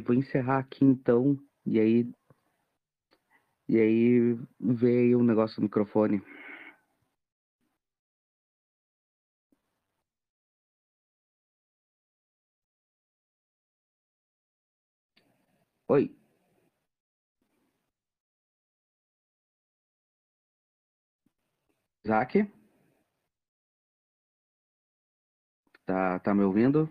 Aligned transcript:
Vou 0.00 0.14
encerrar 0.14 0.58
aqui 0.58 0.84
então. 0.84 1.36
E 1.66 1.80
aí. 1.80 2.06
E 3.68 3.78
aí 3.80 4.36
aí 4.82 5.14
o 5.14 5.22
negócio 5.22 5.56
do 5.56 5.62
microfone. 5.62 6.22
Oi. 15.88 16.10
Isaac? 22.04 22.34
Tá, 25.84 26.18
tá 26.20 26.34
me 26.34 26.44
ouvindo? 26.44 26.88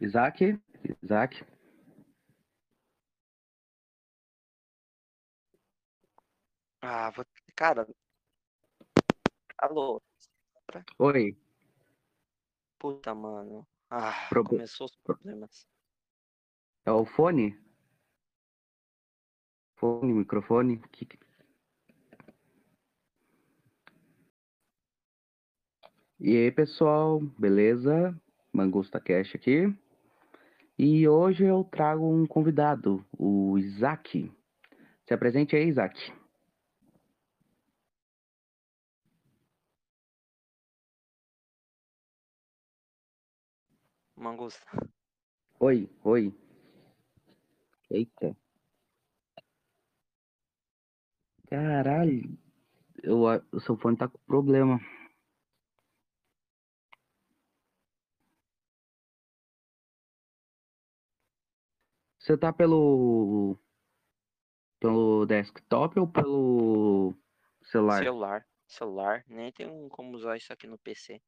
Isaac? 0.00 0.40
Isaac? 1.02 1.44
Ah, 6.82 7.10
vou. 7.14 7.24
Cara. 7.54 7.86
Alô? 9.58 10.00
Oi. 10.98 11.36
Puta, 12.78 13.14
mano. 13.14 13.66
Ah, 13.90 14.28
começou 14.44 14.86
os 14.86 14.96
problemas. 15.04 15.66
É 16.84 16.90
o 16.92 17.04
fone? 17.04 17.56
Fone, 19.76 20.12
microfone? 20.12 20.78
Que- 20.92 21.18
E 26.20 26.36
aí, 26.36 26.50
pessoal, 26.52 27.20
beleza? 27.38 28.14
Mangusta 28.52 29.00
Cash 29.00 29.34
aqui. 29.34 29.72
E 30.78 31.08
hoje 31.08 31.44
eu 31.44 31.64
trago 31.64 32.08
um 32.08 32.24
convidado, 32.24 33.04
o 33.18 33.58
Isaac. 33.58 34.32
Se 35.04 35.12
apresente 35.12 35.56
aí, 35.56 35.66
Isaac. 35.66 36.12
Mangusta. 44.14 44.64
Oi, 45.58 45.90
oi. 46.04 46.32
Eita. 47.90 48.36
Caralho. 51.48 52.38
Eu, 53.02 53.22
o 53.50 53.60
seu 53.60 53.76
fone 53.76 53.96
tá 53.96 54.06
com 54.06 54.18
problema. 54.28 54.80
Você 62.28 62.36
tá 62.36 62.52
pelo. 62.52 63.56
pelo 64.78 65.24
desktop 65.24 65.98
ou 65.98 66.06
pelo 66.06 67.14
celular? 67.62 68.02
Celular. 68.02 68.46
Celular. 68.66 69.24
Nem 69.26 69.50
tem 69.50 69.88
como 69.88 70.14
usar 70.14 70.36
isso 70.36 70.52
aqui 70.52 70.66
no 70.66 70.76
PC. 70.76 71.22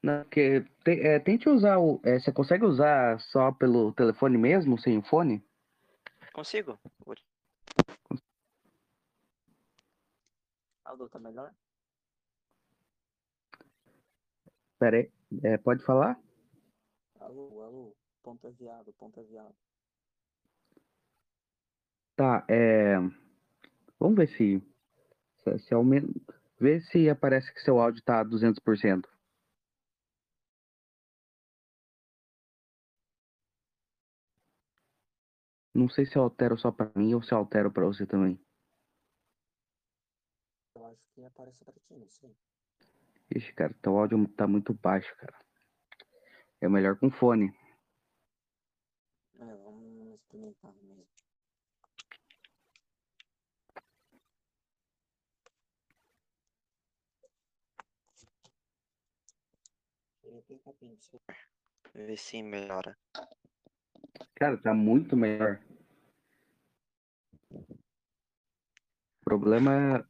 Não, 0.00 0.22
porque 0.22 0.60
te- 0.84 1.00
é, 1.00 1.18
tente 1.18 1.48
usar 1.48 1.76
o. 1.78 2.00
é, 2.04 2.20
você 2.20 2.30
consegue 2.30 2.64
usar 2.64 3.18
só 3.18 3.50
pelo 3.50 3.92
telefone 3.92 4.38
mesmo, 4.38 4.78
sem 4.78 4.96
o 4.96 5.02
fone? 5.02 5.44
Consigo? 6.32 6.78
Alô, 10.84 11.08
tá 11.08 11.18
melhor? 11.18 11.52
Pera 14.78 14.98
aí. 14.98 15.10
É, 15.42 15.58
pode 15.58 15.84
falar? 15.84 16.16
Alô, 17.20 17.62
alô. 17.62 17.96
Ponta 18.22 18.50
viado, 18.50 18.92
ponta 18.94 19.22
viado. 19.22 19.54
Tá, 22.14 22.44
é. 22.48 22.96
Vamos 23.98 24.16
ver 24.16 24.28
se. 24.28 24.62
Se, 25.38 25.58
se 25.58 25.74
aumenta. 25.74 26.34
Vê 26.58 26.80
se 26.80 27.08
aparece 27.08 27.52
que 27.52 27.60
seu 27.60 27.78
áudio 27.78 28.02
tá 28.02 28.24
200%. 28.24 29.08
Não 35.74 35.88
sei 35.90 36.06
se 36.06 36.16
eu 36.16 36.22
altero 36.22 36.56
só 36.56 36.72
pra 36.72 36.90
mim 36.94 37.12
ou 37.14 37.22
se 37.22 37.32
eu 37.32 37.38
altero 37.38 37.70
pra 37.70 37.84
você 37.84 38.06
também. 38.06 38.40
Eu 40.74 40.86
acho 40.86 41.02
que 41.14 41.22
aparece 41.22 41.62
pra 41.62 41.74
ti, 41.74 41.94
não 41.94 42.08
sei. 42.08 42.34
Ixi, 43.34 43.52
cara, 43.52 43.74
teu 43.82 43.98
áudio 43.98 44.26
tá 44.28 44.46
muito 44.46 44.72
baixo, 44.72 45.14
cara. 45.16 45.45
É 46.60 46.68
melhor 46.68 46.98
com 46.98 47.10
fone. 47.10 47.52
É, 49.38 49.44
vamos 49.44 50.14
experimentar 50.14 50.72
mesmo. 50.82 51.06
Ver 61.94 62.16
se 62.18 62.42
melhora. 62.42 62.96
Cara, 64.34 64.60
tá 64.60 64.74
muito 64.74 65.16
melhor. 65.16 65.60
O 67.50 69.24
problema 69.24 69.72
é. 69.72 70.04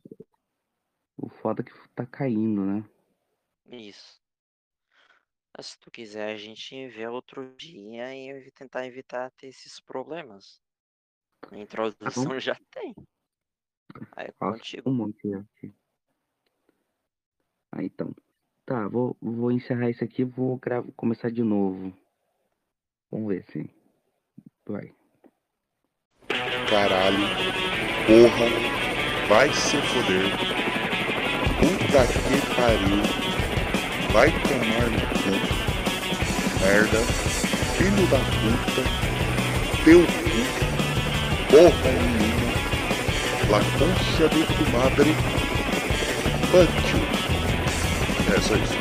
O 1.17 1.29
foda 1.29 1.63
que 1.63 1.73
tá 1.95 2.07
caindo, 2.07 2.65
né? 2.65 2.85
Isso. 3.67 4.26
Mas 5.57 5.67
se 5.69 5.79
tu 5.81 5.91
quiser, 5.91 6.35
a 6.35 6.37
gente 6.37 6.89
vê 6.89 7.07
outro 7.09 7.55
dia 7.57 8.15
e 8.15 8.29
eu 8.29 8.53
tentar 8.53 8.87
evitar 8.87 9.31
ter 9.31 9.47
esses 9.47 9.81
problemas. 9.81 10.61
A 11.51 11.57
introdução 11.57 11.97
já 12.39 12.57
tem. 12.71 12.95
Aí 14.13 14.27
é 14.27 14.35
Nossa, 14.39 14.59
contigo. 14.59 14.91
um 14.91 14.95
monte 14.95 15.35
aqui. 15.35 15.75
Ah, 17.73 17.83
então. 17.83 18.15
Tá, 18.67 18.87
vou, 18.89 19.17
vou 19.21 19.51
encerrar 19.53 19.89
isso 19.89 20.05
aqui 20.05 20.23
e 20.23 20.25
vou 20.25 20.59
gra- 20.59 20.83
começar 20.97 21.31
de 21.31 21.43
novo. 21.43 21.97
Vamos 23.11 23.29
ver 23.29 23.45
se. 23.45 23.71
Vai. 24.67 24.93
Caralho. 26.69 27.17
Porra. 28.07 29.29
Vai 29.29 29.49
se 29.55 29.77
foder. 29.77 30.31
Puta 31.61 32.07
que 32.07 32.55
pariu. 32.57 33.26
Vai 34.17 34.31
tomar 34.31 34.89
no 34.89 35.05
cu. 35.21 35.33
Merda. 36.65 37.01
Filho 37.77 38.05
da 38.09 38.17
puta. 38.41 38.83
Teu 39.85 40.01
cu. 40.01 40.41
Porra 41.51 41.93
nenhuma. 41.93 42.55
La 43.51 43.61
concha 43.79 44.27
de 44.31 44.43
tu 44.47 44.65
madre. 44.73 45.11
You. 46.51 47.03
É 48.35 48.41
só 48.41 48.55
isso. 48.57 48.75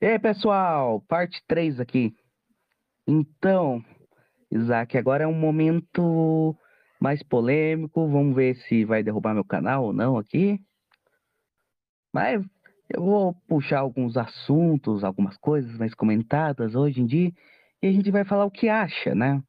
E 0.00 0.06
aí, 0.06 0.18
pessoal, 0.18 1.02
parte 1.02 1.42
3 1.46 1.78
aqui. 1.78 2.16
Então, 3.06 3.84
Isaac, 4.50 4.96
agora 4.96 5.24
é 5.24 5.26
um 5.26 5.34
momento 5.34 6.56
mais 6.98 7.22
polêmico. 7.22 8.08
Vamos 8.08 8.34
ver 8.34 8.56
se 8.66 8.86
vai 8.86 9.02
derrubar 9.02 9.34
meu 9.34 9.44
canal 9.44 9.84
ou 9.84 9.92
não 9.92 10.16
aqui. 10.16 10.58
Mas 12.14 12.42
eu 12.92 13.02
vou 13.02 13.34
puxar 13.48 13.80
alguns 13.80 14.16
assuntos, 14.16 15.04
algumas 15.04 15.36
coisas 15.36 15.76
mais 15.78 15.94
comentadas 15.94 16.74
hoje 16.74 17.00
em 17.00 17.06
dia. 17.06 17.32
E 17.82 17.86
a 17.86 17.92
gente 17.92 18.10
vai 18.10 18.24
falar 18.24 18.44
o 18.44 18.50
que 18.50 18.68
acha, 18.68 19.14
né? 19.14 19.42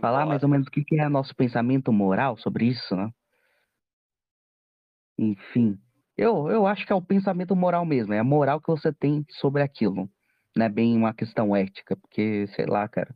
Falar 0.00 0.24
mais 0.24 0.42
ou 0.42 0.48
menos 0.48 0.66
o 0.66 0.70
que 0.70 1.00
é 1.00 1.08
nosso 1.08 1.34
pensamento 1.34 1.92
moral 1.92 2.36
sobre 2.36 2.66
isso, 2.66 2.94
né? 2.94 3.10
Enfim, 5.18 5.78
eu, 6.16 6.48
eu 6.48 6.66
acho 6.66 6.86
que 6.86 6.92
é 6.92 6.96
o 6.96 7.02
pensamento 7.02 7.56
moral 7.56 7.84
mesmo, 7.84 8.14
é 8.14 8.18
a 8.18 8.24
moral 8.24 8.60
que 8.60 8.68
você 8.68 8.92
tem 8.92 9.24
sobre 9.30 9.62
aquilo. 9.62 10.08
Não 10.56 10.66
é 10.66 10.68
bem 10.68 10.96
uma 10.96 11.14
questão 11.14 11.54
ética, 11.54 11.96
porque, 11.96 12.46
sei 12.48 12.66
lá, 12.66 12.88
cara. 12.88 13.14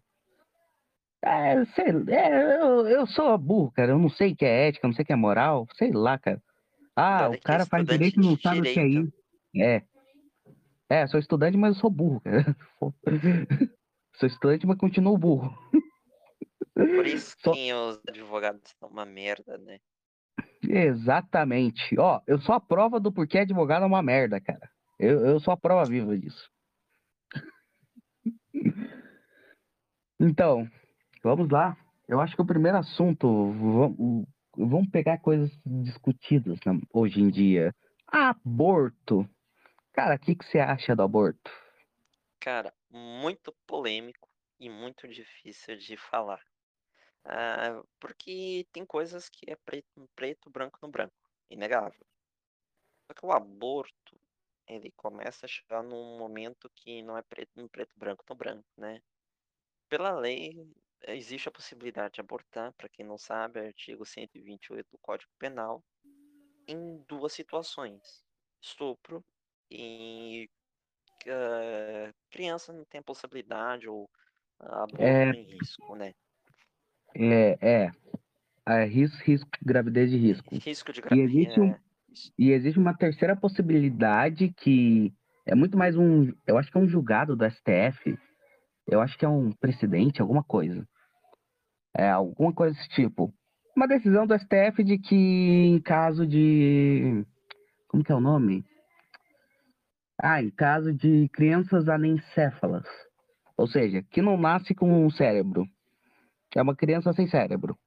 É, 1.22 1.64
sei, 1.66 1.86
é, 2.08 2.60
eu, 2.60 2.86
eu 2.86 3.06
sou 3.06 3.36
burro, 3.38 3.70
cara. 3.72 3.92
Eu 3.92 3.98
não 3.98 4.10
sei 4.10 4.32
o 4.32 4.36
que 4.36 4.44
é 4.44 4.68
ética, 4.68 4.86
não 4.86 4.94
sei 4.94 5.02
o 5.02 5.06
que 5.06 5.12
é 5.12 5.16
moral, 5.16 5.66
sei 5.76 5.90
lá, 5.90 6.18
cara. 6.18 6.42
Ah, 6.96 7.18
Cara, 7.18 7.30
o 7.30 7.34
é 7.34 7.38
cara 7.38 7.66
faz 7.66 7.86
direito 7.86 8.20
e 8.20 8.24
não 8.24 8.38
sabe 8.38 8.60
o 8.60 8.62
que 8.62 8.80
é 8.80 8.86
isso. 8.86 9.23
É. 9.56 9.82
É, 10.88 11.06
sou 11.06 11.18
estudante, 11.18 11.56
mas 11.56 11.74
eu 11.76 11.80
sou 11.80 11.90
burro, 11.90 12.20
cara. 12.20 12.56
sou 14.16 14.26
estudante, 14.26 14.66
mas 14.66 14.78
continuo 14.78 15.16
burro. 15.16 15.52
Por 16.74 17.06
isso 17.06 17.34
Só- 17.40 17.52
que 17.52 17.72
os 17.72 18.00
advogados 18.08 18.62
são 18.78 18.88
uma 18.88 19.04
merda, 19.04 19.56
né? 19.58 19.78
Exatamente. 20.62 21.98
Ó, 21.98 22.20
eu 22.26 22.40
sou 22.40 22.54
a 22.54 22.60
prova 22.60 22.98
do 22.98 23.12
porquê 23.12 23.38
advogado 23.38 23.82
é 23.82 23.86
uma 23.86 24.02
merda, 24.02 24.40
cara. 24.40 24.68
Eu, 24.98 25.24
eu 25.26 25.40
sou 25.40 25.52
a 25.52 25.56
prova 25.56 25.84
viva 25.88 26.16
disso. 26.18 26.50
Então, 30.20 30.68
vamos 31.24 31.48
lá. 31.50 31.76
Eu 32.08 32.20
acho 32.20 32.36
que 32.36 32.40
o 32.40 32.46
primeiro 32.46 32.78
assunto, 32.78 33.26
vamos, 33.52 34.26
vamos 34.56 34.88
pegar 34.88 35.18
coisas 35.18 35.50
discutidas 35.66 36.58
né, 36.64 36.80
hoje 36.92 37.20
em 37.20 37.28
dia. 37.28 37.74
Aborto. 38.06 39.28
Cara, 39.94 40.16
o 40.16 40.18
que, 40.18 40.34
que 40.34 40.44
você 40.44 40.58
acha 40.58 40.94
do 40.94 41.02
aborto? 41.02 41.50
Cara, 42.40 42.74
muito 42.90 43.52
polêmico 43.66 44.28
e 44.58 44.68
muito 44.68 45.08
difícil 45.08 45.76
de 45.76 45.96
falar. 45.96 46.44
Ah, 47.24 47.82
porque 48.00 48.66
tem 48.72 48.84
coisas 48.84 49.28
que 49.28 49.50
é 49.50 49.56
preto 49.56 49.88
no 49.96 50.08
preto, 50.16 50.50
branco 50.50 50.78
no 50.82 50.88
branco. 50.88 51.14
Inegável. 51.50 52.04
Só 53.06 53.14
que 53.14 53.24
o 53.24 53.32
aborto, 53.32 54.20
ele 54.66 54.90
começa 54.96 55.46
a 55.46 55.48
chegar 55.48 55.82
num 55.82 56.18
momento 56.18 56.70
que 56.74 57.02
não 57.02 57.16
é 57.16 57.22
preto 57.22 57.52
no 57.56 57.68
preto, 57.68 57.92
branco 57.96 58.24
no 58.28 58.36
branco, 58.36 58.68
né? 58.76 59.00
Pela 59.88 60.12
lei, 60.12 60.70
existe 61.08 61.48
a 61.48 61.52
possibilidade 61.52 62.14
de 62.14 62.20
abortar, 62.20 62.72
para 62.74 62.88
quem 62.88 63.06
não 63.06 63.18
sabe, 63.18 63.60
é 63.60 63.66
artigo 63.68 64.04
128 64.04 64.88
do 64.90 64.98
Código 64.98 65.32
Penal, 65.38 65.84
em 66.66 66.98
duas 67.08 67.32
situações: 67.32 68.24
estupro 68.60 69.24
e 69.74 70.48
uh, 71.26 72.14
criança 72.30 72.72
não 72.72 72.84
tem 72.84 73.00
a 73.00 73.04
possibilidade 73.04 73.88
ou 73.88 74.08
aborto 74.60 75.02
é... 75.02 75.30
em 75.30 75.42
risco, 75.42 75.96
né? 75.96 76.12
É, 77.16 77.58
é. 77.60 77.90
é 78.66 78.84
risco, 78.84 79.16
risco, 79.24 79.50
gravidez 79.62 80.10
de 80.10 80.16
risco. 80.16 80.54
Risco 80.54 80.92
de 80.92 81.00
gravidez. 81.00 81.32
E 81.32 81.38
existe, 81.38 81.60
um, 81.60 81.70
é... 81.70 81.80
e 82.38 82.50
existe 82.50 82.78
uma 82.78 82.96
terceira 82.96 83.36
possibilidade 83.36 84.52
que 84.52 85.12
é 85.46 85.54
muito 85.54 85.76
mais 85.76 85.96
um. 85.96 86.32
Eu 86.46 86.56
acho 86.56 86.70
que 86.70 86.78
é 86.78 86.80
um 86.80 86.88
julgado 86.88 87.36
do 87.36 87.44
STF. 87.50 88.16
Eu 88.86 89.00
acho 89.00 89.18
que 89.18 89.24
é 89.24 89.28
um 89.28 89.52
precedente, 89.52 90.20
alguma 90.20 90.42
coisa. 90.42 90.86
É, 91.96 92.10
alguma 92.10 92.52
coisa 92.52 92.74
desse 92.74 92.88
tipo. 92.90 93.32
Uma 93.76 93.88
decisão 93.88 94.26
do 94.26 94.38
STF 94.38 94.82
de 94.84 94.98
que 94.98 95.14
em 95.14 95.80
caso 95.80 96.26
de. 96.26 97.24
Como 97.88 98.02
que 98.02 98.12
é 98.12 98.14
o 98.14 98.20
nome? 98.20 98.64
Ah, 100.20 100.42
em 100.42 100.50
caso 100.50 100.92
de 100.92 101.28
crianças 101.30 101.88
anencéfalas. 101.88 102.86
Ou 103.56 103.66
seja, 103.66 104.02
que 104.02 104.22
não 104.22 104.36
nasce 104.36 104.74
com 104.74 105.04
um 105.04 105.10
cérebro. 105.10 105.66
É 106.54 106.62
uma 106.62 106.74
criança 106.74 107.12
sem 107.12 107.26
cérebro. 107.26 107.78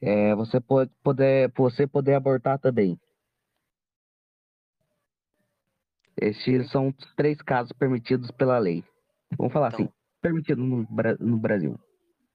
É, 0.00 0.34
você 0.34 0.60
pode 0.60 0.90
poder, 1.02 1.52
você 1.56 1.86
poder 1.86 2.14
abortar 2.14 2.58
também. 2.58 3.00
Estes 6.20 6.70
são 6.70 6.88
os 6.88 7.14
três 7.14 7.40
casos 7.42 7.72
permitidos 7.72 8.30
pela 8.30 8.58
lei. 8.58 8.84
Vamos 9.36 9.52
falar 9.52 9.68
então, 9.68 9.86
assim, 9.86 9.92
permitido 10.20 10.62
no, 10.62 10.86
no 11.20 11.36
Brasil. 11.36 11.78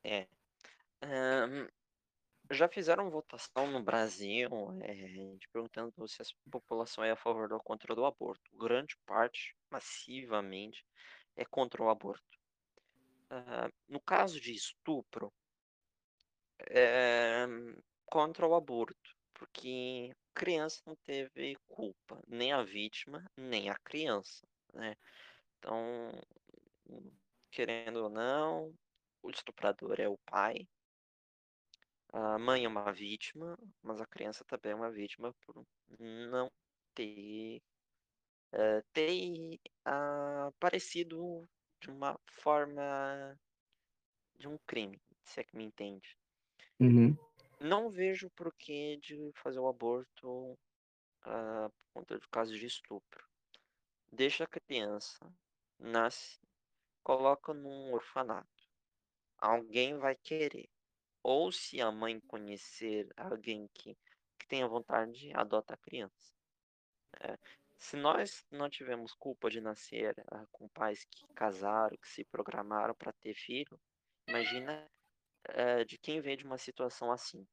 É. 0.03 0.27
Um, 1.03 1.67
já 2.51 2.67
fizeram 2.67 3.09
votação 3.09 3.67
no 3.71 3.81
Brasil, 3.81 4.49
é, 4.81 5.37
perguntando 5.51 6.07
se 6.07 6.21
a 6.21 6.25
população 6.49 7.03
é 7.03 7.11
a 7.11 7.15
favor 7.15 7.51
ou 7.51 7.59
contra 7.59 7.95
do 7.95 8.05
aborto. 8.05 8.43
Grande 8.57 8.95
parte, 9.05 9.55
massivamente, 9.69 10.85
é 11.35 11.45
contra 11.45 11.81
o 11.81 11.89
aborto. 11.89 12.39
Uh, 13.31 13.71
no 13.87 13.99
caso 14.01 14.39
de 14.39 14.53
estupro, 14.53 15.31
é 16.69 17.45
contra 18.05 18.45
o 18.45 18.53
aborto, 18.53 19.15
porque 19.33 20.11
a 20.35 20.39
criança 20.39 20.81
não 20.85 20.95
teve 20.97 21.55
culpa, 21.67 22.21
nem 22.27 22.51
a 22.51 22.61
vítima, 22.61 23.25
nem 23.37 23.69
a 23.69 23.75
criança, 23.79 24.45
né? 24.73 24.95
Então, 25.57 26.11
querendo 27.49 28.03
ou 28.03 28.09
não, 28.09 28.73
o 29.23 29.29
estuprador 29.29 29.99
é 29.99 30.09
o 30.09 30.17
pai, 30.25 30.67
a 32.13 32.37
mãe 32.37 32.65
é 32.65 32.67
uma 32.67 32.91
vítima, 32.91 33.57
mas 33.81 34.01
a 34.01 34.05
criança 34.05 34.43
também 34.45 34.73
é 34.73 34.75
uma 34.75 34.91
vítima 34.91 35.33
por 35.45 35.65
não 35.99 36.51
ter, 36.93 37.61
uh, 38.53 38.83
ter 38.91 39.59
aparecido 40.47 41.47
de 41.79 41.89
uma 41.89 42.19
forma 42.27 43.39
de 44.37 44.47
um 44.47 44.57
crime, 44.67 44.99
se 45.23 45.39
é 45.39 45.43
que 45.43 45.55
me 45.55 45.63
entende. 45.63 46.17
Uhum. 46.79 47.15
Não 47.59 47.89
vejo 47.89 48.29
porquê 48.31 48.97
de 48.97 49.31
fazer 49.35 49.59
o 49.59 49.67
aborto 49.67 50.53
uh, 51.25 51.69
por 51.69 51.85
conta 51.93 52.19
do 52.19 52.29
caso 52.29 52.57
de 52.57 52.65
estupro. 52.65 53.25
Deixa 54.11 54.43
a 54.43 54.47
criança, 54.47 55.31
nasce, 55.79 56.39
coloca 57.03 57.53
num 57.53 57.93
orfanato. 57.93 58.49
Alguém 59.37 59.97
vai 59.97 60.15
querer. 60.15 60.69
Ou 61.23 61.51
se 61.51 61.79
a 61.81 61.91
mãe 61.91 62.19
conhecer 62.21 63.07
alguém 63.15 63.69
que, 63.73 63.95
que 64.39 64.47
tenha 64.47 64.67
vontade, 64.67 65.31
adota 65.33 65.73
a 65.73 65.77
criança. 65.77 66.33
É, 67.19 67.37
se 67.81 67.97
nós 67.97 68.45
não 68.51 68.69
tivemos 68.69 69.13
culpa 69.15 69.49
de 69.49 69.59
nascer 69.59 70.15
uh, 70.31 70.47
com 70.51 70.67
pais 70.69 71.03
que 71.05 71.25
casaram, 71.33 71.97
que 71.97 72.07
se 72.07 72.23
programaram 72.23 72.93
para 72.93 73.11
ter 73.11 73.33
filho, 73.33 73.79
imagina 74.27 74.87
uh, 75.49 75.83
de 75.83 75.97
quem 75.97 76.21
vem 76.21 76.37
de 76.37 76.45
uma 76.45 76.59
situação 76.59 77.11
assim. 77.11 77.45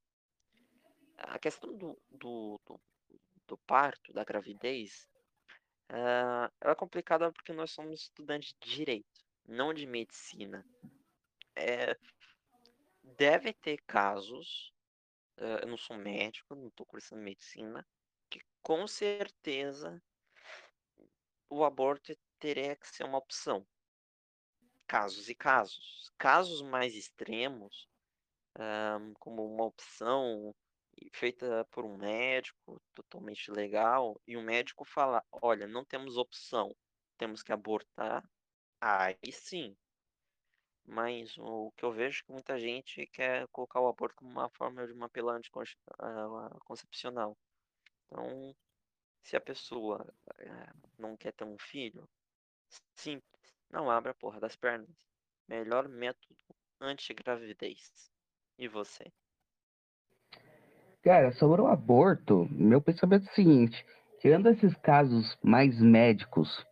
A 1.17 1.38
questão 1.38 1.75
do, 1.75 1.99
do, 2.11 2.61
do, 2.67 2.81
do 3.47 3.59
parto, 3.59 4.12
da 4.12 4.23
gravidez, 4.23 5.09
uh, 5.91 6.53
é 6.61 6.75
complicada 6.75 7.32
porque 7.32 7.55
nós 7.55 7.70
somos 7.70 8.03
estudantes 8.03 8.55
de 8.61 8.70
direito, 8.70 9.26
não 9.47 9.73
de 9.73 9.87
medicina. 9.87 10.62
É, 11.56 11.97
deve 13.16 13.52
ter 13.52 13.78
casos, 13.87 14.72
uh, 15.38 15.62
eu 15.62 15.69
não 15.69 15.76
sou 15.76 15.96
médico, 15.96 16.55
não 16.55 16.69
estou 16.69 16.87
cursando 16.87 17.22
medicina, 17.22 17.87
que 18.31 18.40
com 18.62 18.87
certeza 18.87 20.02
o 21.49 21.64
aborto 21.64 22.16
teria 22.38 22.76
que 22.76 22.88
ser 22.88 23.05
uma 23.05 23.19
opção. 23.19 23.66
Casos 24.87 25.28
e 25.28 25.34
casos. 25.34 26.10
Casos 26.19 26.62
mais 26.62 26.94
extremos, 26.94 27.88
um, 28.58 29.14
como 29.14 29.44
uma 29.44 29.64
opção 29.64 30.55
feita 31.12 31.64
por 31.70 31.84
um 31.84 31.96
médico 31.96 32.81
totalmente 32.94 33.50
legal, 33.50 34.20
e 34.26 34.37
o 34.37 34.43
médico 34.43 34.84
fala: 34.84 35.25
olha, 35.31 35.66
não 35.66 35.84
temos 35.84 36.16
opção, 36.16 36.75
temos 37.16 37.43
que 37.43 37.52
abortar, 37.52 38.28
aí 38.81 39.16
sim. 39.32 39.76
Mas 40.91 41.37
o 41.37 41.71
que 41.77 41.85
eu 41.85 41.93
vejo 41.93 42.21
é 42.21 42.23
que 42.25 42.33
muita 42.33 42.59
gente 42.59 43.07
quer 43.09 43.47
colocar 43.49 43.79
o 43.79 43.89
aborto 43.89 44.17
como 44.17 44.31
uma 44.31 44.49
forma 44.49 44.87
de 44.87 44.95
uma 44.95 45.11
pílula 45.11 45.35
anticoncepcional. 45.35 47.37
Então, 48.07 48.57
se 49.23 49.37
a 49.37 49.41
pessoa 49.41 50.11
é, 50.39 50.73
não 50.99 51.15
quer 51.15 51.35
ter 51.35 51.45
um 51.45 51.59
filho, 51.59 52.09
simples, 52.97 53.55
não 53.69 53.91
abra 53.91 54.13
a 54.13 54.15
porra 54.15 54.41
das 54.41 54.57
pernas. 54.57 54.89
Melhor 55.47 55.89
método 55.89 56.35
anti-gravidez. 56.81 58.11
E 58.59 58.67
você? 58.67 59.13
Cara, 61.03 61.33
sobre 61.33 61.61
o 61.61 61.67
aborto, 61.67 62.49
meu 62.51 62.81
pensamento 62.81 63.29
é 63.29 63.31
o 63.31 63.35
seguinte: 63.35 63.85
tirando 64.21 64.49
esses 64.49 64.75
casos 64.77 65.37
mais 65.43 65.79
médicos, 65.79 66.67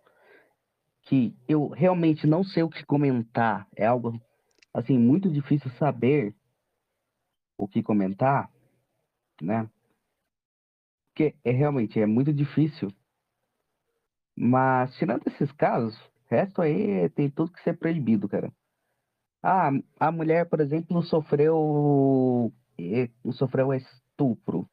que 1.07 1.37
eu 1.49 1.69
realmente 1.69 2.27
não 2.27 2.43
sei 2.43 2.65
o 2.65 2.69
que 2.69 2.85
comentar, 2.85 3.67
é 3.77 3.87
algo 3.87 4.21
assim 4.75 4.99
muito 4.99 5.31
difícil 5.31 5.71
saber 5.73 6.35
o 7.57 7.67
que 7.67 7.83
comentar, 7.83 8.51
né? 9.41 9.71
Porque 11.09 11.35
é 11.45 11.53
realmente 11.53 11.99
é 12.01 12.07
muito 12.07 12.33
difícil. 12.33 12.93
Mas 14.37 14.95
tirando 14.97 15.27
esses 15.29 15.51
casos, 15.53 15.97
resto 16.29 16.61
aí 16.61 17.09
tem 17.11 17.31
tudo 17.31 17.53
que 17.53 17.63
ser 17.63 17.79
proibido, 17.79 18.29
cara. 18.29 18.53
Ah, 19.43 19.71
a 20.01 20.11
mulher, 20.11 20.49
por 20.49 20.61
exemplo, 20.61 21.03
sofreu 21.03 22.53
sofreu 23.33 23.73
estupro. 23.73 24.69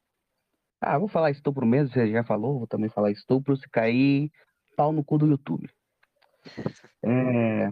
Ah, 0.82 0.98
vou 0.98 1.08
falar 1.08 1.32
estupro 1.32 1.66
mesmo, 1.66 1.94
você 1.94 2.12
já 2.12 2.24
falou, 2.24 2.58
vou 2.58 2.68
também 2.68 2.90
falar 2.90 3.12
estupro, 3.12 3.56
se 3.56 3.70
cair, 3.70 4.32
pau 4.76 4.92
no 4.92 5.04
cu 5.04 5.18
do 5.18 5.28
YouTube. 5.28 5.70
É... 7.04 7.72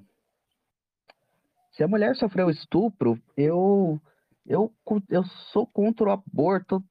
Se 1.71 1.83
a 1.83 1.87
mulher 1.87 2.15
sofreu 2.15 2.49
estupro, 2.49 3.17
eu, 3.35 3.99
eu, 4.45 4.73
eu 5.09 5.23
sou 5.51 5.65
contra 5.65 6.09
o 6.09 6.11
aborto 6.11 6.83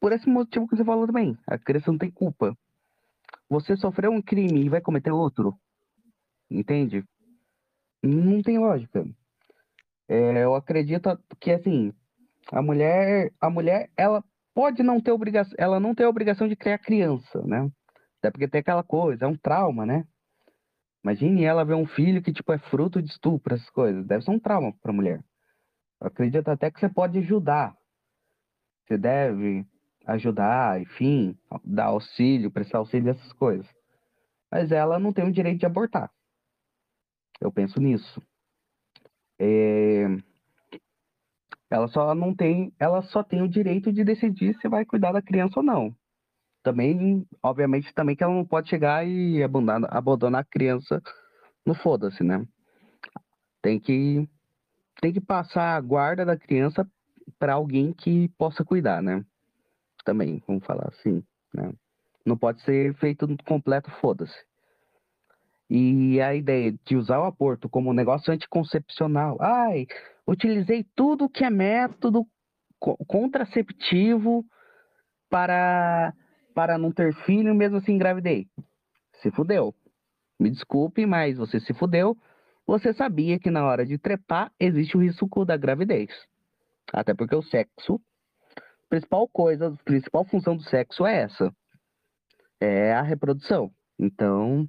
por 0.00 0.12
esse 0.12 0.28
motivo 0.28 0.68
que 0.68 0.76
você 0.76 0.84
falou 0.84 1.06
também. 1.06 1.36
A 1.46 1.58
criança 1.58 1.90
não 1.90 1.98
tem 1.98 2.10
culpa. 2.10 2.56
Você 3.48 3.76
sofreu 3.76 4.10
um 4.10 4.22
crime 4.22 4.64
e 4.64 4.68
vai 4.68 4.80
cometer 4.80 5.10
outro. 5.10 5.56
Entende? 6.50 7.04
Não 8.02 8.42
tem 8.42 8.58
lógica. 8.58 9.04
É, 10.08 10.44
eu 10.44 10.54
acredito 10.54 11.18
que 11.40 11.50
assim, 11.50 11.92
a 12.50 12.60
mulher, 12.60 13.32
a 13.40 13.48
mulher, 13.48 13.90
ela 13.96 14.24
pode 14.54 14.82
não 14.82 15.00
ter 15.00 15.12
obrigação, 15.12 15.54
ela 15.58 15.80
não 15.80 15.94
tem 15.94 16.04
a 16.04 16.08
obrigação 16.08 16.48
de 16.48 16.56
criar 16.56 16.78
criança, 16.78 17.42
né? 17.42 17.70
Até 18.18 18.30
porque 18.30 18.48
tem 18.48 18.60
aquela 18.60 18.82
coisa, 18.82 19.24
é 19.24 19.28
um 19.28 19.36
trauma, 19.36 19.86
né? 19.86 20.04
Imagine 21.04 21.44
ela 21.44 21.64
ver 21.64 21.74
um 21.74 21.86
filho 21.86 22.22
que, 22.22 22.32
tipo, 22.32 22.52
é 22.52 22.58
fruto 22.58 23.02
de 23.02 23.10
estupro, 23.10 23.54
essas 23.54 23.68
coisas. 23.70 24.06
Deve 24.06 24.24
ser 24.24 24.30
um 24.30 24.38
trauma 24.38 24.72
pra 24.80 24.92
mulher. 24.92 25.22
Eu 26.00 26.06
acredito 26.06 26.48
até 26.48 26.70
que 26.70 26.78
você 26.78 26.88
pode 26.88 27.18
ajudar. 27.18 27.76
Você 28.86 28.96
deve 28.96 29.66
ajudar, 30.06 30.80
enfim, 30.80 31.36
dar 31.64 31.86
auxílio, 31.86 32.50
prestar 32.50 32.78
auxílio, 32.78 33.10
essas 33.10 33.32
coisas. 33.32 33.66
Mas 34.50 34.70
ela 34.70 34.98
não 34.98 35.12
tem 35.12 35.24
o 35.24 35.32
direito 35.32 35.60
de 35.60 35.66
abortar. 35.66 36.10
Eu 37.40 37.50
penso 37.50 37.80
nisso. 37.80 38.22
É... 39.38 40.06
Ela 41.68 41.88
só 41.88 42.14
não 42.14 42.34
tem, 42.34 42.72
ela 42.78 43.02
só 43.02 43.24
tem 43.24 43.42
o 43.42 43.48
direito 43.48 43.92
de 43.92 44.04
decidir 44.04 44.54
se 44.60 44.68
vai 44.68 44.84
cuidar 44.84 45.10
da 45.10 45.22
criança 45.22 45.58
ou 45.58 45.64
não. 45.64 45.96
Também, 46.62 47.26
obviamente, 47.42 47.92
também 47.92 48.14
que 48.14 48.22
ela 48.22 48.34
não 48.34 48.44
pode 48.44 48.68
chegar 48.68 49.06
e 49.06 49.42
abandonar, 49.42 49.96
abandonar 49.96 50.40
a 50.42 50.44
criança 50.44 51.02
no 51.66 51.74
foda-se, 51.74 52.22
né? 52.22 52.46
Tem 53.60 53.78
que 53.78 54.28
tem 55.00 55.12
que 55.12 55.20
passar 55.20 55.76
a 55.76 55.80
guarda 55.80 56.24
da 56.24 56.36
criança 56.36 56.88
para 57.38 57.54
alguém 57.54 57.92
que 57.92 58.28
possa 58.38 58.64
cuidar, 58.64 59.02
né? 59.02 59.24
Também, 60.04 60.42
vamos 60.46 60.64
falar 60.64 60.88
assim, 60.88 61.24
né? 61.52 61.72
Não 62.24 62.36
pode 62.36 62.62
ser 62.62 62.94
feito 62.94 63.26
completo 63.44 63.90
foda-se. 64.00 64.36
E 65.68 66.20
a 66.20 66.34
ideia 66.34 66.72
de 66.84 66.96
usar 66.96 67.18
o 67.18 67.24
aborto 67.24 67.68
como 67.68 67.92
negócio 67.92 68.32
anticoncepcional. 68.32 69.38
Ai, 69.40 69.86
utilizei 70.26 70.84
tudo 70.94 71.28
que 71.28 71.44
é 71.44 71.50
método 71.50 72.26
contraceptivo 72.78 74.44
para, 75.30 76.12
para 76.52 76.78
não 76.78 76.92
ter 76.92 77.14
filho, 77.24 77.54
mesmo 77.54 77.78
assim 77.78 77.92
engravidei. 77.92 78.46
Se 79.20 79.30
fudeu. 79.30 79.74
Me 80.38 80.50
desculpe, 80.50 81.06
mas 81.06 81.36
você 81.36 81.60
se 81.60 81.72
fudeu. 81.72 82.16
Você 82.66 82.92
sabia 82.92 83.38
que 83.38 83.50
na 83.50 83.64
hora 83.64 83.84
de 83.84 83.98
trepar 83.98 84.52
existe 84.58 84.96
o 84.96 85.00
risco 85.00 85.44
da 85.44 85.56
gravidez. 85.56 86.10
Até 86.92 87.14
porque 87.14 87.34
o 87.34 87.42
sexo, 87.42 88.00
principal 88.88 89.28
coisa, 89.28 89.68
a 89.68 89.84
principal 89.84 90.24
função 90.24 90.56
do 90.56 90.62
sexo 90.64 91.06
é 91.06 91.22
essa. 91.22 91.54
É 92.60 92.92
a 92.92 93.02
reprodução. 93.02 93.72
Então, 93.98 94.68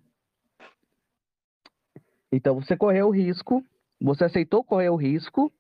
então 2.31 2.55
você 2.55 2.75
correu 2.75 3.07
o 3.07 3.11
risco, 3.11 3.63
você 4.01 4.25
aceitou 4.25 4.63
correr 4.63 4.89
o 4.89 4.95
risco 4.95 5.51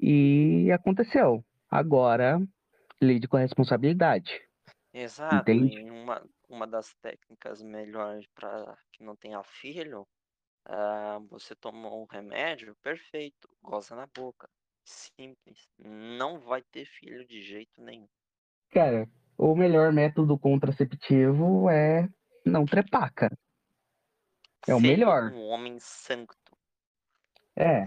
e 0.00 0.70
aconteceu. 0.72 1.44
Agora, 1.70 2.40
lide 3.00 3.28
com 3.28 3.36
a 3.36 3.40
responsabilidade. 3.40 4.49
Exato. 4.92 5.50
Entende? 5.50 5.78
E 5.80 5.90
uma, 5.90 6.22
uma 6.48 6.66
das 6.66 6.94
técnicas 7.00 7.62
melhores 7.62 8.26
para 8.34 8.76
que 8.92 9.04
não 9.04 9.14
tenha 9.14 9.42
filho, 9.42 10.06
ah, 10.64 11.18
você 11.28 11.54
tomou 11.54 12.02
um 12.02 12.06
remédio, 12.06 12.76
perfeito, 12.82 13.48
goza 13.62 13.94
na 13.94 14.06
boca. 14.06 14.48
Simples. 14.84 15.68
Não 15.78 16.40
vai 16.40 16.62
ter 16.62 16.84
filho 16.84 17.24
de 17.26 17.42
jeito 17.42 17.80
nenhum. 17.80 18.08
Cara, 18.70 19.08
o 19.38 19.54
melhor 19.54 19.92
método 19.92 20.38
contraceptivo 20.38 21.68
é 21.70 22.08
não 22.44 22.64
trepar, 22.64 23.12
cara. 23.14 23.36
É 24.66 24.74
o 24.74 24.80
Seja 24.80 24.92
melhor. 24.92 25.32
um 25.32 25.46
homem 25.48 25.78
santo. 25.78 26.34
É. 27.56 27.86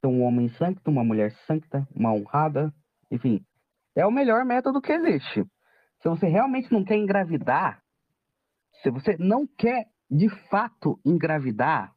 Ser 0.00 0.06
um 0.06 0.22
homem 0.22 0.48
santo, 0.48 0.90
uma 0.90 1.04
mulher 1.04 1.32
santa, 1.46 1.86
uma 1.94 2.12
honrada, 2.12 2.74
enfim. 3.10 3.44
É 3.94 4.04
o 4.06 4.10
melhor 4.10 4.44
método 4.44 4.80
que 4.80 4.92
existe. 4.92 5.44
Se 6.02 6.08
você 6.08 6.26
realmente 6.26 6.72
não 6.72 6.84
quer 6.84 6.96
engravidar, 6.96 7.80
se 8.82 8.90
você 8.90 9.16
não 9.18 9.46
quer 9.46 9.86
de 10.10 10.28
fato 10.50 10.98
engravidar, 11.04 11.92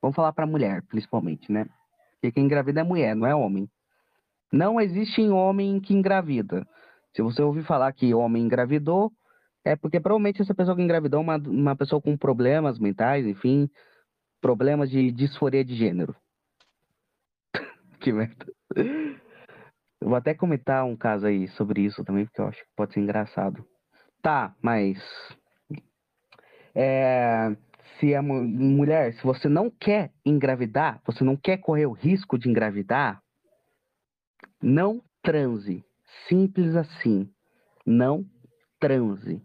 vamos 0.00 0.16
falar 0.16 0.32
para 0.32 0.46
mulher, 0.46 0.82
principalmente, 0.88 1.52
né? 1.52 1.66
Porque 2.14 2.32
quem 2.32 2.44
engravida 2.44 2.80
é 2.80 2.84
mulher, 2.84 3.14
não 3.14 3.26
é 3.26 3.34
homem. 3.34 3.68
Não 4.50 4.80
existe 4.80 5.20
homem 5.28 5.78
que 5.78 5.92
engravida. 5.92 6.66
Se 7.14 7.20
você 7.20 7.42
ouvir 7.42 7.64
falar 7.64 7.92
que 7.92 8.14
homem 8.14 8.42
engravidou, 8.42 9.12
é 9.64 9.76
porque 9.76 10.00
provavelmente 10.00 10.40
essa 10.40 10.54
pessoa 10.54 10.74
que 10.74 10.82
engravidou 10.82 11.20
é 11.20 11.22
uma, 11.22 11.36
uma 11.36 11.76
pessoa 11.76 12.00
com 12.00 12.16
problemas 12.16 12.78
mentais, 12.78 13.26
enfim, 13.26 13.68
problemas 14.40 14.90
de 14.90 15.12
disforia 15.12 15.64
de 15.64 15.74
gênero. 15.74 16.14
que 18.00 18.12
merda. 18.12 18.46
Eu 20.04 20.10
vou 20.10 20.18
até 20.18 20.34
comentar 20.34 20.84
um 20.84 20.94
caso 20.94 21.26
aí 21.26 21.48
sobre 21.48 21.80
isso 21.80 22.04
também, 22.04 22.26
porque 22.26 22.38
eu 22.38 22.46
acho 22.46 22.60
que 22.60 22.68
pode 22.76 22.92
ser 22.92 23.00
engraçado. 23.00 23.66
Tá, 24.20 24.54
mas. 24.60 24.98
É, 26.74 27.56
se 27.98 28.14
a 28.14 28.20
mu- 28.20 28.44
mulher, 28.44 29.14
se 29.14 29.22
você 29.24 29.48
não 29.48 29.70
quer 29.70 30.12
engravidar, 30.22 31.00
você 31.06 31.24
não 31.24 31.38
quer 31.38 31.56
correr 31.56 31.86
o 31.86 31.92
risco 31.92 32.38
de 32.38 32.50
engravidar, 32.50 33.22
não 34.62 35.02
transe. 35.22 35.82
Simples 36.28 36.76
assim. 36.76 37.26
Não 37.86 38.26
transe. 38.78 39.40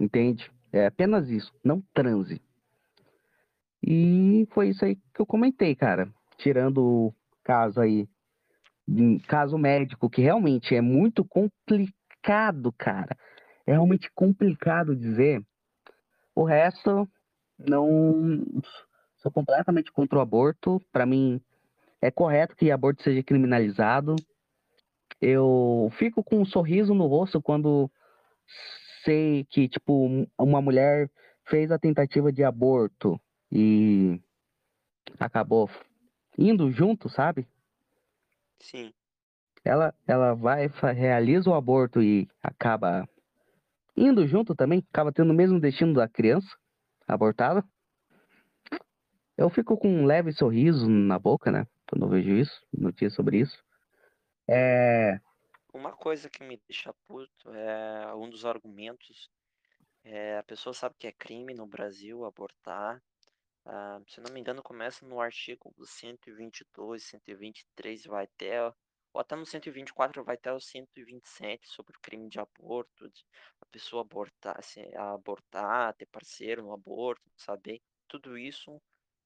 Entende? 0.00 0.50
É 0.72 0.86
apenas 0.86 1.28
isso. 1.28 1.52
Não 1.62 1.82
transe. 1.92 2.40
E 3.82 4.48
foi 4.52 4.70
isso 4.70 4.86
aí 4.86 4.96
que 4.96 5.20
eu 5.20 5.26
comentei, 5.26 5.76
cara. 5.76 6.10
Tirando 6.38 7.14
caso 7.42 7.80
aí, 7.80 8.08
caso 9.26 9.56
médico, 9.58 10.10
que 10.10 10.22
realmente 10.22 10.74
é 10.74 10.80
muito 10.80 11.24
complicado, 11.24 12.72
cara. 12.72 13.16
É 13.66 13.72
realmente 13.72 14.10
complicado 14.14 14.96
dizer. 14.96 15.42
O 16.34 16.44
resto, 16.44 17.08
não. 17.58 18.44
Sou 19.18 19.30
completamente 19.30 19.92
contra 19.92 20.18
o 20.18 20.22
aborto. 20.22 20.80
Para 20.90 21.06
mim, 21.06 21.40
é 22.00 22.10
correto 22.10 22.56
que 22.56 22.70
aborto 22.70 23.02
seja 23.02 23.22
criminalizado. 23.22 24.16
Eu 25.20 25.88
fico 25.98 26.24
com 26.24 26.40
um 26.40 26.44
sorriso 26.44 26.94
no 26.94 27.06
rosto 27.06 27.40
quando 27.40 27.90
sei 29.04 29.44
que, 29.44 29.68
tipo, 29.68 30.06
um- 30.06 30.26
uma 30.38 30.60
mulher 30.60 31.08
fez 31.44 31.70
a 31.70 31.78
tentativa 31.78 32.32
de 32.32 32.42
aborto 32.42 33.20
e 33.50 34.20
acabou 35.18 35.68
indo 36.38 36.70
junto, 36.70 37.08
sabe? 37.08 37.46
Sim. 38.60 38.92
Ela, 39.64 39.94
ela 40.06 40.34
vai, 40.34 40.66
realiza 40.94 41.48
o 41.50 41.54
aborto 41.54 42.02
e 42.02 42.28
acaba 42.42 43.08
indo 43.96 44.26
junto 44.26 44.54
também, 44.54 44.84
acaba 44.90 45.12
tendo 45.12 45.30
o 45.30 45.34
mesmo 45.34 45.60
destino 45.60 45.94
da 45.94 46.08
criança 46.08 46.48
abortada. 47.06 47.64
Eu 49.36 49.48
fico 49.50 49.76
com 49.76 49.88
um 49.88 50.04
leve 50.04 50.32
sorriso 50.32 50.88
na 50.88 51.18
boca, 51.18 51.50
né? 51.50 51.66
Quando 51.88 52.06
eu 52.06 52.08
vejo 52.08 52.30
isso, 52.30 52.66
notícia 52.72 53.10
sobre 53.10 53.40
isso. 53.40 53.62
É, 54.48 55.20
Uma 55.72 55.92
coisa 55.92 56.28
que 56.28 56.42
me 56.42 56.60
deixa 56.68 56.94
puto 57.06 57.50
é 57.54 58.14
um 58.14 58.28
dos 58.28 58.44
argumentos. 58.44 59.30
É, 60.04 60.38
a 60.38 60.42
pessoa 60.42 60.74
sabe 60.74 60.96
que 60.98 61.06
é 61.06 61.12
crime 61.12 61.54
no 61.54 61.66
Brasil 61.66 62.24
abortar. 62.24 63.02
Ah, 63.64 64.00
se 64.08 64.20
não 64.20 64.32
me 64.32 64.40
engano, 64.40 64.62
começa 64.62 65.06
no 65.06 65.20
artigo 65.20 65.72
122, 65.84 67.04
123, 67.04 68.04
vai 68.04 68.24
até. 68.24 68.60
Ou 69.14 69.20
até 69.20 69.36
no 69.36 69.44
124 69.46 70.24
vai 70.24 70.36
até 70.36 70.52
o 70.52 70.60
127 70.60 71.68
sobre 71.68 71.96
o 71.96 72.00
crime 72.00 72.28
de 72.28 72.40
aborto, 72.40 73.08
de 73.10 73.24
a 73.60 73.66
pessoa 73.66 74.02
abortar, 74.02 74.62
se 74.64 74.80
abortar, 74.96 75.94
ter 75.94 76.06
parceiro 76.06 76.62
no 76.62 76.72
aborto, 76.72 77.22
saber. 77.36 77.80
Tudo 78.08 78.36
isso 78.36 78.80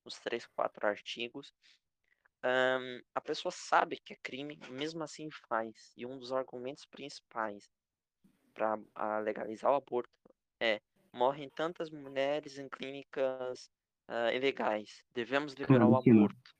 nos 0.04 0.18
três, 0.18 0.46
quatro 0.46 0.86
artigos. 0.86 1.52
Ahn, 2.42 3.00
a 3.14 3.20
pessoa 3.20 3.50
sabe 3.52 3.98
que 3.98 4.12
é 4.12 4.16
crime, 4.22 4.58
mesmo 4.70 5.02
assim 5.02 5.28
faz. 5.48 5.92
E 5.96 6.04
um 6.06 6.18
dos 6.18 6.32
argumentos 6.32 6.84
principais 6.84 7.68
para 8.54 9.18
legalizar 9.20 9.72
o 9.72 9.76
aborto 9.76 10.10
é: 10.60 10.80
morrem 11.12 11.48
tantas 11.50 11.90
mulheres 11.90 12.58
em 12.58 12.68
clínicas 12.68 13.70
ah, 14.08 14.32
ilegais. 14.32 15.02
Devemos 15.14 15.54
liberar 15.54 15.86
o 15.86 15.96
aborto 15.96 16.56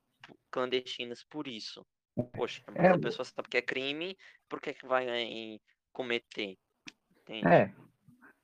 clandestinas 0.51 1.23
por 1.23 1.47
isso. 1.47 1.85
Poxa, 2.33 2.63
mas 2.67 2.77
É, 2.77 2.89
a 2.89 2.99
pessoa 2.99 3.25
sabe 3.25 3.47
que 3.47 3.57
é 3.57 3.61
crime, 3.61 4.17
por 4.49 4.59
que, 4.59 4.73
que 4.73 4.87
vai 4.87 5.07
eh, 5.07 5.59
cometer? 5.93 6.57
Entende? 7.21 7.47
É, 7.47 7.71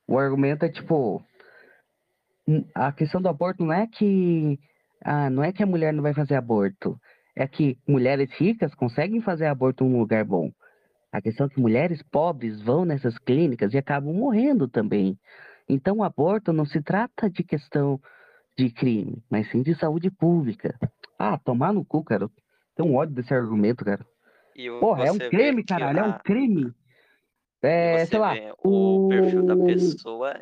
o 0.06 0.16
argumento 0.16 0.64
é 0.64 0.68
tipo, 0.68 1.24
a 2.74 2.92
questão 2.92 3.20
do 3.20 3.28
aborto 3.28 3.64
não 3.64 3.72
é 3.72 3.86
que, 3.86 4.58
ah, 5.04 5.28
não 5.28 5.42
é 5.42 5.52
que 5.52 5.62
a 5.62 5.66
mulher 5.66 5.92
não 5.92 6.02
vai 6.02 6.14
fazer 6.14 6.36
aborto, 6.36 7.00
é 7.34 7.48
que 7.48 7.76
mulheres 7.88 8.30
ricas 8.32 8.74
conseguem 8.74 9.20
fazer 9.20 9.46
aborto 9.46 9.84
num 9.84 9.98
lugar 9.98 10.24
bom. 10.24 10.52
A 11.10 11.20
questão 11.20 11.46
é 11.46 11.48
que 11.48 11.60
mulheres 11.60 12.02
pobres 12.02 12.60
vão 12.60 12.84
nessas 12.84 13.18
clínicas 13.18 13.72
e 13.72 13.78
acabam 13.78 14.14
morrendo 14.14 14.68
também. 14.68 15.18
Então, 15.68 15.98
o 15.98 16.04
aborto 16.04 16.52
não 16.52 16.66
se 16.66 16.82
trata 16.82 17.30
de 17.30 17.42
questão 17.42 18.00
de 18.56 18.70
crime, 18.70 19.22
mas 19.30 19.50
sim 19.50 19.62
de 19.62 19.74
saúde 19.74 20.10
pública. 20.10 20.78
Ah, 21.18 21.38
tomar 21.38 21.72
no 21.72 21.84
cu, 21.84 22.04
cara. 22.04 22.28
Tem 22.74 22.84
um 22.86 22.94
ódio 22.96 23.14
desse 23.14 23.34
argumento, 23.34 23.84
cara. 23.84 24.06
E 24.54 24.68
Porra, 24.80 25.06
é 25.06 25.12
um 25.12 25.20
crime, 25.20 25.64
caralho, 25.64 26.00
é 26.00 26.04
um 26.04 26.12
a- 26.12 26.22
crime. 26.24 26.74
É, 27.62 28.06
você 28.06 28.06
sei 28.06 28.18
lá, 28.20 28.38
vê 28.38 28.52
o 28.58 29.00
perfil 29.08 29.42
da 29.44 29.56
o- 29.56 29.56
pessoa 29.56 30.34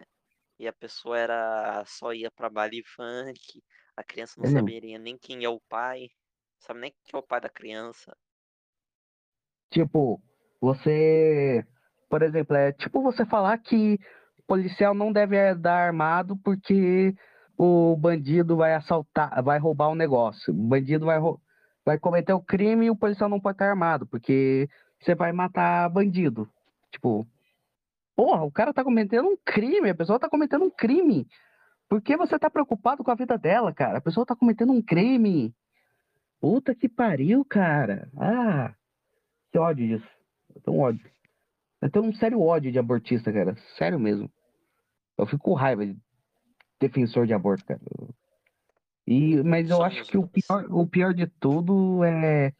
e 0.59 0.69
a 0.69 0.73
pessoa 0.73 1.19
era 1.19 1.85
só 1.87 2.13
ia 2.15 2.31
pra 2.31 2.51
baile 2.51 2.83
funk, 2.85 3.63
a 3.97 4.05
criança 4.05 4.35
não 4.39 4.47
Hum. 4.47 4.47
saberia 4.47 4.99
nem 4.99 5.19
quem 5.19 5.45
é 5.45 5.49
o 5.51 5.61
pai, 5.69 6.09
sabe 6.59 6.81
nem 6.81 6.93
quem 7.05 7.19
é 7.19 7.19
o 7.19 7.27
pai 7.27 7.41
da 7.41 7.51
criança. 7.51 8.17
Tipo, 9.71 10.23
você, 10.61 11.65
por 12.09 12.23
exemplo, 12.23 12.57
é 12.57 12.73
tipo 12.73 13.03
você 13.03 13.25
falar 13.25 13.59
que 13.59 13.99
policial 14.47 14.95
não 14.95 15.13
deve 15.13 15.39
andar 15.39 15.87
armado 15.87 16.37
porque 16.39 17.15
o 17.57 17.97
bandido 17.97 18.57
vai 18.57 18.75
assaltar, 18.75 19.43
vai 19.43 19.59
roubar 19.59 19.91
um 19.91 19.95
negócio. 19.95 20.53
O 20.53 20.57
bandido 20.57 21.07
vai, 21.07 21.19
vai 21.85 21.99
cometer 21.99 22.33
o 22.33 22.41
crime 22.41 22.87
e 22.87 22.91
o 22.91 22.97
policial 22.97 23.29
não 23.29 23.41
pode 23.41 23.57
estar 23.57 23.69
armado, 23.69 24.07
porque 24.07 24.69
você 25.01 25.15
vai 25.15 25.33
matar 25.33 25.89
bandido. 25.89 26.49
Tipo, 26.91 27.27
porra, 28.17 28.43
o 28.43 28.51
cara 28.51 28.73
tá 28.73 28.85
cometendo 28.85 29.29
um 29.29 29.37
crime, 29.45 29.91
a 29.91 29.95
pessoa 29.95 30.19
tá 30.19 30.29
cometendo 30.29 30.65
um 30.65 30.71
crime. 30.71 31.27
Por 31.89 32.01
que 32.01 32.17
você 32.17 32.39
tá 32.39 32.49
preocupado 32.49 33.05
com 33.05 33.11
a 33.11 33.15
vida 33.15 33.37
dela, 33.37 33.73
cara? 33.73 33.99
A 33.99 34.01
pessoa 34.01 34.25
tá 34.25 34.35
cometendo 34.35 34.73
um 34.73 34.81
crime. 34.81 35.55
Puta 36.41 36.75
que 36.75 36.89
pariu, 36.89 37.45
cara. 37.45 38.09
Ah, 38.17 38.75
que 39.51 39.59
ódio 39.59 39.87
disso. 39.87 40.09
Eu 40.55 40.61
tenho 40.63 40.77
um 40.77 40.81
ódio. 40.81 41.11
Eu 41.81 41.91
tenho 41.91 42.05
um 42.05 42.15
sério 42.15 42.41
ódio 42.41 42.73
de 42.73 42.79
abortista, 42.79 43.33
cara. 43.33 43.57
Sério 43.77 43.99
mesmo. 43.99 44.31
Eu 45.19 45.27
fico 45.27 45.45
com 45.45 45.55
raiva 45.55 45.85
defensor 46.83 47.27
de 47.27 47.35
aborto, 47.35 47.65
cara. 47.65 47.81
E, 49.07 49.43
mas 49.43 49.69
eu 49.71 49.83
acho 49.83 49.97
Somos 49.97 50.11
que 50.11 50.19
o 50.19 50.27
pior, 50.29 50.67
o 50.71 50.87
pior 50.87 51.15
de 51.15 51.27
tudo 51.27 52.05
é 52.05 52.53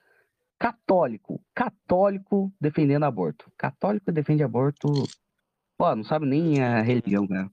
católico. 0.59 1.45
Católico 1.55 2.53
defendendo 2.61 3.05
aborto. 3.05 3.51
Católico 3.57 4.11
defende 4.13 4.43
aborto. 4.43 4.89
Pô, 5.77 5.95
não 5.95 6.05
sabe 6.05 6.27
nem 6.27 6.63
a 6.63 6.81
religião, 6.83 7.27
cara. 7.27 7.51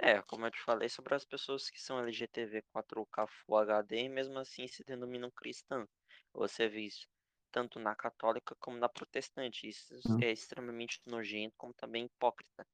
É, 0.00 0.22
como 0.22 0.46
eu 0.46 0.50
te 0.50 0.60
falei 0.60 0.88
sobre 0.88 1.14
as 1.14 1.24
pessoas 1.24 1.68
que 1.70 1.80
são 1.80 1.98
LGTV 1.98 2.62
4K 2.72 3.26
Full 3.26 3.56
HD 3.58 4.04
e 4.04 4.08
mesmo 4.08 4.38
assim 4.38 4.66
se 4.68 4.84
denominam 4.84 5.30
cristãs. 5.30 5.88
Você 6.32 6.68
vê 6.68 6.82
isso 6.82 7.06
tanto 7.50 7.78
na 7.80 7.94
católica 7.94 8.54
como 8.60 8.78
na 8.78 8.88
protestante. 8.88 9.68
Isso 9.68 9.94
Hum. 10.08 10.18
é 10.22 10.30
extremamente 10.30 11.00
nojento, 11.06 11.54
como 11.56 11.74
também 11.74 12.04
hipócrita. 12.06 12.66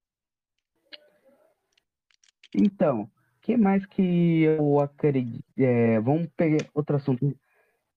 Então, 2.55 3.09
que 3.43 3.57
mais 3.57 3.85
que 3.87 4.43
eu 4.43 4.81
acredito? 4.81 5.45
É, 5.59 6.01
vamos 6.01 6.29
pegar 6.37 6.67
outro 6.75 6.97
assunto. 6.97 7.37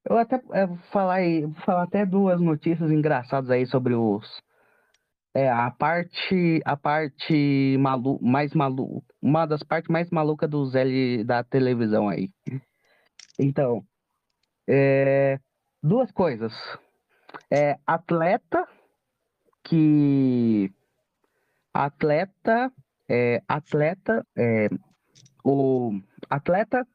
Eu 0.03 0.17
até 0.17 0.41
é, 0.53 0.65
vou 0.65 0.77
falar 0.91 1.19
vou 1.41 1.61
falar 1.65 1.83
até 1.83 2.05
duas 2.05 2.41
notícias 2.41 2.91
engraçadas 2.91 3.49
aí 3.49 3.65
sobre 3.65 3.93
os 3.93 4.25
é, 5.33 5.49
a 5.49 5.69
parte 5.69 6.61
a 6.65 6.75
parte 6.75 7.77
malu, 7.79 8.19
mais 8.21 8.53
malu, 8.53 9.03
uma 9.21 9.45
das 9.45 9.61
partes 9.63 9.89
mais 9.89 10.09
malucas 10.09 10.49
dos 10.49 10.75
L 10.75 11.23
da 11.23 11.43
televisão 11.43 12.09
aí. 12.09 12.29
Então, 13.39 13.85
é, 14.67 15.39
duas 15.83 16.11
coisas. 16.11 16.53
É, 17.51 17.77
atleta 17.85 18.67
que 19.63 20.71
atleta 21.73 22.71
é, 23.09 23.41
atleta 23.47 24.25
é, 24.37 24.69
o 25.43 26.01
atleta 26.29 26.85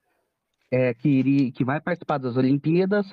é, 0.70 0.94
que, 0.94 1.08
iria, 1.08 1.52
que 1.52 1.64
vai 1.64 1.80
participar 1.80 2.18
das 2.18 2.36
Olimpíadas 2.36 3.06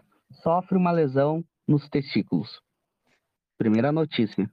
sofre 0.44 0.78
uma 0.78 0.92
lesão 0.92 1.44
nos 1.68 1.88
testículos. 1.90 2.62
Primeira 3.58 3.92
notícia. 3.92 4.50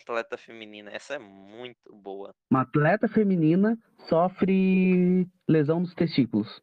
Atleta 0.00 0.38
feminina, 0.38 0.90
essa 0.90 1.14
é 1.14 1.18
muito 1.18 1.94
boa. 1.94 2.34
Uma 2.50 2.62
atleta 2.62 3.08
feminina 3.08 3.76
sofre 4.08 5.26
lesão 5.48 5.80
nos 5.80 5.94
testículos. 5.94 6.62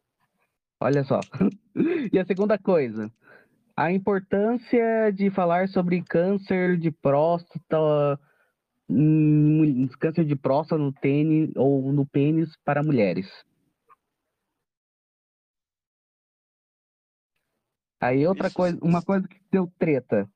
Olha 0.80 1.04
só. 1.04 1.20
e 2.12 2.18
a 2.18 2.24
segunda 2.24 2.58
coisa, 2.58 3.10
a 3.76 3.92
importância 3.92 5.12
de 5.12 5.30
falar 5.30 5.68
sobre 5.68 6.02
câncer 6.02 6.76
de 6.78 6.90
próstata, 6.90 8.18
hum, 8.88 9.88
câncer 9.98 10.24
de 10.24 10.36
próstata 10.36 10.80
no 10.80 10.92
tênis 10.92 11.50
ou 11.56 11.92
no 11.92 12.06
pênis 12.06 12.56
para 12.64 12.82
mulheres. 12.82 13.26
Aí 18.00 18.26
outra 18.26 18.50
coisa, 18.50 18.78
uma 18.82 19.02
coisa 19.02 19.26
que 19.26 19.38
deu 19.50 19.70
treta. 19.78 20.28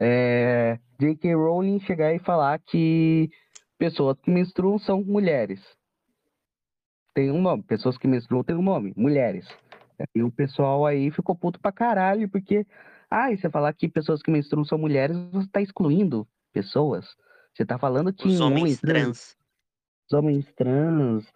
É 0.00 0.78
J.K. 1.00 1.34
Rowling 1.34 1.80
chegar 1.80 2.14
e 2.14 2.18
falar 2.18 2.58
que 2.60 3.28
pessoas 3.76 4.16
que 4.20 4.30
menstruam 4.30 4.78
são 4.78 5.02
mulheres. 5.02 5.60
Tem 7.14 7.30
um 7.30 7.42
nome, 7.42 7.62
pessoas 7.64 7.98
que 7.98 8.06
menstruam 8.06 8.44
tem 8.44 8.54
um 8.54 8.62
nome, 8.62 8.92
mulheres. 8.96 9.46
E 10.14 10.22
o 10.22 10.30
pessoal 10.30 10.86
aí 10.86 11.10
ficou 11.10 11.34
puto 11.34 11.60
pra 11.60 11.72
caralho, 11.72 12.28
porque, 12.28 12.64
ah, 13.10 13.32
e 13.32 13.36
você 13.36 13.50
falar 13.50 13.72
que 13.74 13.88
pessoas 13.88 14.22
que 14.22 14.30
menstruam 14.30 14.64
são 14.64 14.78
mulheres, 14.78 15.16
você 15.32 15.48
tá 15.48 15.60
excluindo 15.60 16.26
pessoas. 16.52 17.04
Você 17.58 17.66
tá 17.66 17.76
falando 17.76 18.12
que 18.12 18.28
Os 18.28 18.40
homens 18.40 18.80
trans. 18.80 19.36
os 20.06 20.16
homens 20.16 20.46
trans 20.54 21.26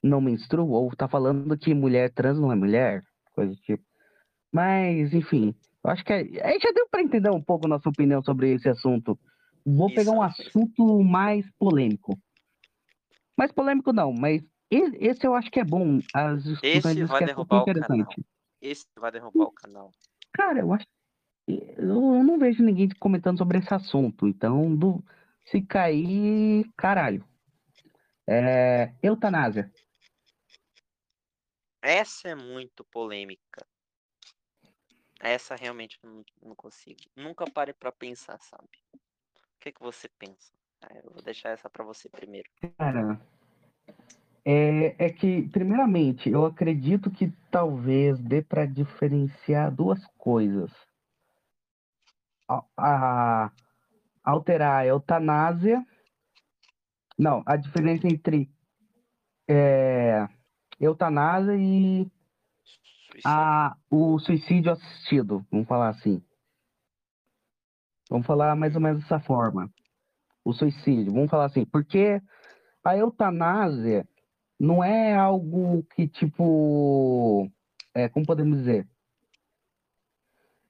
não 0.00 0.20
menstruam, 0.20 0.70
ou 0.70 0.94
tá 0.94 1.08
falando 1.08 1.58
que 1.58 1.74
mulher 1.74 2.08
trans 2.12 2.38
não 2.38 2.52
é 2.52 2.54
mulher, 2.54 3.02
coisa 3.32 3.50
do 3.50 3.60
tipo. 3.62 3.82
Mas, 4.52 5.12
enfim, 5.12 5.52
eu 5.84 5.90
acho 5.90 6.04
que 6.04 6.12
aí 6.12 6.40
aí 6.40 6.56
já 6.62 6.70
deu 6.70 6.86
pra 6.88 7.02
entender 7.02 7.30
um 7.30 7.42
pouco 7.42 7.66
a 7.66 7.68
nossa 7.68 7.88
opinião 7.88 8.22
sobre 8.22 8.52
esse 8.52 8.68
assunto. 8.68 9.18
Vou 9.66 9.88
Isso, 9.88 9.96
pegar 9.96 10.12
um 10.12 10.22
assunto 10.22 11.02
mais 11.02 11.44
polêmico. 11.58 12.16
Mais 13.36 13.50
polêmico 13.50 13.92
não, 13.92 14.12
mas 14.12 14.40
esse 14.70 15.26
eu 15.26 15.34
acho 15.34 15.50
que 15.50 15.58
é 15.58 15.64
bom. 15.64 15.98
As 16.14 16.44
discussões 16.44 16.96
Esse 16.96 17.04
vai 17.06 17.24
é 17.24 17.26
derrubar 17.26 17.58
super 17.58 17.76
o 17.76 17.80
canal. 17.80 18.08
Esse 18.60 18.86
vai 19.00 19.10
derrubar 19.10 19.46
o 19.46 19.52
canal. 19.52 19.90
Cara, 20.32 20.60
eu 20.60 20.72
acho. 20.72 20.86
Eu 21.48 22.22
não 22.22 22.38
vejo 22.38 22.62
ninguém 22.62 22.88
comentando 23.00 23.38
sobre 23.38 23.58
esse 23.58 23.74
assunto. 23.74 24.28
Então, 24.28 24.72
do- 24.76 25.02
se 25.44 25.62
cair, 25.62 26.70
caralho. 26.76 27.26
É, 28.26 28.92
eutanásia. 29.02 29.72
Essa 31.82 32.28
é 32.28 32.34
muito 32.34 32.84
polêmica. 32.84 33.66
Essa 35.20 35.54
realmente 35.54 35.98
não, 36.02 36.24
não 36.42 36.54
consigo. 36.54 37.00
Nunca 37.16 37.44
pare 37.50 37.72
pra 37.72 37.92
pensar, 37.92 38.38
sabe? 38.40 38.68
O 38.94 38.98
que, 39.60 39.72
que 39.72 39.80
você 39.80 40.08
pensa? 40.18 40.52
Ah, 40.80 40.94
eu 41.04 41.12
vou 41.12 41.22
deixar 41.22 41.50
essa 41.50 41.70
pra 41.70 41.84
você 41.84 42.08
primeiro. 42.08 42.48
Cara, 42.78 43.20
é, 44.44 45.06
é 45.06 45.12
que, 45.12 45.48
primeiramente, 45.50 46.28
eu 46.28 46.44
acredito 46.44 47.10
que 47.10 47.32
talvez 47.50 48.18
dê 48.20 48.42
para 48.42 48.66
diferenciar 48.66 49.72
duas 49.72 50.04
coisas. 50.18 50.72
A, 52.48 52.64
a- 52.76 53.52
alterar 54.22 54.80
a 54.80 54.86
eutanásia. 54.86 55.84
Não, 57.18 57.42
a 57.46 57.56
diferença 57.56 58.06
entre 58.06 58.50
é, 59.48 60.26
eutanásia 60.80 61.56
e 61.56 62.10
a, 63.24 63.76
o 63.90 64.18
suicídio 64.18 64.72
assistido, 64.72 65.44
vamos 65.50 65.68
falar 65.68 65.90
assim. 65.90 66.22
Vamos 68.10 68.26
falar 68.26 68.54
mais 68.56 68.74
ou 68.74 68.80
menos 68.80 69.02
dessa 69.02 69.20
forma. 69.20 69.70
O 70.44 70.52
suicídio, 70.52 71.12
vamos 71.12 71.30
falar 71.30 71.46
assim, 71.46 71.64
porque 71.64 72.20
a 72.84 72.96
eutanásia 72.96 74.06
não 74.58 74.82
é 74.82 75.14
algo 75.14 75.84
que, 75.94 76.08
tipo, 76.08 77.50
é, 77.94 78.08
como 78.08 78.26
podemos 78.26 78.58
dizer? 78.58 78.88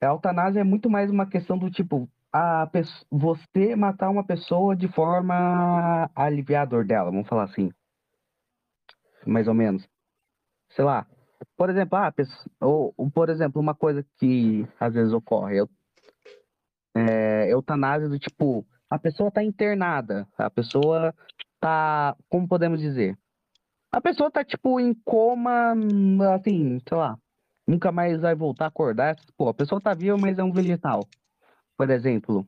A 0.01 0.07
eutanásia 0.07 0.61
é 0.61 0.65
muito 0.65 0.91
mais 0.91 1.11
uma 1.11 1.27
questão 1.27 1.57
do 1.57 1.71
tipo, 1.71 2.09
a 2.33 2.69
você 3.11 3.77
matar 3.77 4.09
uma 4.09 4.25
pessoa 4.25 4.75
de 4.75 4.89
forma 4.89 5.35
a 6.15 6.25
aliviar 6.25 6.63
a 6.63 6.67
dor 6.67 6.85
dela, 6.85 7.11
vamos 7.11 7.29
falar 7.29 7.45
assim. 7.45 7.71
Mais 9.27 9.47
ou 9.47 9.55
menos. 9.55 9.87
Sei 10.71 10.85
lá. 10.85 11.07
Por 11.57 11.69
exemplo, 11.69 11.99
ah, 11.99 12.13
ou, 12.61 12.95
ou, 12.97 13.11
por 13.11 13.29
exemplo, 13.29 13.61
uma 13.61 13.75
coisa 13.75 14.05
que 14.19 14.67
às 14.79 14.95
vezes 14.95 15.13
ocorre, 15.13 15.59
eu, 15.59 15.69
é, 16.95 17.53
eutanásia 17.53 18.09
do 18.09 18.19
tipo, 18.19 18.65
a 18.89 18.99
pessoa 18.99 19.31
tá 19.31 19.43
internada, 19.43 20.27
a 20.39 20.49
pessoa 20.49 21.15
tá, 21.61 22.17
como 22.29 22.49
podemos 22.49 22.81
dizer? 22.81 23.19
A 23.91 24.01
pessoa 24.01 24.31
tá, 24.31 24.45
tipo, 24.45 24.81
em 24.81 24.95
coma, 25.05 25.75
assim, 26.35 26.81
sei 26.89 26.97
lá, 26.97 27.19
nunca 27.67 27.93
mais 27.93 28.21
vai 28.21 28.35
voltar 28.35 28.67
a 28.67 28.69
acordar. 28.69 29.17
Pô, 29.37 29.49
a 29.49 29.55
pessoa 29.55 29.81
tá 29.81 29.93
viva, 29.93 30.17
mas 30.17 30.39
é 30.39 30.45
um 30.45 30.53
vegetal, 30.53 31.01
por 31.83 31.91
exemplo. 31.91 32.47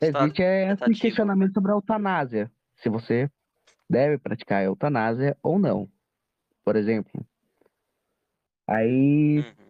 Estado 0.00 0.24
Existe 0.26 0.42
é, 0.42 0.72
esse 0.72 1.00
questionamento 1.00 1.54
sobre 1.54 1.72
a 1.72 1.74
eutanásia, 1.74 2.50
se 2.76 2.88
você 2.88 3.28
deve 3.90 4.16
praticar 4.16 4.60
a 4.60 4.64
eutanásia 4.64 5.36
ou 5.42 5.58
não, 5.58 5.88
por 6.64 6.76
exemplo. 6.76 7.26
Aí, 8.68 9.40
Uhum. 9.40 9.68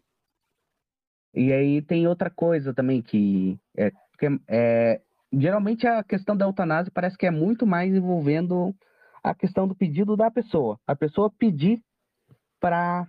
e 1.34 1.50
aí 1.50 1.80
tem 1.80 2.06
outra 2.06 2.28
coisa 2.28 2.74
também 2.74 3.00
que 3.00 3.58
é, 3.74 3.90
que 4.18 4.26
é, 4.48 5.00
geralmente 5.32 5.86
a 5.86 6.04
questão 6.04 6.36
da 6.36 6.44
eutanásia 6.44 6.92
parece 6.94 7.16
que 7.16 7.26
é 7.26 7.30
muito 7.30 7.66
mais 7.66 7.94
envolvendo 7.94 8.74
a 9.24 9.34
questão 9.34 9.66
do 9.66 9.74
pedido 9.74 10.14
da 10.14 10.30
pessoa. 10.30 10.78
A 10.86 10.94
pessoa 10.94 11.32
pedir 11.38 11.82
para 12.60 13.08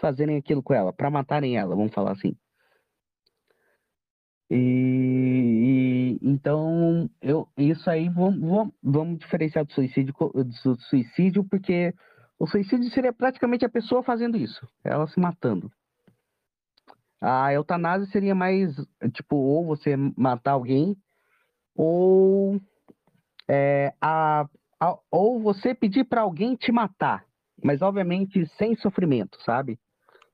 fazerem 0.00 0.36
aquilo 0.36 0.62
com 0.62 0.72
ela, 0.72 0.92
para 0.92 1.10
matarem 1.10 1.56
ela, 1.56 1.74
vamos 1.74 1.92
falar 1.92 2.12
assim. 2.12 2.36
E, 4.50 6.18
e 6.20 6.28
então 6.28 7.08
eu 7.20 7.48
isso 7.56 7.88
aí 7.88 8.08
vamos, 8.08 8.72
vamos, 8.82 9.18
diferenciar 9.18 9.64
do 9.64 9.72
suicídio 9.72 10.14
do 10.34 10.80
suicídio 10.82 11.44
porque 11.44 11.94
o 12.38 12.46
suicídio 12.46 12.90
seria 12.90 13.12
praticamente 13.12 13.64
a 13.64 13.70
pessoa 13.70 14.02
fazendo 14.02 14.36
isso, 14.36 14.66
ela 14.82 15.06
se 15.06 15.18
matando. 15.18 15.70
A 17.20 17.52
eutanásia 17.54 18.06
seria 18.08 18.34
mais 18.34 18.74
tipo 19.14 19.36
ou 19.36 19.64
você 19.64 19.96
matar 20.16 20.52
alguém 20.52 20.94
ou 21.74 22.60
é, 23.48 23.94
a, 24.00 24.46
a, 24.78 24.98
ou 25.10 25.40
você 25.40 25.74
pedir 25.74 26.04
para 26.04 26.20
alguém 26.20 26.54
te 26.54 26.70
matar, 26.70 27.24
mas 27.62 27.80
obviamente 27.80 28.46
sem 28.58 28.76
sofrimento, 28.76 29.40
sabe? 29.42 29.78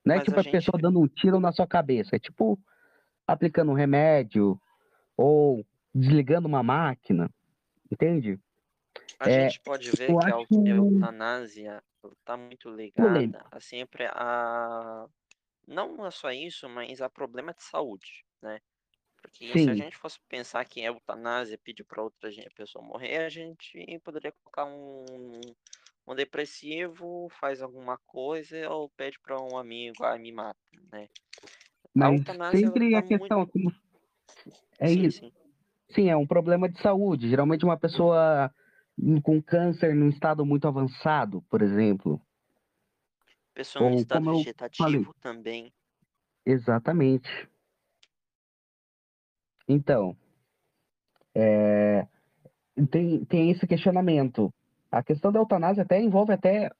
Não 0.05 0.14
é 0.14 0.18
Mas 0.18 0.25
tipo 0.25 0.37
a 0.38 0.40
a 0.40 0.44
pessoa 0.44 0.73
gente- 0.77 0.83
dando 0.83 1.01
um 1.01 1.07
tiro 1.07 1.38
na 1.38 1.53
sua 1.53 1.66
cabeça, 1.66 2.16
é 2.16 2.18
tipo 2.18 2.59
aplicando 3.33 3.71
um 3.73 3.75
remédio 3.75 4.61
ou 5.16 5.64
desligando 5.95 6.49
uma 6.49 6.62
máquina, 6.62 7.31
entende? 7.93 8.38
A 9.19 9.29
É, 9.29 9.31
gente 9.31 9.61
pode 9.61 9.93
ver 9.93 10.14
que 10.16 10.31
a 10.31 10.35
eutanásia 10.64 11.83
está 12.05 12.37
muito 12.37 12.69
ligada 12.71 13.47
a 13.51 13.61
sempre 13.61 14.07
a 14.07 15.07
não 15.69 16.07
é 16.07 16.11
só 16.12 16.31
isso, 16.33 16.69
mas 16.69 17.01
a 17.03 17.11
problema 17.11 17.55
de 17.55 17.62
saúde, 17.64 18.25
né? 18.43 18.61
Porque 19.16 19.59
se 19.59 19.71
a 19.71 19.75
Sim. 19.75 19.77
gente 19.77 19.97
fosse 19.97 20.19
pensar 20.29 20.64
que 20.66 20.81
eutanásia 20.83 21.59
pedir 21.59 21.85
para 21.85 22.03
outra 22.03 22.31
pessoa 22.57 22.85
morrer, 22.85 23.19
a 23.19 23.29
gente 23.31 23.79
poderia 24.05 24.33
colocar 24.33 24.66
um, 24.66 25.55
um 26.07 26.14
depressivo, 26.16 27.29
faz 27.31 27.62
alguma 27.62 27.99
coisa 28.07 28.71
ou 28.71 28.90
pede 28.90 29.19
para 29.21 29.40
um 29.40 29.59
amigo, 29.59 30.05
ah, 30.05 30.19
me 30.19 30.33
mata, 30.33 30.61
né? 30.93 31.09
Mas 31.94 32.22
sempre 32.53 32.92
tá 32.92 32.98
a 32.98 33.03
questão 33.03 33.46
como 33.46 33.72
é 34.79 34.88
Sim, 34.88 35.07
isso. 35.07 35.20
sim. 35.20 35.33
Sim, 35.90 36.09
é 36.09 36.16
um 36.16 36.26
problema 36.26 36.68
de 36.68 36.81
saúde. 36.81 37.29
Geralmente 37.29 37.64
uma 37.64 37.76
pessoa 37.76 38.53
com 39.22 39.42
câncer 39.42 39.94
num 39.94 40.09
estado 40.09 40.44
muito 40.46 40.68
avançado, 40.68 41.42
por 41.50 41.62
exemplo. 41.62 42.20
Pessoa 43.55 43.87
em 43.87 43.94
Ou 43.94 44.00
estado 44.00 44.24
como 44.24 44.37
eu 44.37 44.38
vegetativo 44.38 45.14
também. 45.20 45.72
Exatamente. 46.46 47.48
Então, 49.68 50.16
é, 51.35 52.07
tem, 52.90 53.24
tem 53.24 53.50
esse 53.50 53.66
questionamento. 53.66 54.53
A 54.90 55.03
questão 55.03 55.31
da 55.31 55.38
eutanásia 55.38 55.83
até 55.83 56.00
envolve 56.00 56.33
até 56.33 56.70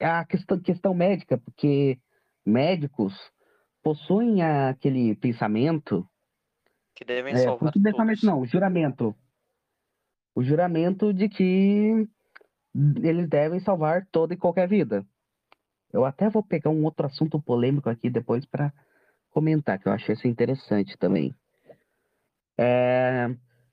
a 0.00 0.24
questão, 0.24 0.60
questão 0.60 0.94
médica, 0.94 1.38
porque 1.38 1.98
médicos 2.44 3.14
possuem 3.84 4.42
aquele 4.42 5.14
pensamento, 5.14 6.08
Que 6.94 7.04
devem 7.04 7.34
é, 7.34 7.38
salvar 7.38 7.70
pensamento 7.72 8.24
não, 8.24 8.46
juramento. 8.46 9.14
O 10.34 10.42
juramento 10.42 11.12
de 11.12 11.28
que 11.28 12.08
eles 13.02 13.28
devem 13.28 13.60
salvar 13.60 14.06
toda 14.10 14.32
e 14.32 14.38
qualquer 14.38 14.66
vida. 14.66 15.06
Eu 15.92 16.04
até 16.04 16.28
vou 16.28 16.42
pegar 16.42 16.70
um 16.70 16.82
outro 16.82 17.06
assunto 17.06 17.40
polêmico 17.40 17.88
aqui 17.88 18.10
depois 18.10 18.44
para 18.46 18.72
comentar, 19.30 19.78
que 19.78 19.86
eu 19.86 19.92
achei 19.92 20.14
isso 20.14 20.26
interessante 20.26 20.96
também. 20.98 21.32
É, 22.58 23.28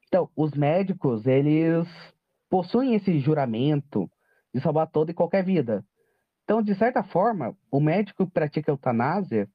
Então, 0.08 0.30
os 0.36 0.52
médicos, 0.52 1.26
eles 1.26 1.88
possuem 2.50 2.96
esse 2.96 3.18
juramento 3.20 4.12
de 4.54 4.60
salvar 4.62 4.88
toda 4.88 5.12
e 5.12 5.16
qualquer 5.16 5.44
vida. 5.44 5.86
Então, 6.44 6.62
de 6.62 6.76
certa 6.76 7.02
forma, 7.02 7.56
o 7.72 7.80
médico 7.80 8.26
que 8.26 8.34
pratica 8.34 8.72
eutanásia, 8.72 9.48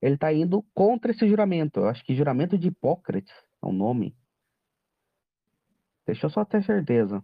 ele 0.00 0.14
está 0.14 0.32
indo 0.32 0.62
contra 0.74 1.10
esse 1.10 1.28
juramento. 1.28 1.80
Eu 1.80 1.88
acho 1.88 2.04
que 2.04 2.14
juramento 2.14 2.56
de 2.56 2.68
Hipócrates 2.68 3.32
é 3.62 3.66
o 3.66 3.72
nome. 3.72 4.16
Deixa 6.06 6.26
eu 6.26 6.30
só 6.30 6.44
ter 6.44 6.62
certeza. 6.64 7.22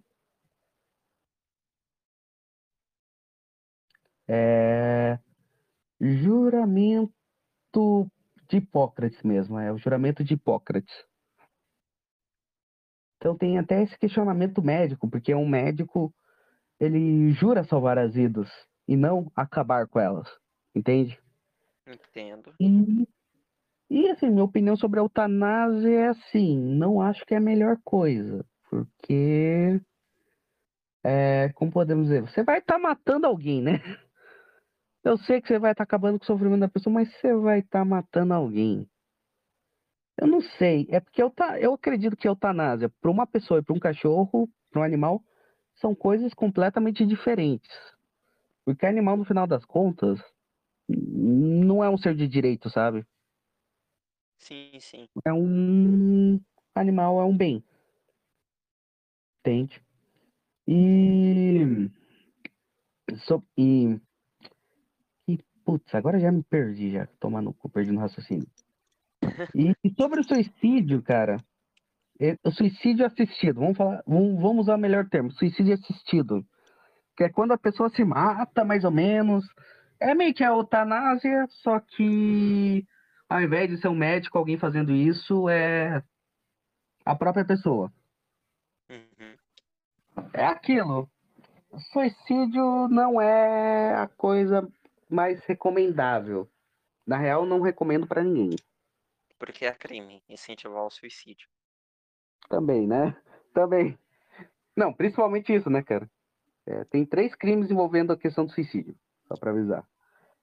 É... 4.28 5.18
Juramento 6.00 7.12
de 8.48 8.58
Hipócrates 8.58 9.22
mesmo, 9.22 9.58
é 9.58 9.72
o 9.72 9.78
juramento 9.78 10.22
de 10.22 10.34
Hipócrates. 10.34 10.94
Então 13.16 13.36
tem 13.36 13.58
até 13.58 13.82
esse 13.82 13.98
questionamento 13.98 14.62
médico, 14.62 15.08
porque 15.08 15.34
um 15.34 15.48
médico 15.48 16.14
ele 16.78 17.30
jura 17.32 17.64
salvar 17.64 17.98
as 17.98 18.14
vidas 18.14 18.50
e 18.86 18.96
não 18.96 19.30
acabar 19.34 19.88
com 19.88 19.98
elas, 19.98 20.28
entende? 20.74 21.18
Entendo. 21.86 22.54
E, 22.58 23.06
e 23.90 24.10
assim, 24.10 24.30
minha 24.30 24.44
opinião 24.44 24.76
sobre 24.76 24.98
a 24.98 25.02
eutanásia 25.02 25.88
é 25.88 26.08
assim, 26.08 26.58
não 26.58 27.00
acho 27.00 27.24
que 27.26 27.34
é 27.34 27.36
a 27.36 27.40
melhor 27.40 27.78
coisa, 27.84 28.44
porque 28.70 29.80
é, 31.04 31.50
como 31.54 31.70
podemos 31.70 32.04
dizer, 32.04 32.22
você 32.22 32.42
vai 32.42 32.58
estar 32.58 32.78
matando 32.78 33.26
alguém, 33.26 33.60
né? 33.60 33.74
Eu 35.04 35.18
sei 35.18 35.38
que 35.38 35.48
você 35.48 35.58
vai 35.58 35.72
estar 35.72 35.84
acabando 35.84 36.18
com 36.18 36.24
o 36.24 36.26
sofrimento 36.26 36.60
da 36.60 36.68
pessoa, 36.68 36.94
mas 36.94 37.14
você 37.14 37.34
vai 37.34 37.58
estar 37.58 37.84
matando 37.84 38.32
alguém. 38.32 38.88
Eu 40.16 40.26
não 40.26 40.40
sei, 40.40 40.86
é 40.90 40.98
porque 40.98 41.22
eu, 41.22 41.28
tá, 41.28 41.60
eu 41.60 41.74
acredito 41.74 42.16
que 42.16 42.26
eutanásia 42.26 42.88
para 42.88 43.10
uma 43.10 43.26
pessoa 43.26 43.60
e 43.60 43.62
para 43.62 43.74
um 43.74 43.78
cachorro, 43.78 44.48
para 44.70 44.80
um 44.80 44.84
animal, 44.84 45.22
são 45.74 45.94
coisas 45.94 46.32
completamente 46.32 47.04
diferentes. 47.04 47.70
Porque 48.64 48.86
animal, 48.86 49.18
no 49.18 49.26
final 49.26 49.46
das 49.46 49.64
contas, 49.66 50.18
não 50.88 51.82
é 51.82 51.88
um 51.88 51.96
ser 51.96 52.14
de 52.14 52.28
direito, 52.28 52.68
sabe? 52.70 53.04
Sim, 54.38 54.78
sim. 54.78 55.08
É 55.24 55.32
um 55.32 56.38
animal, 56.74 57.20
é 57.20 57.24
um 57.24 57.36
bem. 57.36 57.64
Entende? 59.40 59.82
E. 60.66 61.90
So, 63.26 63.42
e. 63.56 63.98
e 65.28 65.38
putz, 65.64 65.94
agora 65.94 66.18
já 66.18 66.30
me 66.32 66.42
perdi, 66.42 66.90
já. 66.90 67.06
Tomar 67.20 67.42
no 67.42 67.54
cu, 67.54 67.68
perdi 67.68 67.92
no 67.92 68.00
raciocínio. 68.00 68.46
E, 69.54 69.72
e 69.82 69.94
sobre 69.94 70.20
o 70.20 70.24
suicídio, 70.24 71.02
cara. 71.02 71.36
é- 72.20 72.38
O 72.44 72.50
suicídio 72.50 73.06
assistido, 73.06 73.60
vamos 73.60 73.76
falar, 73.76 74.02
vamos 74.06 74.64
usar 74.64 74.74
o 74.76 74.78
melhor 74.78 75.08
termo, 75.08 75.30
suicídio 75.32 75.74
assistido. 75.74 76.44
Que 77.16 77.24
é 77.24 77.28
quando 77.28 77.52
a 77.52 77.58
pessoa 77.58 77.88
se 77.90 78.04
mata, 78.04 78.64
mais 78.64 78.84
ou 78.84 78.90
menos. 78.90 79.44
É 80.04 80.14
meio 80.14 80.34
que 80.34 80.44
a 80.44 80.48
eutanásia, 80.48 81.46
só 81.48 81.80
que 81.80 82.86
ao 83.26 83.40
invés 83.40 83.70
de 83.70 83.78
ser 83.78 83.88
um 83.88 83.94
médico, 83.94 84.36
alguém 84.36 84.58
fazendo 84.58 84.92
isso, 84.92 85.48
é 85.48 86.04
a 87.06 87.16
própria 87.16 87.42
pessoa. 87.42 87.90
Uhum. 88.90 89.34
É 90.34 90.44
aquilo. 90.44 91.08
Suicídio 91.90 92.86
não 92.88 93.18
é 93.18 93.94
a 93.94 94.06
coisa 94.06 94.70
mais 95.08 95.42
recomendável. 95.46 96.46
Na 97.06 97.16
real, 97.16 97.46
não 97.46 97.62
recomendo 97.62 98.06
pra 98.06 98.22
ninguém. 98.22 98.58
Porque 99.38 99.64
é 99.64 99.72
crime 99.72 100.22
incentivar 100.28 100.84
o 100.84 100.90
suicídio. 100.90 101.48
Também, 102.50 102.86
né? 102.86 103.16
Também. 103.54 103.98
Não, 104.76 104.92
principalmente 104.92 105.54
isso, 105.54 105.70
né, 105.70 105.82
cara? 105.82 106.10
É, 106.66 106.84
tem 106.84 107.06
três 107.06 107.34
crimes 107.34 107.70
envolvendo 107.70 108.12
a 108.12 108.18
questão 108.18 108.44
do 108.44 108.52
suicídio, 108.52 108.94
só 109.26 109.34
pra 109.34 109.50
avisar. 109.50 109.88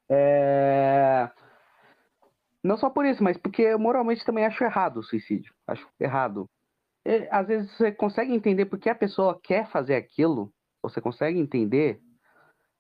É... 0.10 1.30
Não 2.64 2.78
só 2.78 2.90
por 2.90 3.06
isso, 3.06 3.24
mas 3.24 3.38
porque 3.38 3.76
moralmente 3.76 4.26
também 4.26 4.46
acho 4.46 4.64
errado 4.64 4.98
o 4.98 5.04
suicídio. 5.04 5.54
Acho 5.68 5.88
errado. 6.00 6.50
E, 7.06 7.28
às 7.32 7.48
vezes 7.48 7.72
você 7.76 7.92
consegue 7.92 8.34
entender 8.34 8.66
porque 8.66 8.90
a 8.90 8.96
pessoa 8.96 9.40
quer 9.42 9.70
fazer 9.72 9.96
aquilo, 9.96 10.54
você 10.82 11.02
consegue 11.02 11.40
entender, 11.40 12.00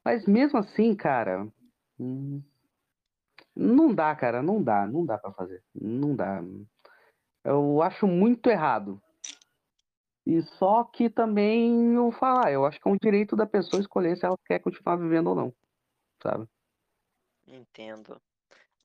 mas 0.05 0.25
mesmo 0.25 0.59
assim, 0.59 0.95
cara, 0.95 1.47
hum, 1.99 2.41
não 3.55 3.93
dá, 3.93 4.15
cara, 4.15 4.41
não 4.41 4.61
dá, 4.61 4.85
não 4.85 5.05
dá 5.05 5.17
pra 5.17 5.31
fazer, 5.31 5.63
não 5.73 6.15
dá. 6.15 6.43
Eu 7.43 7.81
acho 7.81 8.07
muito 8.07 8.49
errado. 8.49 9.01
E 10.25 10.41
só 10.43 10.83
que 10.83 11.09
também 11.09 11.95
eu 11.95 12.11
falar, 12.11 12.51
eu 12.51 12.65
acho 12.65 12.79
que 12.79 12.87
é 12.87 12.91
um 12.91 12.97
direito 12.97 13.35
da 13.35 13.45
pessoa 13.45 13.81
escolher 13.81 14.15
se 14.15 14.25
ela 14.25 14.37
quer 14.45 14.59
continuar 14.59 14.95
vivendo 14.95 15.27
ou 15.27 15.35
não, 15.35 15.53
sabe? 16.21 16.47
Entendo. 17.51 18.21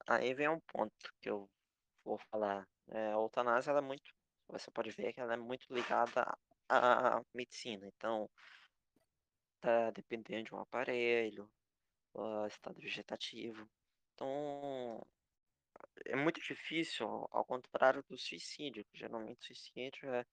Aí 0.08 0.34
vem 0.34 0.48
um 0.48 0.60
ponto 0.60 1.12
que 1.20 1.30
eu 1.30 1.48
vou 2.04 2.18
falar. 2.30 2.68
É, 2.88 3.08
a 3.08 3.12
eutanásia, 3.12 3.70
ela 3.70 3.80
é 3.80 3.82
muito. 3.82 4.12
Você 4.48 4.70
pode 4.70 4.90
ver 4.90 5.12
que 5.12 5.20
ela 5.20 5.34
é 5.34 5.36
muito 5.36 5.66
ligada 5.72 6.36
à 6.68 7.22
medicina. 7.34 7.86
Então, 7.86 8.30
tá 9.60 9.90
dependendo 9.90 10.44
de 10.44 10.54
um 10.54 10.60
aparelho, 10.60 11.50
estado 12.46 12.80
vegetativo. 12.80 13.68
Então, 14.14 15.06
é 16.06 16.16
muito 16.16 16.40
difícil, 16.40 17.06
ao 17.30 17.44
contrário 17.44 18.02
do 18.08 18.18
suicídio, 18.18 18.84
que 18.86 18.98
geralmente 18.98 19.38
o 19.40 19.46
suicídio 19.46 20.12
é 20.14 20.24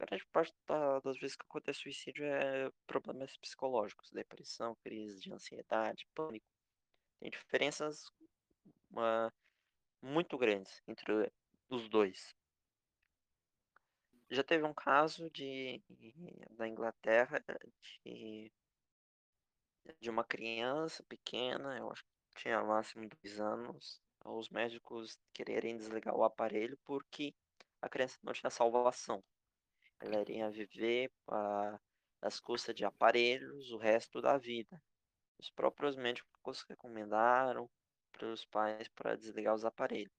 grande 0.00 0.24
parte 0.32 0.54
da- 0.66 1.00
das 1.00 1.18
vezes 1.18 1.36
que 1.36 1.44
acontece 1.44 1.80
suicídio 1.80 2.24
é 2.24 2.70
problemas 2.86 3.36
psicológicos, 3.38 4.10
depressão, 4.10 4.76
crise 4.84 5.20
de 5.20 5.32
ansiedade, 5.32 6.06
pânico. 6.14 6.57
Tem 7.20 7.30
diferenças 7.30 8.10
ah, 8.96 9.32
muito 10.00 10.38
grandes 10.38 10.82
entre 10.86 11.30
os 11.68 11.88
dois. 11.88 12.34
Já 14.30 14.44
teve 14.44 14.64
um 14.64 14.74
caso 14.74 15.30
de 15.30 15.82
da 16.50 16.68
Inglaterra 16.68 17.42
de, 18.04 18.52
de 20.00 20.10
uma 20.10 20.24
criança 20.24 21.02
pequena, 21.04 21.78
eu 21.78 21.90
acho 21.90 22.04
que 22.04 22.42
tinha 22.42 22.62
máximo 22.62 23.08
dois 23.08 23.40
anos, 23.40 24.02
os 24.24 24.48
médicos 24.50 25.18
quererem 25.32 25.76
desligar 25.76 26.14
o 26.14 26.24
aparelho 26.24 26.78
porque 26.84 27.34
a 27.80 27.88
criança 27.88 28.18
não 28.22 28.32
tinha 28.32 28.50
salvação. 28.50 29.22
Ela 30.00 30.20
iria 30.20 30.50
viver 30.50 31.10
ah, 31.28 31.78
às 32.20 32.38
custas 32.38 32.74
de 32.74 32.84
aparelhos 32.84 33.70
o 33.72 33.78
resto 33.78 34.20
da 34.20 34.36
vida. 34.36 34.80
Os 35.38 35.50
próprios 35.50 35.96
médicos 35.96 36.62
recomendaram 36.62 37.70
para 38.12 38.26
os 38.32 38.44
pais 38.44 38.88
para 38.88 39.16
desligar 39.16 39.54
os 39.54 39.64
aparelhos. 39.64 40.12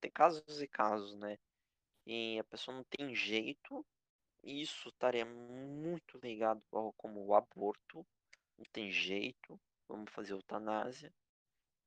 Tem 0.00 0.10
casos 0.10 0.62
e 0.62 0.66
casos, 0.66 1.14
né? 1.16 1.38
E 2.06 2.38
a 2.38 2.44
pessoa 2.44 2.76
não 2.76 2.84
tem 2.84 3.14
jeito, 3.14 3.84
isso 4.42 4.88
estaria 4.88 5.24
muito 5.26 6.18
ligado 6.18 6.62
ao 6.72 6.92
como 6.94 7.24
o 7.26 7.34
aborto, 7.34 8.06
não 8.56 8.64
tem 8.72 8.90
jeito, 8.90 9.60
vamos 9.88 10.12
fazer 10.12 10.32
eutanásia. 10.32 11.12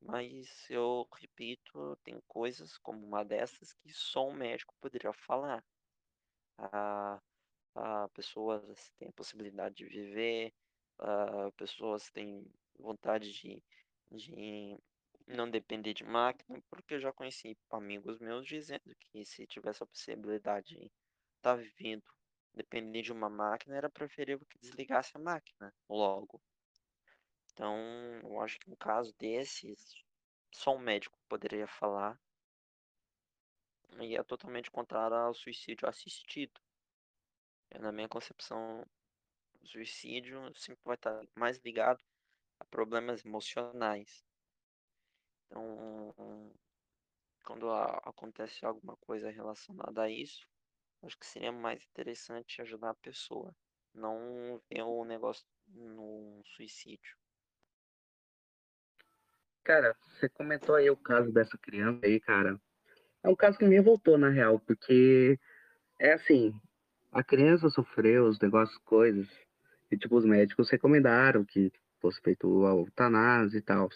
Mas 0.02 0.70
eu 0.70 1.08
repito, 1.14 1.98
tem 2.04 2.22
coisas 2.28 2.78
como 2.78 3.06
uma 3.06 3.24
dessas 3.24 3.74
que 3.74 3.92
só 3.92 4.28
um 4.28 4.34
médico 4.34 4.76
poderia 4.80 5.12
falar. 5.14 5.64
A, 6.58 7.22
a 7.76 8.10
pessoas 8.10 8.92
têm 8.98 9.10
a 9.10 9.14
possibilidade 9.14 9.76
de 9.76 9.86
viver, 9.86 10.54
a 10.98 11.52
pessoas 11.58 12.10
têm 12.12 12.46
vontade 12.80 13.32
de, 13.32 13.64
de 14.12 14.78
não 15.28 15.50
depender 15.50 15.94
de 15.94 16.04
máquina, 16.04 16.62
porque 16.70 16.96
eu 16.96 17.00
já 17.00 17.14
conheci 17.14 17.58
amigos 17.72 18.20
meus 18.20 18.46
dizendo 18.46 18.96
que 19.00 19.26
se 19.26 19.46
tivesse 19.46 19.84
a 19.84 19.88
possibilidade 19.88 20.76
de 20.76 20.86
estar 20.86 20.92
tá 21.42 21.56
vivendo 21.56 22.04
depender 22.54 23.02
de 23.02 23.12
uma 23.12 23.30
máquina, 23.30 23.76
era 23.76 23.90
preferível 23.90 24.46
que 24.46 24.60
desligasse 24.60 25.16
a 25.16 25.20
máquina 25.20 25.74
logo. 25.88 26.42
Então, 27.54 27.76
eu 28.24 28.40
acho 28.42 28.60
que 28.60 28.70
um 28.72 28.76
caso 28.76 29.14
desses, 29.18 29.96
só 30.52 30.76
um 30.76 30.80
médico 30.80 31.18
poderia 31.28 31.68
falar. 31.68 32.20
E 34.02 34.16
é 34.16 34.24
totalmente 34.24 34.72
contrário 34.72 35.16
ao 35.16 35.34
suicídio 35.34 35.88
assistido. 35.88 36.60
Na 37.80 37.92
minha 37.92 38.08
concepção, 38.08 38.86
o 39.62 39.68
suicídio 39.68 40.42
sempre 40.56 40.82
vai 40.84 40.96
estar 40.96 41.22
mais 41.36 41.60
ligado 41.60 42.04
a 42.60 42.66
problemas 42.66 43.24
emocionais. 43.26 44.24
Então, 45.46 46.14
quando 47.46 47.72
acontece 47.72 48.66
alguma 48.66 48.96
coisa 48.98 49.30
relacionada 49.32 50.04
a 50.04 50.10
isso, 50.10 50.48
acho 51.04 51.18
que 51.18 51.26
seria 51.26 51.52
mais 51.52 51.84
interessante 51.84 52.62
ajudar 52.62 52.92
a 52.92 52.96
pessoa, 52.96 53.56
não 53.94 54.62
ver 54.70 54.84
o 54.84 55.04
negócio 55.04 55.46
no 55.68 56.42
suicídio. 56.46 57.18
Cara, 59.64 59.96
você 60.02 60.28
comentou 60.30 60.76
aí 60.76 60.90
o 60.90 60.98
caso 60.98 61.32
dessa 61.32 61.58
criança 61.58 62.06
aí, 62.06 62.20
cara. 62.20 62.60
É 63.24 63.30
um 63.30 63.36
caso 63.36 63.58
que 63.58 63.66
me 63.66 63.76
revoltou, 63.76 64.18
na 64.18 64.30
real, 64.30 64.60
porque 64.60 65.40
é 66.00 66.14
assim, 66.14 66.54
a 67.12 67.24
criança 67.24 67.70
sofreu 67.70 68.26
os 68.26 68.40
negócios, 68.40 68.78
coisas, 68.80 69.28
e 69.92 69.98
tipo, 69.98 70.16
os 70.16 70.26
médicos 70.26 70.70
recomendaram 70.70 71.44
que 71.44 71.72
fosse 72.00 72.22
feito 72.22 72.66
a 72.66 72.72
eutanásia 72.72 73.58
e 73.58 73.62
tal. 73.62 73.90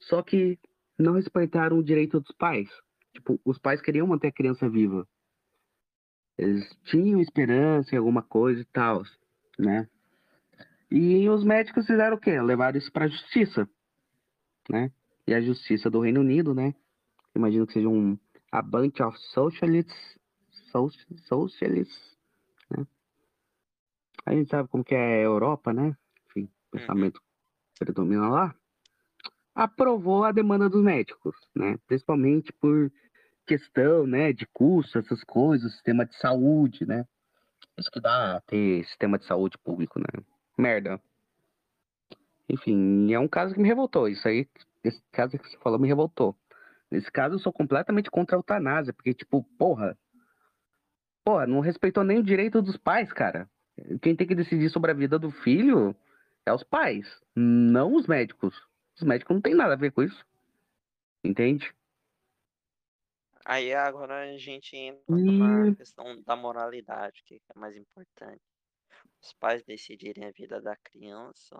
Só 0.00 0.22
que 0.22 0.58
não 0.98 1.14
respeitaram 1.14 1.78
o 1.78 1.84
direito 1.84 2.20
dos 2.20 2.32
pais. 2.36 2.68
Tipo, 3.12 3.40
os 3.44 3.58
pais 3.58 3.80
queriam 3.80 4.06
manter 4.06 4.28
a 4.28 4.32
criança 4.32 4.68
viva. 4.68 5.06
Eles 6.36 6.68
tinham 6.84 7.20
esperança 7.20 7.94
em 7.94 7.98
alguma 7.98 8.22
coisa 8.22 8.60
e 8.60 8.64
tal, 8.66 9.02
né? 9.58 9.88
E 10.90 11.28
os 11.28 11.42
médicos 11.42 11.86
fizeram 11.86 12.16
o 12.16 12.20
quê? 12.20 12.40
Levaram 12.40 12.78
isso 12.78 12.92
para 12.92 13.08
justiça, 13.08 13.68
né? 14.68 14.92
E 15.26 15.34
a 15.34 15.40
justiça 15.40 15.90
do 15.90 16.00
Reino 16.00 16.20
Unido, 16.20 16.54
né? 16.54 16.74
Imagino 17.34 17.66
que 17.66 17.72
seja 17.72 17.88
um 17.88 18.18
a 18.52 18.62
bunch 18.62 19.02
of 19.02 19.18
socialists, 19.18 20.18
socialists, 21.26 22.16
né? 22.70 22.86
A 24.24 24.32
gente 24.32 24.50
sabe 24.50 24.68
como 24.68 24.84
que 24.84 24.94
é 24.94 25.20
a 25.20 25.22
Europa, 25.22 25.72
né? 25.72 25.96
Pensamento 26.80 27.20
predomina 27.78 28.28
lá 28.28 28.54
aprovou 29.56 30.22
a 30.22 30.32
demanda 30.32 30.68
dos 30.68 30.82
médicos, 30.82 31.34
né? 31.54 31.78
Principalmente 31.86 32.52
por 32.52 32.92
questão, 33.46 34.06
né, 34.06 34.32
de 34.32 34.44
custo, 34.46 34.98
essas 34.98 35.24
coisas, 35.24 35.72
sistema 35.72 36.04
de 36.04 36.14
saúde, 36.18 36.84
né? 36.84 37.06
Isso 37.78 37.90
que 37.90 38.00
dá 38.00 38.40
ter 38.46 38.84
sistema 38.84 39.18
de 39.18 39.24
saúde 39.24 39.56
público, 39.58 39.98
né? 39.98 40.24
Merda. 40.58 41.00
Enfim, 42.48 43.12
é 43.12 43.18
um 43.18 43.28
caso 43.28 43.54
que 43.54 43.60
me 43.60 43.68
revoltou. 43.68 44.08
Isso 44.08 44.28
aí, 44.28 44.46
esse 44.84 45.02
caso 45.10 45.38
que 45.38 45.48
você 45.48 45.56
falou 45.58 45.78
me 45.78 45.88
revoltou. 45.88 46.36
Nesse 46.90 47.10
caso, 47.10 47.36
eu 47.36 47.38
sou 47.38 47.52
completamente 47.52 48.10
contra 48.10 48.36
a 48.36 48.38
eutanásia, 48.38 48.92
porque, 48.92 49.14
tipo, 49.14 49.42
porra. 49.58 49.98
Porra, 51.24 51.46
não 51.46 51.60
respeitou 51.60 52.04
nem 52.04 52.18
o 52.18 52.22
direito 52.22 52.62
dos 52.62 52.76
pais, 52.76 53.12
cara. 53.12 53.48
Quem 54.00 54.14
tem 54.14 54.26
que 54.26 54.34
decidir 54.34 54.70
sobre 54.70 54.90
a 54.90 54.94
vida 54.94 55.18
do 55.18 55.30
filho 55.30 55.94
é 56.46 56.52
os 56.52 56.62
pais, 56.62 57.20
não 57.34 57.94
os 57.94 58.06
médicos. 58.06 58.66
Os 58.96 59.02
médicos 59.02 59.34
não 59.34 59.42
tem 59.42 59.54
nada 59.54 59.74
a 59.74 59.76
ver 59.76 59.92
com 59.92 60.02
isso. 60.02 60.24
Entende? 61.22 61.74
Aí 63.44 63.72
agora 63.74 64.32
a 64.32 64.36
gente 64.38 64.76
entra 64.76 65.04
na 65.16 65.74
questão 65.74 66.22
da 66.22 66.34
moralidade, 66.34 67.22
que 67.24 67.34
é 67.34 67.58
mais 67.58 67.76
importante. 67.76 68.42
Os 69.20 69.32
pais 69.34 69.62
decidirem 69.64 70.24
a 70.24 70.30
vida 70.30 70.60
da 70.60 70.76
criança, 70.76 71.56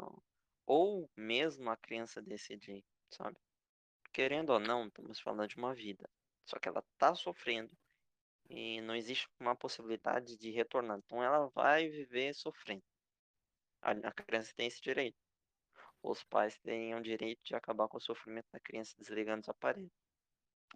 ou 0.66 1.08
mesmo 1.16 1.70
a 1.70 1.76
criança 1.76 2.22
decidir, 2.22 2.84
sabe? 3.10 3.36
Querendo 4.12 4.50
ou 4.50 4.58
não, 4.58 4.86
estamos 4.86 5.20
falando 5.20 5.48
de 5.48 5.56
uma 5.56 5.74
vida. 5.74 6.08
Só 6.44 6.58
que 6.58 6.68
ela 6.68 6.82
tá 6.96 7.14
sofrendo 7.14 7.70
e 8.48 8.80
não 8.80 8.94
existe 8.94 9.28
uma 9.40 9.54
possibilidade 9.54 10.36
de 10.36 10.50
retornar. 10.50 10.98
Então 10.98 11.22
ela 11.22 11.48
vai 11.48 11.88
viver 11.88 12.34
sofrendo. 12.34 12.82
A 13.86 14.12
criança 14.12 14.52
tem 14.56 14.66
esse 14.66 14.80
direito 14.80 15.16
os 16.02 16.22
pais 16.24 16.58
tenham 16.58 17.00
o 17.00 17.02
direito 17.02 17.42
de 17.44 17.54
acabar 17.54 17.88
com 17.88 17.98
o 17.98 18.00
sofrimento 18.00 18.46
da 18.52 18.60
criança 18.60 18.94
desligando 18.98 19.40
os 19.40 19.48
aparelhos. 19.48 19.90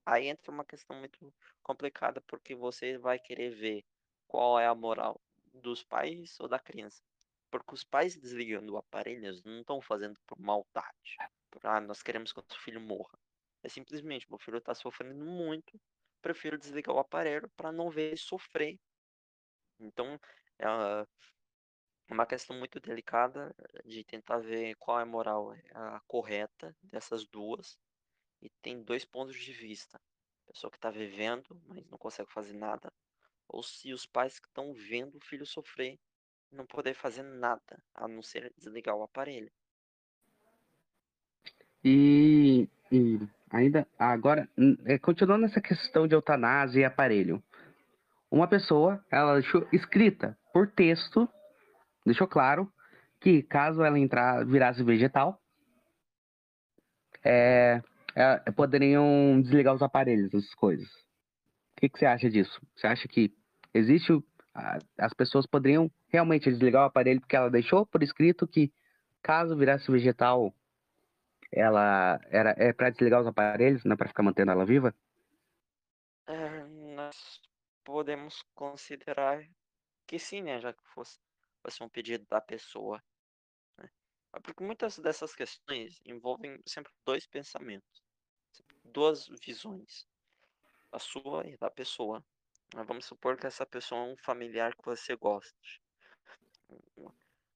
Aí 0.05 0.27
entra 0.29 0.51
uma 0.51 0.65
questão 0.65 0.97
muito 0.97 1.33
complicada, 1.63 2.21
porque 2.23 2.55
você 2.55 2.99
vai 2.99 3.19
querer 3.19 3.51
ver 3.51 3.85
qual 4.27 4.59
é 4.59 4.67
a 4.67 4.75
moral 4.75 5.21
dos 5.53 5.85
pais 5.85 6.39
ou 6.41 6.49
da 6.49 6.59
criança. 6.59 7.03
Porque 7.51 7.75
os 7.75 7.85
pais 7.85 8.17
desligando 8.17 8.73
o 8.73 8.77
aparelho 8.77 9.41
não 9.45 9.61
estão 9.61 9.81
fazendo 9.81 10.19
por 10.27 10.39
maldade. 10.41 11.17
Por, 11.51 11.65
ah, 11.67 11.81
nós 11.81 12.03
queremos 12.03 12.33
que 12.33 12.41
o 12.41 12.45
nosso 12.49 12.61
filho 12.63 12.81
morra. 12.81 13.19
É 13.63 13.69
simplesmente, 13.69 14.27
meu 14.31 14.39
filho 14.39 14.59
está 14.59 14.75
sofrendo 14.75 15.25
muito, 15.25 15.79
prefiro 16.23 16.57
desligar 16.57 16.95
o 16.95 16.99
aparelho 16.99 17.49
para 17.57 17.71
não 17.73 17.91
ver 17.91 18.09
ele 18.09 18.17
sofrer. 18.17 18.79
Então, 19.79 20.19
é, 20.59 20.67
uma 22.11 22.27
questão 22.27 22.57
muito 22.59 22.81
delicada 22.81 23.55
de 23.85 24.03
tentar 24.03 24.39
ver 24.39 24.75
qual 24.77 24.99
é 24.99 25.03
a 25.03 25.07
moral 25.07 25.55
é 25.55 25.63
a 25.73 26.01
correta 26.09 26.75
dessas 26.83 27.25
duas. 27.25 27.79
E 28.43 28.51
tem 28.63 28.83
dois 28.83 29.05
pontos 29.05 29.37
de 29.37 29.53
vista. 29.53 30.01
A 30.49 30.53
pessoa 30.53 30.71
que 30.71 30.77
está 30.77 30.91
vivendo, 30.91 31.61
mas 31.69 31.87
não 31.89 31.97
consegue 31.97 32.33
fazer 32.33 32.55
nada. 32.55 32.93
Ou 33.47 33.63
se 33.63 33.93
os 33.93 34.07
pais 34.07 34.41
que 34.41 34.49
estão 34.49 34.73
vendo 34.75 35.19
o 35.19 35.25
filho 35.25 35.47
sofrer 35.47 35.99
não 36.51 36.67
poder 36.67 36.95
fazer 36.95 37.23
nada, 37.23 37.81
a 37.95 38.09
não 38.09 38.23
ser 38.23 38.53
desligar 38.59 38.97
o 38.97 39.05
aparelho. 39.05 39.51
E, 41.85 42.69
e 42.91 43.21
ainda 43.49 43.87
agora, 43.97 44.49
é, 44.85 44.99
continuando 44.99 45.47
essa 45.47 45.61
questão 45.61 46.09
de 46.09 46.15
eutanásia 46.15 46.81
e 46.81 46.85
aparelho. 46.85 47.43
Uma 48.29 48.49
pessoa, 48.49 49.05
ela 49.11 49.35
deixou 49.35 49.67
escrita 49.73 50.37
por 50.53 50.69
texto 50.69 51.29
deixou 52.05 52.27
claro 52.27 52.73
que 53.21 53.43
caso 53.43 53.83
ela 53.83 53.99
entrar, 53.99 54.45
virasse 54.47 54.83
vegetal, 54.83 55.41
é, 57.23 57.83
é, 58.15 58.51
poderiam 58.51 59.41
desligar 59.43 59.75
os 59.75 59.83
aparelhos, 59.83 60.33
essas 60.33 60.55
coisas. 60.55 60.89
O 60.89 61.81
que, 61.81 61.89
que 61.89 61.99
você 61.99 62.07
acha 62.07 62.31
disso? 62.31 62.61
Você 62.75 62.87
acha 62.87 63.09
que 63.09 63.35
existe 63.75 64.13
as 64.99 65.15
pessoas 65.15 65.47
poderiam 65.47 65.91
realmente 66.09 66.51
desligar 66.51 66.83
o 66.83 66.87
aparelho 66.87 67.21
porque 67.21 67.37
ela 67.37 67.51
deixou 67.51 67.87
por 67.87 68.03
escrito 68.03 68.47
que 68.47 68.73
caso 69.23 69.57
virasse 69.57 69.91
vegetal, 69.91 70.53
ela 71.53 72.21
era 72.29 72.55
é 72.57 72.73
para 72.73 72.91
desligar 72.91 73.21
os 73.21 73.27
aparelhos, 73.27 73.85
não 73.85 73.95
é 73.95 73.97
para 73.97 74.09
ficar 74.09 74.23
mantendo 74.23 74.51
ela 74.51 74.67
viva? 74.67 74.95
É, 76.27 76.65
nós 76.95 77.41
podemos 77.85 78.43
considerar 78.55 79.43
que 80.07 80.19
sim, 80.19 80.43
né? 80.43 80.61
Já 80.61 80.73
que 80.73 80.83
fosse, 80.95 81.19
fosse 81.63 81.83
um 81.83 81.89
pedido 81.89 82.27
da 82.29 82.41
pessoa. 82.41 83.03
Né? 83.79 83.89
Porque 84.43 84.63
muitas 84.65 84.99
dessas 84.99 85.35
questões 85.35 86.01
envolvem 86.05 86.61
sempre 86.67 86.93
dois 87.05 87.27
pensamentos, 87.27 88.03
duas 88.85 89.29
visões, 89.45 90.07
a 90.93 90.99
sua 90.99 91.47
e 91.47 91.57
da 91.57 91.71
pessoa. 91.71 92.25
Vamos 92.87 93.05
supor 93.05 93.37
que 93.37 93.47
essa 93.47 93.67
pessoa 93.67 94.01
é 94.07 94.13
um 94.13 94.17
familiar 94.17 94.75
que 94.75 94.85
você 94.85 95.17
goste. 95.17 95.83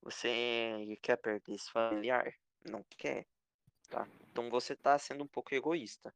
Você 0.02 0.98
quer 1.00 1.16
perder 1.16 1.54
esse 1.54 1.70
familiar? 1.70 2.34
Não 2.64 2.84
quer, 2.98 3.26
tá? 3.88 4.06
Então 4.28 4.50
você 4.50 4.72
está 4.72 4.98
sendo 4.98 5.24
um 5.24 5.28
pouco 5.28 5.54
egoísta. 5.54 6.14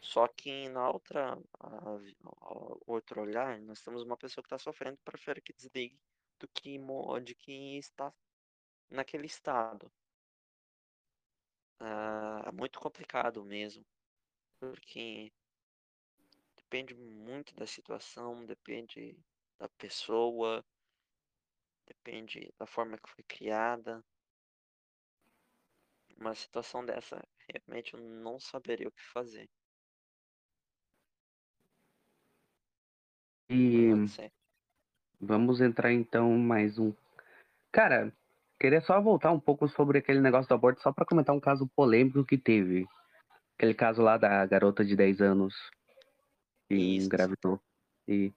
Só 0.00 0.28
que 0.28 0.68
na 0.68 0.90
outra, 0.90 1.32
a, 1.60 1.66
a, 1.66 2.76
outro 2.86 3.22
olhar, 3.22 3.58
nós 3.62 3.80
temos 3.80 4.02
uma 4.02 4.18
pessoa 4.18 4.42
que 4.42 4.48
está 4.48 4.58
sofrendo, 4.58 4.98
prefere 5.02 5.40
que 5.40 5.54
desligue 5.54 5.98
do 6.38 6.48
que 6.48 6.78
de 7.24 7.34
que 7.34 7.78
está 7.78 8.12
naquele 8.90 9.26
estado. 9.26 9.90
Ah, 11.80 12.44
é 12.46 12.52
muito 12.52 12.78
complicado 12.78 13.44
mesmo, 13.44 13.84
porque 14.58 15.32
depende 16.56 16.94
muito 16.94 17.54
da 17.54 17.66
situação, 17.66 18.44
depende 18.46 19.16
da 19.58 19.68
pessoa, 19.68 20.64
depende 21.86 22.52
da 22.58 22.66
forma 22.66 22.98
que 22.98 23.08
foi 23.08 23.24
criada. 23.24 24.04
Uma 26.16 26.34
situação 26.34 26.84
dessa, 26.84 27.22
realmente 27.48 27.94
eu 27.94 28.00
não 28.00 28.38
saberia 28.38 28.88
o 28.88 28.92
que 28.92 29.02
fazer. 29.02 29.48
E. 33.48 33.90
vamos 35.24 35.60
entrar 35.60 35.92
então 35.92 36.36
mais 36.38 36.78
um. 36.78 36.92
Cara, 37.72 38.12
queria 38.60 38.80
só 38.82 39.00
voltar 39.00 39.32
um 39.32 39.40
pouco 39.40 39.66
sobre 39.68 39.98
aquele 39.98 40.20
negócio 40.20 40.48
do 40.48 40.54
aborto, 40.54 40.82
só 40.82 40.92
para 40.92 41.06
comentar 41.06 41.34
um 41.34 41.40
caso 41.40 41.66
polêmico 41.74 42.24
que 42.24 42.38
teve. 42.38 42.86
Aquele 43.56 43.74
caso 43.74 44.02
lá 44.02 44.16
da 44.16 44.44
garota 44.46 44.84
de 44.84 44.94
10 44.94 45.20
anos 45.20 45.54
que 46.68 46.74
Isso. 46.74 47.06
engravidou 47.06 47.60
e 48.06 48.32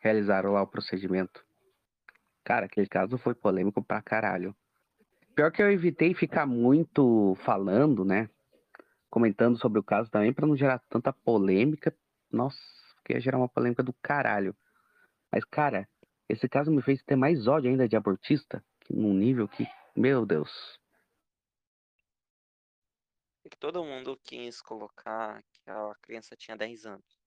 realizaram 0.00 0.52
lá 0.52 0.62
o 0.62 0.66
procedimento. 0.66 1.44
Cara, 2.44 2.66
aquele 2.66 2.86
caso 2.86 3.18
foi 3.18 3.34
polêmico 3.34 3.82
pra 3.82 4.00
caralho. 4.00 4.54
Pior 5.34 5.50
que 5.50 5.62
eu 5.62 5.70
evitei 5.70 6.14
ficar 6.14 6.46
muito 6.46 7.36
falando, 7.44 8.04
né? 8.04 8.28
Comentando 9.08 9.58
sobre 9.58 9.78
o 9.78 9.82
caso 9.82 10.10
também, 10.10 10.32
pra 10.32 10.46
não 10.46 10.56
gerar 10.56 10.78
tanta 10.88 11.12
polêmica. 11.12 11.94
Nossa, 12.30 12.58
que 13.04 13.12
ia 13.12 13.20
gerar 13.20 13.38
uma 13.38 13.48
polêmica 13.48 13.82
do 13.82 13.92
caralho. 13.94 14.54
Mas, 15.32 15.44
cara, 15.44 15.88
esse 16.30 16.48
caso 16.48 16.70
me 16.70 16.80
fez 16.82 17.02
ter 17.02 17.16
mais 17.16 17.46
ódio 17.46 17.70
ainda 17.70 17.88
de 17.88 17.96
abortista, 17.96 18.64
num 18.88 19.12
nível 19.12 19.48
que, 19.48 19.66
meu 19.96 20.24
Deus. 20.24 20.78
Todo 23.58 23.84
mundo 23.84 24.18
quis 24.24 24.62
colocar 24.62 25.42
que 25.42 25.70
a 25.70 25.94
criança 26.00 26.36
tinha 26.36 26.56
10 26.56 26.86
anos. 26.86 27.20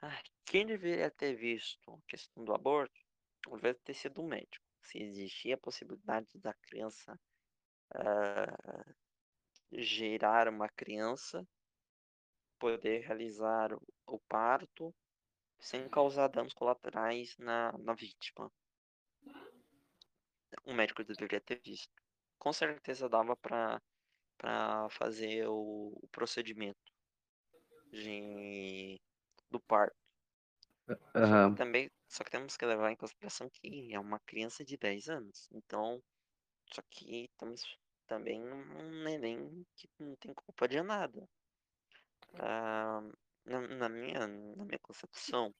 Ai, 0.00 0.22
quem 0.44 0.66
deveria 0.66 1.10
ter 1.10 1.34
visto 1.34 1.92
a 1.92 2.00
questão 2.06 2.44
do 2.44 2.54
aborto 2.54 3.00
deveria 3.46 3.74
ter 3.82 3.94
sido 3.94 4.22
um 4.22 4.28
médico. 4.28 4.64
Se 4.82 4.98
existia 4.98 5.54
a 5.54 5.58
possibilidade 5.58 6.38
da 6.38 6.54
criança 6.54 7.18
ah, 7.94 8.94
gerar 9.72 10.48
uma 10.48 10.68
criança, 10.68 11.46
poder 12.58 13.00
realizar 13.00 13.72
o 14.06 14.18
parto 14.28 14.94
sem 15.58 15.88
causar 15.88 16.28
danos 16.28 16.54
colaterais 16.54 17.36
na, 17.38 17.72
na 17.78 17.94
vítima. 17.94 18.50
Um 20.66 20.74
médico 20.74 21.02
deveria 21.04 21.40
ter 21.40 21.60
visto. 21.64 21.92
Com 22.38 22.52
certeza 22.52 23.08
dava 23.08 23.36
para 23.36 23.80
para 24.38 24.88
fazer 24.90 25.48
o, 25.48 25.98
o 26.02 26.08
procedimento 26.12 26.78
de, 27.92 29.00
do 29.50 29.60
parto. 29.60 29.96
Aham. 31.14 31.54
também, 31.54 31.90
só 32.08 32.24
que 32.24 32.30
temos 32.30 32.56
que 32.56 32.64
levar 32.64 32.90
em 32.90 32.96
consideração 32.96 33.50
que 33.50 33.92
é 33.92 33.98
uma 33.98 34.20
criança 34.20 34.64
de 34.64 34.76
10 34.76 35.08
anos. 35.08 35.48
Então, 35.52 36.02
só 36.72 36.82
que 36.90 37.28
temos 37.38 37.62
também 38.06 38.40
um 38.42 39.04
neném 39.04 39.66
que 39.76 39.88
não 39.98 40.14
tem 40.16 40.32
culpa 40.34 40.68
de 40.68 40.80
nada. 40.82 41.28
Ah, 42.38 43.02
na, 43.48 43.60
na 43.60 43.88
minha, 43.88 44.26
na 44.26 44.64
minha 44.64 44.78
concepção, 44.80 45.54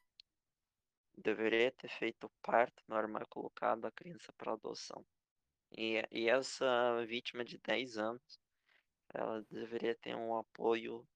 deveria 1.17 1.73
ter 1.73 1.89
feito 1.89 2.31
parto 2.43 2.83
normal 2.87 3.23
colocado 3.29 3.87
a 3.87 3.91
criança 3.91 4.33
para 4.37 4.53
adoção. 4.53 5.05
E, 5.77 6.03
e 6.11 6.29
essa 6.29 7.05
vítima 7.07 7.45
de 7.45 7.59
10 7.59 7.99
anos, 7.99 8.41
ela 9.13 9.45
deveria 9.51 9.95
ter 9.97 10.15
um 10.15 10.37
apoio 10.37 11.07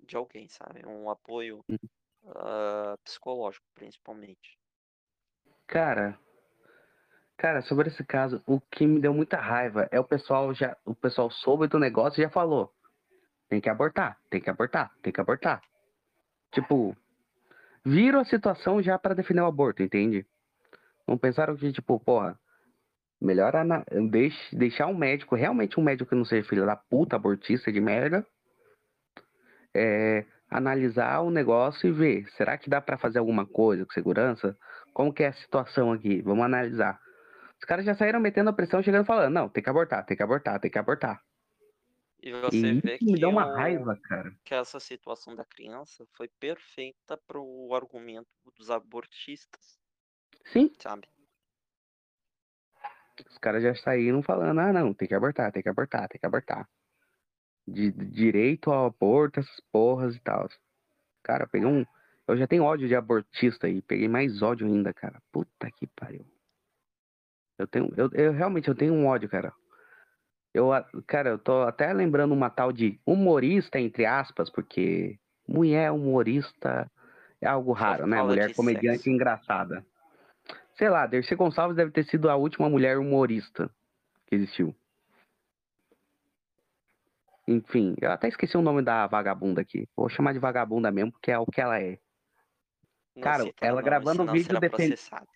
de 0.00 0.16
alguém, 0.16 0.48
sabe? 0.48 0.86
Um 0.86 1.10
apoio 1.10 1.64
ah, 2.26 2.96
psicológico, 3.04 3.66
principalmente. 3.74 4.58
Cara, 5.66 6.18
cara, 7.36 7.62
sobre 7.62 7.88
esse 7.88 8.04
caso, 8.04 8.42
o 8.46 8.60
que 8.60 8.86
me 8.86 9.00
deu 9.00 9.14
muita 9.14 9.38
raiva 9.38 9.88
é 9.90 9.98
o 9.98 10.04
pessoal 10.04 10.52
já, 10.54 10.76
o 10.84 10.94
pessoal 10.94 11.30
soube 11.30 11.66
do 11.68 11.78
negócio 11.78 12.20
e 12.20 12.24
já 12.24 12.30
falou, 12.30 12.72
tem 13.48 13.60
que 13.60 13.68
abortar, 13.68 14.20
tem 14.30 14.40
que 14.40 14.50
abortar, 14.50 14.94
tem 15.02 15.12
que 15.12 15.20
abortar. 15.20 15.62
Tipo, 16.54 16.96
viram 17.84 18.20
a 18.20 18.24
situação 18.24 18.80
já 18.80 18.98
para 18.98 19.14
defender 19.14 19.42
o 19.42 19.46
aborto, 19.46 19.82
entende? 19.82 20.24
Não 21.06 21.18
pensaram 21.18 21.56
que, 21.56 21.72
tipo, 21.72 21.98
porra, 22.00 22.38
melhor 23.20 23.54
ana- 23.56 23.84
deixe, 24.10 24.56
deixar 24.56 24.86
um 24.86 24.96
médico, 24.96 25.34
realmente 25.34 25.78
um 25.78 25.82
médico 25.82 26.10
que 26.10 26.16
não 26.16 26.24
seja 26.24 26.48
filho 26.48 26.64
da 26.64 26.76
puta, 26.76 27.16
abortista 27.16 27.72
de 27.72 27.80
merda, 27.80 28.24
é, 29.74 30.24
analisar 30.48 31.20
o 31.20 31.30
negócio 31.30 31.88
e 31.88 31.92
ver, 31.92 32.28
será 32.36 32.56
que 32.56 32.70
dá 32.70 32.80
para 32.80 32.96
fazer 32.96 33.18
alguma 33.18 33.44
coisa 33.44 33.84
com 33.84 33.92
segurança? 33.92 34.56
Como 34.92 35.12
que 35.12 35.24
é 35.24 35.28
a 35.28 35.32
situação 35.32 35.92
aqui? 35.92 36.22
Vamos 36.22 36.44
analisar. 36.44 37.00
Os 37.58 37.64
caras 37.64 37.84
já 37.84 37.94
saíram 37.94 38.20
metendo 38.20 38.50
a 38.50 38.52
pressão, 38.52 38.82
chegando 38.82 39.04
falando, 39.04 39.32
não, 39.32 39.48
tem 39.48 39.62
que 39.62 39.70
abortar, 39.70 40.06
tem 40.06 40.16
que 40.16 40.22
abortar, 40.22 40.60
tem 40.60 40.70
que 40.70 40.78
abortar. 40.78 41.20
E 42.24 42.30
E 42.30 42.32
você 42.32 42.72
vê 42.72 42.94
isso 42.94 43.04
me 43.04 43.14
que, 43.16 43.20
dá 43.20 43.28
uma 43.28 43.44
o- 43.44 43.54
raiva, 43.54 43.96
cara. 44.02 44.34
que 44.44 44.54
essa 44.54 44.80
situação 44.80 45.34
da 45.36 45.44
criança 45.44 46.06
foi 46.16 46.26
perfeita 46.40 47.18
para 47.26 47.38
o 47.38 47.74
argumento 47.74 48.26
dos 48.56 48.70
abortistas, 48.70 49.78
Sim, 50.46 50.70
sabe? 50.80 51.06
os 53.30 53.38
caras 53.38 53.62
já 53.62 53.74
saíram 53.74 54.22
falando, 54.22 54.58
ah, 54.60 54.72
não, 54.72 54.92
tem 54.94 55.06
que 55.06 55.14
abortar, 55.14 55.52
tem 55.52 55.62
que 55.62 55.68
abortar, 55.68 56.08
tem 56.08 56.18
que 56.18 56.26
abortar. 56.26 56.68
De, 57.66 57.92
de 57.92 58.06
direito 58.06 58.70
ao 58.70 58.86
aborto, 58.86 59.40
essas 59.40 59.60
porras 59.70 60.16
e 60.16 60.20
tal. 60.20 60.48
Cara, 61.22 61.44
eu 61.44 61.48
peguei 61.48 61.68
um. 61.68 61.84
Eu 62.26 62.36
já 62.36 62.46
tenho 62.46 62.64
ódio 62.64 62.88
de 62.88 62.94
abortista 62.94 63.68
e 63.68 63.82
peguei 63.82 64.08
mais 64.08 64.42
ódio 64.42 64.66
ainda, 64.66 64.92
cara. 64.92 65.22
Puta 65.30 65.70
que 65.70 65.86
pariu. 65.86 66.26
Eu 67.58 67.66
tenho. 67.66 67.92
Eu, 67.96 68.10
eu 68.12 68.32
realmente 68.32 68.68
eu 68.68 68.74
tenho 68.74 68.92
um 68.94 69.06
ódio, 69.06 69.28
cara. 69.28 69.54
Eu, 70.54 70.70
cara, 71.08 71.30
eu 71.30 71.38
tô 71.38 71.62
até 71.62 71.92
lembrando 71.92 72.32
uma 72.32 72.48
tal 72.48 72.72
de 72.72 73.00
humorista, 73.04 73.80
entre 73.80 74.06
aspas, 74.06 74.48
porque 74.48 75.18
mulher 75.48 75.90
humorista 75.90 76.88
é 77.40 77.48
algo 77.48 77.72
raro, 77.72 78.06
né? 78.06 78.22
Mulher 78.22 78.54
comediante 78.54 78.98
sexo. 78.98 79.10
engraçada. 79.10 79.84
Sei 80.78 80.88
lá, 80.88 81.06
Dercy 81.06 81.34
Gonçalves 81.34 81.76
deve 81.76 81.90
ter 81.90 82.04
sido 82.04 82.30
a 82.30 82.36
última 82.36 82.70
mulher 82.70 82.98
humorista 82.98 83.68
que 84.26 84.36
existiu. 84.36 84.72
Enfim, 87.48 87.96
eu 88.00 88.12
até 88.12 88.28
esqueci 88.28 88.56
o 88.56 88.62
nome 88.62 88.80
da 88.80 89.08
vagabunda 89.08 89.60
aqui. 89.60 89.88
Vou 89.96 90.08
chamar 90.08 90.32
de 90.32 90.38
vagabunda 90.38 90.90
mesmo, 90.90 91.10
porque 91.12 91.32
é 91.32 91.38
o 91.38 91.46
que 91.46 91.60
ela 91.60 91.80
é. 91.80 91.98
Não 93.14 93.22
Cara, 93.22 93.52
ela 93.60 93.82
nome, 93.82 93.84
gravando 93.84 94.32
vídeo 94.32 94.46
será 94.46 94.60
defend- 94.60 94.90
processado. 94.90 95.26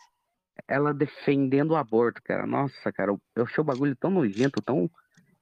Ela 0.67 0.95
defendendo 0.95 1.73
o 1.73 1.77
aborto, 1.77 2.23
cara. 2.23 2.47
Nossa, 2.47 2.93
cara, 2.93 3.17
eu 3.37 3.45
achei 3.45 3.61
o 3.61 3.65
bagulho 3.65 3.95
tão 3.97 4.11
nojento, 4.11 4.63
tão 4.63 4.91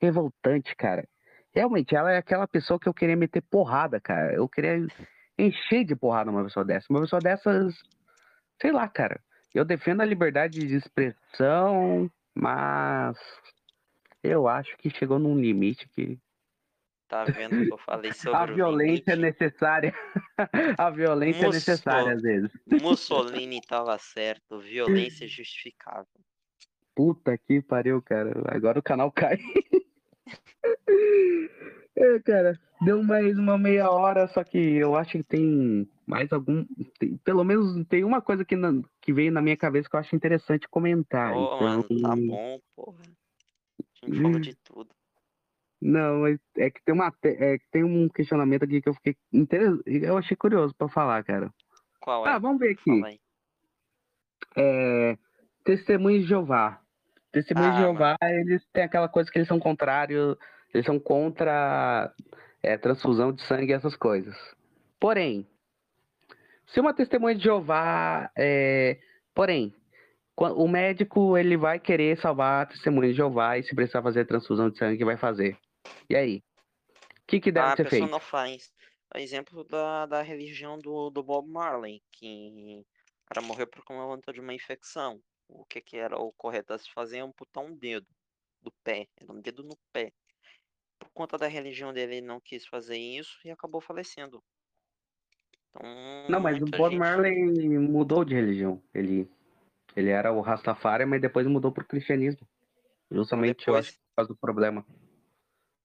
revoltante, 0.01 0.75
cara. 0.77 1.07
Realmente, 1.55 1.95
ela 1.95 2.13
é 2.13 2.19
aquela 2.19 2.47
pessoa 2.47 2.79
que 2.79 2.89
eu 2.89 2.95
queria 2.95 3.17
meter 3.17 3.43
porrada, 3.43 4.01
cara. 4.01 4.35
Eu 4.35 4.49
queria 4.49 4.87
encher 5.39 5.85
de 5.85 5.97
porrada 5.97 6.31
uma 6.31 6.45
pessoa 6.45 6.65
dessa. 6.65 6.87
Uma 6.91 7.01
pessoa 7.01 7.21
dessas, 7.21 7.75
sei 8.61 8.73
lá, 8.73 8.89
cara. 8.89 9.21
Eu 9.55 9.65
defendo 9.65 10.03
a 10.03 10.05
liberdade 10.05 10.67
de 10.67 10.77
expressão, 10.77 12.11
mas 12.35 13.17
eu 14.23 14.47
acho 14.47 14.77
que 14.77 14.91
chegou 14.91 15.19
num 15.19 15.39
limite 15.39 15.89
que 15.89 16.19
Tá 17.09 17.23
vendo 17.25 17.65
que 17.65 17.73
eu 17.73 17.79
falei 17.79 18.13
sobre 18.13 18.37
a 18.37 18.45
o 18.45 18.55
violência 18.55 19.13
é 19.13 19.17
necessária. 19.17 19.95
a 20.79 20.91
violência 20.91 21.47
é 21.47 21.51
necessária 21.51 22.13
às 22.13 22.23
vezes. 22.23 22.51
Mussolini 22.83 23.61
tava 23.61 23.97
certo, 23.99 24.59
violência 24.59 25.25
é 25.25 25.29
justificável. 25.29 26.07
Puta 26.95 27.39
que 27.39 27.63
pariu, 27.63 28.03
cara. 28.03 28.33
Agora 28.47 28.79
o 28.79 28.83
canal 28.83 29.13
cai. 29.13 29.39
é, 31.97 32.19
cara. 32.21 32.61
Deu 32.85 33.03
mais 33.03 33.39
uma 33.39 33.57
meia 33.57 33.91
hora, 33.91 34.29
só 34.29 34.45
que 34.45 34.59
eu 34.59 34.95
acho 34.97 35.13
que 35.13 35.23
tem 35.23 35.89
mais 36.07 36.31
algum. 36.33 36.65
tem- 36.99 37.17
pelo 37.19 37.43
menos 37.43 37.87
tem 37.87 38.05
uma 38.05 38.21
coisa 38.21 38.45
que, 38.45 38.55
na- 38.55 38.83
que 39.01 39.13
veio 39.13 39.33
na 39.33 39.41
minha 39.41 39.57
cabeça 39.57 39.89
que 39.89 39.97
eu 39.97 40.01
acho 40.01 40.15
interessante 40.15 40.69
comentar. 40.69 41.33
Então, 41.33 41.61
mano, 41.61 41.83
tá 42.03 42.15
bom, 42.17 42.61
porra. 42.75 43.03
A 44.03 44.07
gente 44.07 44.23
falou 44.23 44.41
de 44.41 44.55
tudo. 44.57 44.91
Não, 45.81 46.27
é 46.27 46.71
que 46.71 46.83
tem 46.85 46.95
uma 46.95 47.13
é 47.23 47.59
que 47.59 47.65
tem 47.71 47.85
um 47.85 48.09
questionamento 48.09 48.65
aqui 48.65 48.81
que 48.81 48.89
eu 48.89 48.95
fiquei 48.95 49.17
interes... 49.33 49.79
eu 49.87 50.17
achei 50.17 50.37
curioso 50.37 50.75
pra 50.75 50.89
falar, 50.89 51.23
cara. 51.25 51.53
Qual 52.01 52.27
é? 52.27 52.31
Ah, 52.31 52.39
vamos 52.39 52.59
ver 52.59 52.71
aqui. 52.73 53.01
Fala. 53.01 53.15
É, 54.57 55.19
Testemunhos 55.65 56.23
de 56.23 56.29
Jeová. 56.29 56.81
Testemunhos 57.37 57.73
de 57.73 57.83
Ah, 57.83 57.83
Jeová, 57.83 58.17
eles 58.23 58.67
têm 58.73 58.85
aquela 58.85 59.11
coisa 59.11 59.31
que 59.31 59.37
eles 59.37 59.47
são 59.47 59.59
contrários, 59.59 60.39
eles 60.73 60.87
são 60.87 60.99
contra 60.99 62.11
é, 62.63 62.79
transfusão 62.79 63.31
de 63.31 63.43
sangue 63.43 63.73
e 63.73 63.75
essas 63.75 63.95
coisas. 63.95 64.35
Porém, 64.99 65.47
se 66.67 66.81
uma 66.81 66.95
testemunha 66.95 67.35
de 67.35 67.45
Jeová, 67.45 68.31
é, 68.35 68.99
porém, 69.35 69.75
o 70.35 70.67
médico 70.67 71.37
ele 71.37 71.59
vai 71.59 71.79
querer 71.79 72.19
salvar 72.19 72.63
a 72.63 72.67
testemunha 72.67 73.11
de 73.11 73.17
Jeová 73.19 73.59
e 73.59 73.63
se 73.65 73.75
precisar 73.75 74.03
fazer 74.03 74.25
transfusão 74.25 74.71
de 74.71 74.79
sangue, 74.79 75.05
vai 75.05 75.19
fazer. 75.19 75.59
E 76.09 76.17
aí? 76.17 76.43
O 76.99 77.27
que, 77.27 77.39
que 77.39 77.53
deve 77.53 77.67
Ah, 77.67 77.73
a 77.75 77.77
ser 77.77 77.85
pessoa 77.85 78.01
feito? 78.01 78.11
não 78.13 78.21
faz. 78.21 78.73
Exemplo 79.15 79.63
da, 79.65 80.07
da 80.07 80.23
religião 80.23 80.79
do, 80.79 81.11
do 81.11 81.23
Bob 81.23 81.47
Marley, 81.51 82.03
que 82.13 82.81
o 82.81 83.35
cara 83.35 83.47
morreu 83.47 83.67
por 83.67 83.85
conta 83.85 84.33
de 84.33 84.41
uma 84.41 84.55
infecção. 84.55 85.21
O 85.49 85.65
que, 85.65 85.81
que 85.81 85.97
era 85.97 86.19
o 86.19 86.33
correto 86.33 86.73
a 86.73 86.79
se 86.79 86.91
fazer 86.93 87.19
é 87.19 87.21
amputar 87.21 87.65
um 87.65 87.75
dedo 87.75 88.07
do 88.61 88.71
pé. 88.83 89.09
Era 89.17 89.33
um 89.33 89.41
dedo 89.41 89.63
no 89.63 89.77
pé. 89.93 90.13
Por 90.99 91.11
conta 91.11 91.37
da 91.39 91.47
religião 91.47 91.93
dele, 91.93 92.17
ele 92.17 92.27
não 92.27 92.41
quis 92.41 92.67
fazer 92.67 92.97
isso 92.97 93.39
e 93.45 93.51
acabou 93.51 93.81
falecendo. 93.81 94.43
Então, 95.71 95.83
Não, 96.29 96.41
mas 96.41 96.61
o 96.61 96.65
Bob 96.65 96.91
gente- 96.91 96.99
Marley 96.99 97.79
mudou 97.79 98.25
de 98.25 98.35
religião. 98.35 98.83
Ele, 98.95 99.31
ele 99.95 100.11
era 100.11 100.33
o 100.33 100.41
Rastafari, 100.41 101.05
mas 101.05 101.21
depois 101.21 101.47
mudou 101.47 101.71
pro 101.71 101.85
cristianismo. 101.87 102.49
Justamente, 103.11 103.69
eu 103.69 103.75
depois- 103.75 103.89
acho, 103.89 103.99
por 103.99 104.15
causa 104.17 104.29
do 104.29 104.37
problema. 104.37 104.87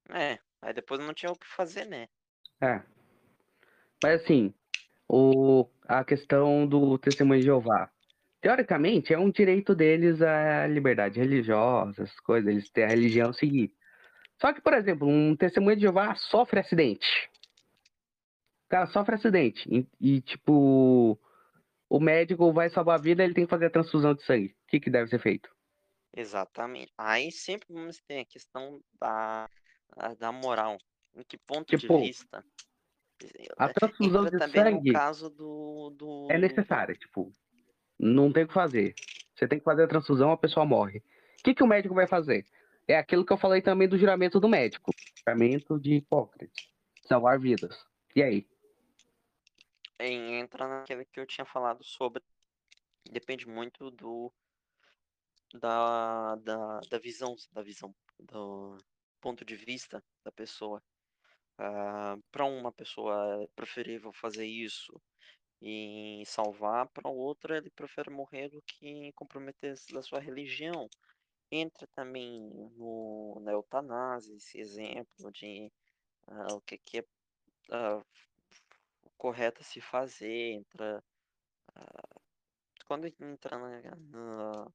É, 0.09 0.39
aí 0.61 0.73
depois 0.73 0.99
não 0.99 1.13
tinha 1.13 1.31
o 1.31 1.37
que 1.37 1.45
fazer, 1.45 1.85
né? 1.85 2.07
É. 2.61 2.81
Mas 4.03 4.21
assim, 4.23 4.53
o, 5.07 5.69
a 5.87 6.03
questão 6.03 6.65
do 6.65 6.97
testemunho 6.97 7.39
de 7.39 7.45
Jeová. 7.45 7.90
Teoricamente, 8.41 9.13
é 9.13 9.19
um 9.19 9.29
direito 9.29 9.75
deles 9.75 10.21
a 10.21 10.65
liberdade 10.67 11.19
religiosa, 11.19 12.03
essas 12.03 12.19
coisas, 12.21 12.49
eles 12.49 12.69
têm 12.71 12.83
a 12.85 12.87
religião 12.87 13.29
a 13.29 13.33
seguir. 13.33 13.71
Só 14.41 14.51
que, 14.51 14.61
por 14.61 14.73
exemplo, 14.73 15.07
um 15.07 15.35
testemunho 15.35 15.75
de 15.75 15.83
Jeová 15.83 16.15
sofre 16.15 16.59
acidente. 16.59 17.07
O 18.65 18.69
cara 18.69 18.87
sofre 18.87 19.15
acidente. 19.15 19.69
E, 19.69 19.87
e, 19.99 20.21
tipo, 20.21 21.19
o 21.87 21.99
médico 21.99 22.51
vai 22.51 22.69
salvar 22.69 22.97
a 22.97 23.01
vida, 23.01 23.23
ele 23.23 23.33
tem 23.35 23.45
que 23.45 23.49
fazer 23.49 23.67
a 23.67 23.69
transfusão 23.69 24.15
de 24.15 24.23
sangue. 24.23 24.47
O 24.47 24.67
que, 24.69 24.79
que 24.79 24.89
deve 24.89 25.09
ser 25.09 25.19
feito? 25.19 25.49
Exatamente. 26.15 26.91
Aí 26.97 27.31
sempre 27.31 27.67
vamos 27.71 27.99
ter 28.01 28.19
a 28.19 28.25
questão 28.25 28.81
da, 28.99 29.47
da 30.17 30.31
moral. 30.31 30.77
Em 31.15 31.23
que 31.23 31.37
ponto 31.37 31.77
Tipo, 31.77 31.99
de 31.99 32.07
vista? 32.07 32.43
A 33.57 33.65
É, 33.65 33.73
transfusão 33.73 34.25
Entra 34.25 34.47
de 34.47 34.53
sangue 34.53 34.89
no 34.89 34.93
caso 34.93 35.29
do, 35.29 35.91
do, 35.91 36.27
é 36.31 36.39
necessária, 36.39 36.95
tipo, 36.95 37.31
não 38.01 38.33
tem 38.33 38.43
o 38.43 38.47
que 38.47 38.53
fazer. 38.53 38.95
Você 39.35 39.47
tem 39.47 39.59
que 39.59 39.65
fazer 39.65 39.83
a 39.83 39.87
transfusão, 39.87 40.31
a 40.31 40.37
pessoa 40.37 40.65
morre. 40.65 40.99
O 41.39 41.43
que, 41.43 41.53
que 41.53 41.63
o 41.63 41.67
médico 41.67 41.93
vai 41.93 42.07
fazer? 42.07 42.45
É 42.87 42.97
aquilo 42.97 43.23
que 43.23 43.31
eu 43.31 43.37
falei 43.37 43.61
também 43.61 43.87
do 43.87 43.97
juramento 43.97 44.39
do 44.39 44.49
médico. 44.49 44.91
Juramento 45.19 45.79
de 45.79 45.93
Hipócrates. 45.93 46.67
Salvar 47.05 47.39
vidas. 47.39 47.77
E 48.15 48.23
aí? 48.23 48.47
entra 49.99 50.67
naquele 50.67 51.05
que 51.05 51.19
eu 51.19 51.27
tinha 51.27 51.45
falado 51.45 51.83
sobre. 51.83 52.23
Depende 53.11 53.47
muito 53.47 53.91
do 53.91 54.33
da, 55.53 56.35
da, 56.37 56.79
da 56.89 56.97
visão, 56.97 57.35
da 57.51 57.61
visão, 57.61 57.93
do 58.19 58.77
ponto 59.19 59.45
de 59.45 59.55
vista 59.55 60.03
da 60.23 60.31
pessoa. 60.31 60.81
para 62.31 62.45
uma 62.45 62.71
pessoa 62.71 63.47
preferível 63.55 64.11
fazer 64.11 64.45
isso 64.45 64.99
e 65.61 66.23
salvar, 66.25 66.87
para 66.89 67.09
outra 67.09 67.57
ele 67.57 67.69
prefere 67.69 68.09
morrer 68.09 68.49
do 68.49 68.61
que 68.63 69.11
comprometer 69.13 69.75
da 69.93 70.01
sua 70.01 70.19
religião. 70.19 70.89
Entra 71.51 71.87
também 71.87 72.41
no, 72.77 73.39
na 73.41 73.51
eutanásia, 73.51 74.35
esse 74.35 74.59
exemplo 74.59 75.31
de 75.31 75.71
ah, 76.27 76.53
o 76.53 76.61
que, 76.61 76.77
que 76.77 76.99
é 76.99 77.05
o 79.03 79.09
correto 79.17 79.63
se 79.63 79.81
fazer, 79.81 80.53
entra 80.53 81.03
ah, 81.75 82.21
quando 82.87 83.07
entra 83.07 83.57
na, 83.57 83.95
na, 83.95 84.71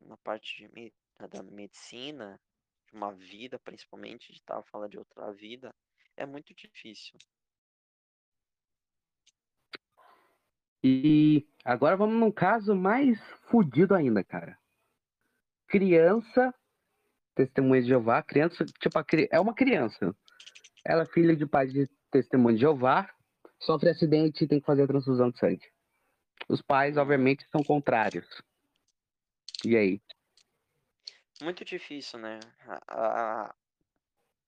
na 0.00 0.16
parte 0.18 0.68
de 0.68 0.92
da 1.26 1.42
medicina, 1.42 2.40
de 2.86 2.94
uma 2.94 3.12
vida, 3.12 3.58
principalmente, 3.58 4.32
de 4.32 4.38
estar 4.38 4.62
falando 4.64 4.92
de 4.92 4.98
outra 4.98 5.32
vida, 5.32 5.74
é 6.16 6.24
muito 6.24 6.54
difícil. 6.54 7.18
E 10.82 11.48
agora 11.64 11.96
vamos 11.96 12.18
num 12.18 12.30
caso 12.30 12.74
mais 12.74 13.20
fudido 13.50 13.94
ainda, 13.94 14.22
cara. 14.22 14.58
Criança, 15.66 16.54
testemunha 17.34 17.82
de 17.82 17.88
Jeová, 17.88 18.22
criança, 18.22 18.64
tipo, 18.64 18.98
é 19.30 19.40
uma 19.40 19.54
criança. 19.54 20.14
Ela 20.84 21.02
é 21.02 21.06
filha 21.06 21.36
de 21.36 21.46
pai 21.46 21.66
de 21.66 21.88
testemunha 22.10 22.54
de 22.54 22.62
Jeová, 22.62 23.12
sofre 23.60 23.90
acidente 23.90 24.44
e 24.44 24.48
tem 24.48 24.60
que 24.60 24.66
fazer 24.66 24.84
a 24.84 24.86
transfusão 24.86 25.30
de 25.30 25.38
sangue. 25.38 25.70
Os 26.48 26.62
pais, 26.62 26.96
obviamente, 26.96 27.44
são 27.50 27.62
contrários. 27.62 28.26
E 29.64 29.76
aí? 29.76 30.00
Muito 31.42 31.64
difícil, 31.64 32.18
né? 32.20 32.38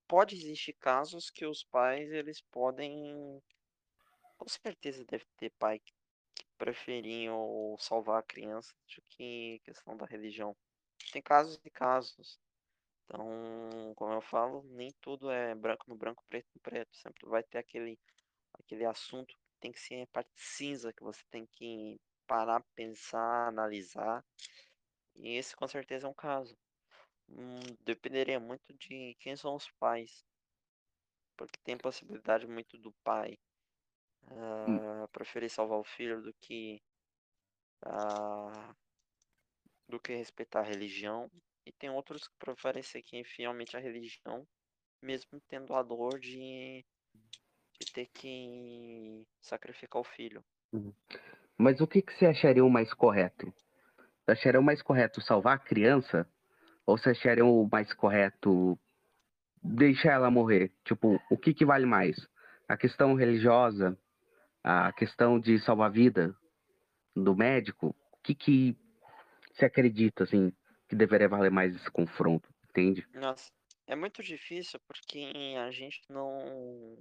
Pode 0.08 0.36
existir 0.36 0.72
casos 0.74 1.28
que 1.28 1.44
os 1.44 1.64
pais, 1.64 2.10
eles 2.10 2.40
podem... 2.40 3.42
Com 4.38 4.48
certeza 4.48 5.04
deve 5.04 5.24
ter 5.36 5.50
pai 5.58 5.78
que 5.78 5.92
preferiam 6.60 7.74
salvar 7.78 8.20
a 8.20 8.22
criança 8.22 8.74
do 8.94 9.02
que 9.08 9.62
questão 9.64 9.96
da 9.96 10.04
religião. 10.04 10.54
Tem 11.10 11.22
casos 11.22 11.58
e 11.64 11.70
casos. 11.70 12.38
Então, 13.04 13.94
como 13.96 14.12
eu 14.12 14.20
falo, 14.20 14.62
nem 14.64 14.92
tudo 15.00 15.30
é 15.30 15.54
branco 15.54 15.86
no 15.88 15.96
branco, 15.96 16.22
preto 16.28 16.48
no 16.54 16.60
preto. 16.60 16.94
Sempre 16.98 17.26
vai 17.26 17.42
ter 17.42 17.56
aquele, 17.56 17.98
aquele 18.52 18.84
assunto 18.84 19.34
que 19.34 19.58
tem 19.58 19.72
que 19.72 19.80
ser 19.80 20.02
a 20.02 20.06
parte 20.08 20.30
cinza, 20.36 20.92
que 20.92 21.02
você 21.02 21.22
tem 21.30 21.46
que 21.46 21.98
parar, 22.26 22.62
pensar, 22.74 23.48
analisar. 23.48 24.22
E 25.16 25.36
esse 25.36 25.56
com 25.56 25.66
certeza 25.66 26.06
é 26.06 26.10
um 26.10 26.14
caso. 26.14 26.58
Hum, 27.26 27.60
dependeria 27.80 28.38
muito 28.38 28.70
de 28.74 29.16
quem 29.18 29.34
são 29.34 29.54
os 29.56 29.70
pais. 29.78 30.26
Porque 31.38 31.58
tem 31.64 31.78
possibilidade 31.78 32.46
muito 32.46 32.76
do 32.76 32.92
pai 33.02 33.38
ah, 34.30 35.08
preferir 35.12 35.50
salvar 35.50 35.78
o 35.78 35.84
filho 35.84 36.22
do 36.22 36.32
que 36.40 36.80
ah, 37.84 38.74
do 39.88 39.98
que 39.98 40.14
respeitar 40.14 40.60
a 40.60 40.64
religião. 40.64 41.30
E 41.66 41.72
tem 41.72 41.90
outros 41.90 42.26
que 42.26 42.34
preferem 42.38 42.82
seguir 42.82 43.24
fielmente 43.24 43.76
a 43.76 43.80
religião, 43.80 44.46
mesmo 45.02 45.40
tendo 45.48 45.74
a 45.74 45.82
dor 45.82 46.18
de, 46.18 46.84
de 47.78 47.92
ter 47.92 48.06
que 48.06 49.26
sacrificar 49.40 50.00
o 50.00 50.04
filho. 50.04 50.42
Mas 51.58 51.80
o 51.80 51.86
que, 51.86 52.00
que 52.00 52.14
você 52.14 52.26
acharia 52.26 52.64
o 52.64 52.70
mais 52.70 52.94
correto? 52.94 53.52
Você 54.24 54.32
acharia 54.32 54.60
o 54.60 54.64
mais 54.64 54.80
correto 54.80 55.20
salvar 55.20 55.56
a 55.56 55.58
criança? 55.58 56.26
Ou 56.86 56.96
você 56.96 57.10
acharia 57.10 57.44
o 57.44 57.68
mais 57.70 57.92
correto 57.92 58.78
deixar 59.62 60.12
ela 60.12 60.30
morrer? 60.30 60.72
Tipo, 60.84 61.20
o 61.30 61.36
que, 61.36 61.52
que 61.52 61.66
vale 61.66 61.84
mais? 61.84 62.16
A 62.66 62.76
questão 62.76 63.14
religiosa? 63.14 63.98
A 64.62 64.92
questão 64.92 65.40
de 65.40 65.58
salvar 65.58 65.88
a 65.88 65.92
vida 65.92 66.36
do 67.16 67.34
médico? 67.34 67.96
O 68.12 68.16
que, 68.22 68.34
que 68.34 68.76
você 69.52 69.64
acredita, 69.64 70.24
assim, 70.24 70.52
que 70.88 70.94
deveria 70.94 71.28
valer 71.28 71.50
mais 71.50 71.74
esse 71.74 71.90
confronto? 71.90 72.48
Entende? 72.68 73.06
Nossa, 73.14 73.50
é 73.86 73.96
muito 73.96 74.22
difícil 74.22 74.78
porque 74.86 75.32
a 75.58 75.70
gente 75.70 76.00
não, 76.08 76.96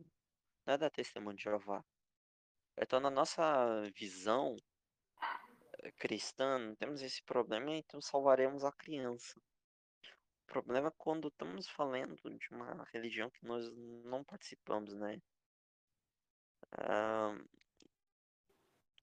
não 0.66 0.74
é 0.74 0.78
da 0.78 0.89
testemunho 0.89 1.38
de 1.38 1.43
Jeová. 1.43 1.84
Então, 2.78 2.99
na 2.99 3.10
nossa 3.10 3.84
visão 3.93 4.55
eh, 5.84 5.91
cristã, 5.91 6.57
não 6.57 6.76
temos 6.76 7.01
esse 7.01 7.22
problema, 7.24 7.72
então 7.72 8.01
salvaremos 8.01 8.64
a 8.64 8.72
criança. 8.72 9.39
O 10.43 10.51
problema 10.51 10.88
é 10.88 10.93
quando 10.97 11.28
estamos 11.28 11.68
falando 11.68 12.16
de 12.16 12.49
uma 12.51 12.84
religião 12.91 13.30
que 13.30 13.45
nós 13.45 13.70
não 14.03 14.24
participamos, 14.24 14.93
né? 14.95 15.22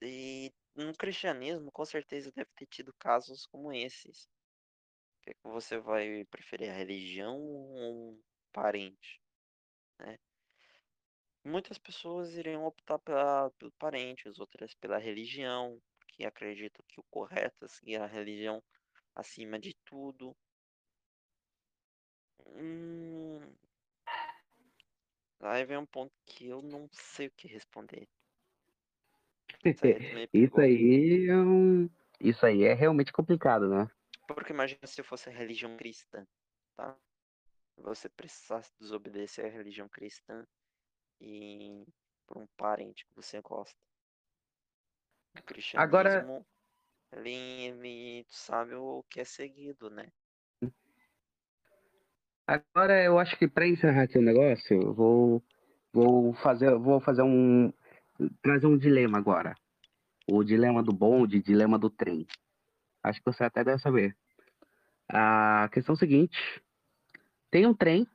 E 0.01 0.53
no 0.75 0.93
cristianismo, 0.95 1.71
com 1.71 1.85
certeza, 1.85 2.31
deve 2.31 2.49
ter 2.55 2.65
tido 2.67 2.93
casos 2.93 3.45
como 3.45 3.73
esses. 3.73 4.27
Que 5.21 5.33
que 5.33 5.47
você 5.47 5.77
vai 5.77 6.25
preferir 6.25 6.69
a 6.69 6.73
religião 6.73 7.37
ou 7.37 8.11
um 8.13 8.21
parente, 8.51 9.21
né? 9.99 10.17
Muitas 11.43 11.77
pessoas 11.77 12.35
iriam 12.35 12.65
optar 12.65 12.99
pela, 12.99 13.49
pelo 13.51 13.71
parentes, 13.73 14.39
outras 14.39 14.73
pela 14.75 14.97
religião, 14.97 15.81
que 16.07 16.25
acreditam 16.25 16.83
que 16.87 16.99
o 16.99 17.05
correto 17.09 17.65
é 17.65 17.67
seguir 17.67 18.01
a 18.01 18.05
religião 18.05 18.61
acima 19.15 19.59
de 19.59 19.73
tudo. 19.85 20.35
Hum, 22.47 22.96
aí 25.47 25.65
vem 25.65 25.77
um 25.77 25.85
ponto 25.85 26.13
que 26.25 26.47
eu 26.47 26.61
não 26.61 26.89
sei 26.91 27.27
o 27.27 27.31
que 27.31 27.47
responder. 27.47 28.07
Isso 30.33 30.59
aí 30.59 31.27
é 31.29 31.35
um... 31.35 31.89
Isso 32.19 32.45
aí 32.45 32.63
é 32.63 32.73
realmente 32.73 33.11
complicado, 33.13 33.69
né? 33.69 33.87
Porque 34.27 34.51
imagina 34.51 34.85
se 34.85 35.03
fosse 35.03 35.29
a 35.29 35.31
religião 35.31 35.77
cristã, 35.77 36.25
tá? 36.75 36.97
Você 37.77 38.09
precisasse 38.09 38.71
desobedecer 38.79 39.45
à 39.45 39.49
religião 39.49 39.87
cristã 39.87 40.45
e 41.21 41.85
por 42.25 42.37
um 42.37 42.47
parente 42.57 43.05
que 43.05 43.15
você 43.15 43.39
gosta. 43.41 43.77
O 45.35 45.39
Agora- 45.75 46.21
cristianismo, 46.21 46.45
ele, 47.11 47.31
ele 47.31 48.25
sabe 48.29 48.73
o 48.75 49.03
que 49.09 49.19
é 49.21 49.23
seguido, 49.23 49.89
né? 49.89 50.11
Agora 52.47 53.03
eu 53.03 53.19
acho 53.19 53.37
que 53.37 53.45
para 53.45 53.67
encerrar 53.67 54.03
aqui 54.03 54.17
o 54.17 54.21
negócio, 54.21 54.81
eu 54.81 54.93
vou, 54.93 55.43
vou 55.91 56.33
fazer, 56.35 56.73
vou 56.77 57.01
fazer 57.01 57.21
um 57.21 57.73
trazer 58.41 58.67
um 58.67 58.77
dilema 58.77 59.17
agora. 59.17 59.53
O 60.25 60.43
dilema 60.43 60.81
do 60.81 60.93
bonde, 60.93 61.41
dilema 61.41 61.77
do 61.77 61.89
trem. 61.89 62.25
Acho 63.03 63.19
que 63.19 63.25
você 63.25 63.43
até 63.43 63.65
deve 63.65 63.81
saber. 63.81 64.15
A 65.09 65.69
questão 65.73 65.93
é 65.93 65.97
a 65.97 65.99
seguinte: 65.99 66.37
tem 67.51 67.65
um 67.65 67.73
trem, 67.73 68.07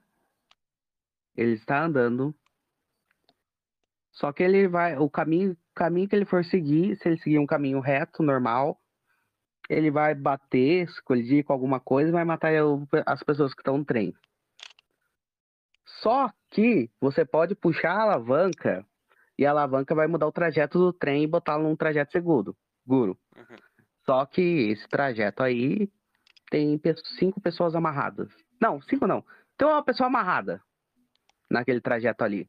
ele 1.36 1.52
está 1.52 1.84
andando, 1.84 2.34
só 4.12 4.32
que 4.32 4.42
ele 4.42 4.66
vai, 4.66 4.96
o 4.96 5.10
caminho, 5.10 5.54
caminho 5.74 6.08
que 6.08 6.16
ele 6.16 6.24
for 6.24 6.42
seguir, 6.42 6.96
se 6.96 7.08
ele 7.08 7.18
seguir 7.18 7.38
um 7.38 7.46
caminho 7.46 7.80
reto, 7.80 8.22
normal, 8.22 8.81
ele 9.68 9.90
vai 9.90 10.14
bater, 10.14 10.88
se 10.88 11.02
colidir 11.02 11.44
com 11.44 11.52
alguma 11.52 11.80
coisa 11.80 12.08
e 12.08 12.12
vai 12.12 12.24
matar 12.24 12.52
as 13.06 13.22
pessoas 13.22 13.54
que 13.54 13.60
estão 13.60 13.78
no 13.78 13.84
trem. 13.84 14.14
Só 16.00 16.30
que 16.50 16.90
você 17.00 17.24
pode 17.24 17.54
puxar 17.54 17.92
a 17.92 18.02
alavanca 18.02 18.84
e 19.38 19.46
a 19.46 19.50
alavanca 19.50 19.94
vai 19.94 20.06
mudar 20.06 20.26
o 20.26 20.32
trajeto 20.32 20.78
do 20.78 20.92
trem 20.92 21.24
e 21.24 21.26
botá-lo 21.26 21.62
num 21.62 21.76
trajeto 21.76 22.12
seguro. 22.12 22.56
seguro. 22.82 23.18
Uhum. 23.36 23.56
Só 24.04 24.26
que 24.26 24.70
esse 24.70 24.86
trajeto 24.88 25.42
aí 25.42 25.88
tem 26.50 26.80
cinco 27.18 27.40
pessoas 27.40 27.74
amarradas. 27.74 28.28
Não, 28.60 28.80
cinco 28.82 29.06
não. 29.06 29.24
Tem 29.56 29.66
uma 29.66 29.82
pessoa 29.82 30.08
amarrada 30.08 30.60
naquele 31.50 31.80
trajeto 31.80 32.24
ali. 32.24 32.48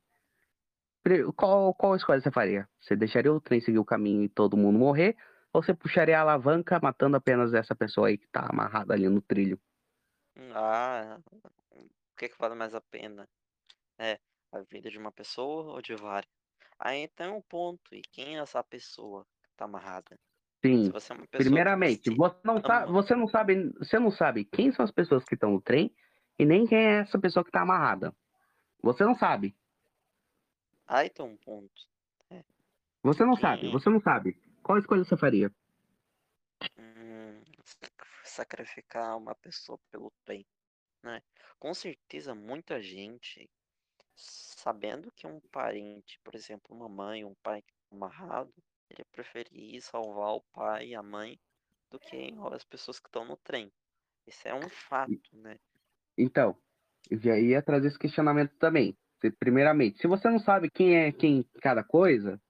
Qual, 1.36 1.74
qual 1.74 1.96
escolha 1.96 2.22
você 2.22 2.32
faria? 2.32 2.68
Você 2.82 2.96
deixaria 2.96 3.32
o 3.32 3.42
trem 3.42 3.60
seguir 3.62 3.78
o 3.78 3.86
caminho 3.86 4.24
e 4.24 4.30
todo 4.30 4.58
mundo 4.58 4.80
morrer? 4.80 5.16
Ou 5.54 5.62
você 5.62 5.74
puxaria 5.74 6.18
a 6.18 6.22
alavanca 6.22 6.80
matando 6.82 7.16
apenas 7.16 7.54
essa 7.54 7.76
pessoa 7.76 8.08
aí 8.08 8.18
que 8.18 8.28
tá 8.28 8.48
amarrada 8.50 8.94
ali 8.94 9.08
no 9.08 9.22
trilho? 9.22 9.60
Ah, 10.56 11.20
o 11.72 11.88
que 12.18 12.30
que 12.30 12.40
vale 12.40 12.56
mais 12.56 12.74
a 12.74 12.82
pena? 12.82 13.28
É 14.00 14.20
a 14.52 14.62
vida 14.62 14.90
de 14.90 14.98
uma 14.98 15.12
pessoa 15.12 15.74
ou 15.74 15.82
de 15.82 15.96
várias? 15.96 16.32
Aí 16.80 17.08
tem 17.10 17.28
um 17.28 17.42
ponto, 17.42 17.94
e 17.94 18.02
quem 18.02 18.38
é 18.38 18.40
essa 18.40 18.64
pessoa 18.64 19.26
que 19.44 19.50
tá 19.56 19.66
amarrada? 19.66 20.18
Sim. 20.66 20.90
você 20.92 21.14
é 21.14 21.18
Primeiramente, 21.38 22.10
se 22.10 22.16
você 22.16 22.36
não, 22.44 22.62
sabe, 22.62 22.86
ama. 22.86 22.94
você 22.94 23.16
não 23.16 23.28
sabe, 23.28 23.70
você 23.78 24.00
não 24.00 24.12
sabe 24.12 24.46
quem 24.46 24.72
são 24.72 24.84
as 24.84 24.92
pessoas 24.92 25.24
que 25.24 25.36
estão 25.36 25.52
no 25.52 25.62
trem 25.62 25.94
e 26.40 26.46
nem 26.46 26.66
quem 26.66 26.78
é 26.78 27.00
essa 27.02 27.20
pessoa 27.20 27.44
que 27.46 27.52
tá 27.52 27.62
amarrada. 27.62 28.16
Você 28.82 29.04
não 29.04 29.14
sabe. 29.16 29.56
Aí 30.88 31.10
tem 31.10 31.26
um 31.26 31.38
ponto. 31.38 31.82
Você 33.04 33.26
não 33.26 33.36
Quem 33.36 33.42
sabe, 33.42 33.68
é? 33.68 33.72
você 33.72 33.90
não 33.90 34.00
sabe. 34.02 34.38
Qual 34.64 34.78
escolha 34.80 35.04
você 35.04 35.16
faria? 35.18 35.52
Hum, 36.78 37.42
sac- 37.66 38.08
sacrificar 38.24 39.18
uma 39.18 39.36
pessoa 39.36 39.78
pelo 39.92 40.12
trem, 40.26 40.46
né? 41.04 41.22
Com 41.60 41.74
certeza 41.74 42.36
muita 42.36 42.82
gente, 42.82 43.50
sabendo 44.16 45.12
que 45.12 45.28
um 45.28 45.40
parente, 45.52 46.20
por 46.24 46.36
exemplo, 46.36 46.76
uma 46.76 46.90
mãe, 46.90 47.26
um 47.26 47.36
pai 47.44 47.64
amarrado, 47.92 48.54
iria 48.90 49.06
preferir 49.12 49.82
salvar 49.82 50.36
o 50.36 50.44
pai 50.54 50.90
e 50.90 50.96
a 50.96 51.04
mãe 51.04 51.40
do 51.92 52.00
que 52.00 52.34
as 52.54 52.64
pessoas 52.64 53.00
que 53.00 53.08
estão 53.08 53.26
no 53.26 53.38
trem. 53.38 53.72
Isso 54.28 54.48
é 54.48 54.54
um 54.54 54.70
fato, 54.70 55.30
né? 55.34 55.58
Então, 56.18 56.56
eu 57.10 57.20
já 57.20 57.38
ia 57.38 57.62
trazer 57.62 57.88
esse 57.88 58.00
questionamento 58.00 58.56
também. 58.58 58.98
Primeiramente, 59.40 60.00
se 60.00 60.08
você 60.08 60.30
não 60.30 60.40
sabe 60.40 60.70
quem 60.70 60.98
é 60.98 61.12
quem 61.12 61.40
em 61.40 61.44
cada 61.62 61.84
coisa, 61.84 62.42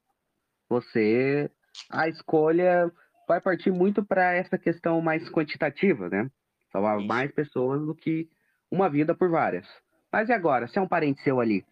você 0.70 1.52
a 1.90 2.08
escolha 2.08 2.92
vai 3.28 3.40
partir 3.42 3.72
muito 3.72 4.04
para 4.04 4.34
essa 4.34 4.58
questão 4.58 5.00
mais 5.02 5.28
quantitativa, 5.30 6.10
né? 6.10 6.30
Salvar 6.72 6.98
Isso. 7.00 7.08
mais 7.08 7.32
pessoas 7.32 7.82
do 7.86 7.96
que 7.96 8.30
uma 8.72 8.90
vida 8.90 9.16
por 9.16 9.30
várias. 9.30 9.68
Mas 10.12 10.30
e 10.30 10.34
agora, 10.34 10.68
se 10.68 10.78
é 10.78 10.82
um 10.82 10.88
parente 10.88 11.22
seu 11.24 11.40
ali? 11.40 11.66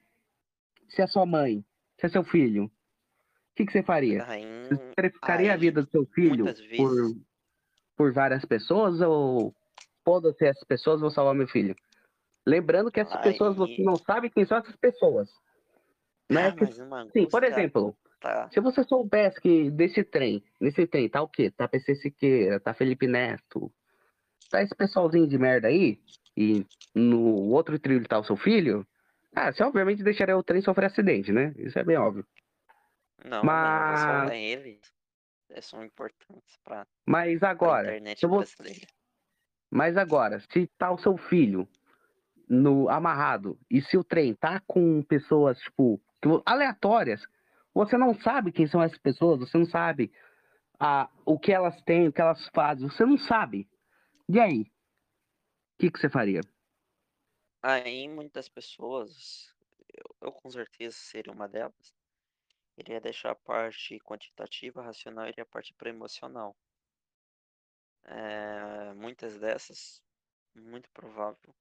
Se 0.89 1.01
é 1.01 1.07
sua 1.07 1.25
mãe? 1.25 1.63
Se 1.99 2.05
é 2.05 2.09
seu 2.09 2.23
filho? 2.23 2.65
O 2.65 2.71
que, 3.55 3.65
que 3.65 3.71
você 3.71 3.83
faria? 3.83 4.25
Daí, 4.25 4.45
Você 4.69 4.75
sacrificaria 4.95 5.51
a 5.51 5.53
aí, 5.55 5.59
vida 5.59 5.83
do 5.83 5.89
seu 5.89 6.05
filho 6.07 6.45
por, 6.77 6.91
por 7.97 8.13
várias 8.13 8.45
pessoas 8.45 9.01
ou 9.01 9.53
foda-se 10.03 10.45
essas 10.45 10.63
pessoas, 10.63 11.01
vou 11.01 11.11
salvar 11.11 11.35
meu 11.35 11.47
filho? 11.47 11.75
Lembrando 12.45 12.91
que 12.91 12.99
essas 12.99 13.19
pessoas 13.21 13.51
Aí- 13.51 13.57
você 13.57 13.83
não 13.83 13.97
sabe 13.97 14.29
quem 14.29 14.45
são 14.45 14.57
essas 14.57 14.75
pessoas. 14.77 15.29
Não 16.29 16.41
é 16.41 16.47
ah, 16.47 16.55
que- 16.55 16.65
Sim, 17.11 17.27
por 17.29 17.43
exemplo, 17.43 17.95
tá. 18.21 18.49
se 18.49 18.59
você 18.61 18.83
soubesse 18.85 19.41
que 19.41 19.69
desse 19.69 20.03
trem, 20.03 20.41
nesse 20.59 20.87
trem 20.87 21.09
tá 21.09 21.21
o 21.21 21.27
quê? 21.27 21.51
Tá 21.51 21.67
PC 21.67 21.95
Siqueira, 21.95 22.59
tá 22.59 22.73
Felipe 22.73 23.07
Neto, 23.07 23.69
tá 24.49 24.61
esse 24.61 24.73
pessoalzinho 24.73 25.27
de 25.27 25.37
merda 25.37 25.67
aí, 25.67 25.99
e 26.37 26.65
no 26.95 27.49
outro 27.49 27.77
trilho 27.77 28.07
tá 28.07 28.17
o 28.19 28.23
seu 28.23 28.37
filho, 28.37 28.87
ah, 29.35 29.51
você 29.51 29.63
obviamente 29.63 30.03
deixaria 30.03 30.37
o 30.37 30.43
trem 30.43 30.61
sofrer 30.61 30.85
acidente, 30.85 31.31
né? 31.31 31.53
Isso 31.57 31.77
é 31.77 31.83
bem 31.83 31.97
óbvio. 31.97 32.25
Não, 33.25 33.43
Mas- 33.43 33.99
só 34.27 34.33
eles 34.33 34.79
eh, 35.49 35.61
são 35.61 35.83
importantes 35.83 36.57
para 36.63 36.85
Mas 37.05 37.43
agora, 37.43 37.89
internet 37.89 38.23
eu 38.23 38.29
vou- 38.29 38.39
brasileira. 38.39 38.87
Mas 39.69 39.95
agora, 39.95 40.39
se 40.51 40.67
tá 40.77 40.91
o 40.91 40.97
seu 40.97 41.15
filho 41.17 41.67
no 42.49 42.89
amarrado 42.89 43.57
e 43.69 43.81
se 43.81 43.97
o 43.97 44.03
trem 44.03 44.33
tá 44.33 44.61
com 44.67 45.01
pessoas, 45.03 45.57
tipo, 45.59 46.01
aleatórias, 46.45 47.25
você 47.73 47.97
não 47.97 48.13
sabe 48.21 48.51
quem 48.51 48.67
são 48.67 48.81
essas 48.81 48.97
pessoas, 48.97 49.39
você 49.39 49.57
não 49.57 49.65
sabe 49.65 50.11
ah, 50.79 51.09
o 51.25 51.39
que 51.39 51.51
elas 51.51 51.79
têm, 51.83 52.07
o 52.07 52.13
que 52.13 52.21
elas 52.21 52.47
fazem, 52.49 52.89
você 52.89 53.05
não 53.05 53.17
sabe. 53.17 53.69
E 54.27 54.39
aí? 54.39 54.61
O 54.61 55.77
que, 55.79 55.91
que 55.91 55.99
você 55.99 56.09
faria? 56.09 56.41
Aí 57.61 58.07
muitas 58.07 58.49
pessoas, 58.49 59.53
eu, 59.93 60.27
eu 60.27 60.31
com 60.31 60.49
certeza 60.49 60.95
seria 60.97 61.31
uma 61.31 61.47
delas, 61.47 61.93
iria 62.77 62.99
deixar 62.99 63.31
a 63.31 63.35
parte 63.35 63.99
quantitativa, 63.99 64.81
racional, 64.81 65.27
iria 65.27 65.45
partir 65.45 65.73
para 65.75 65.89
emocional. 65.89 66.55
Eh, 68.05 68.93
muitas 68.95 69.39
dessas, 69.39 70.01
muito 70.55 70.89
provável, 70.91 71.55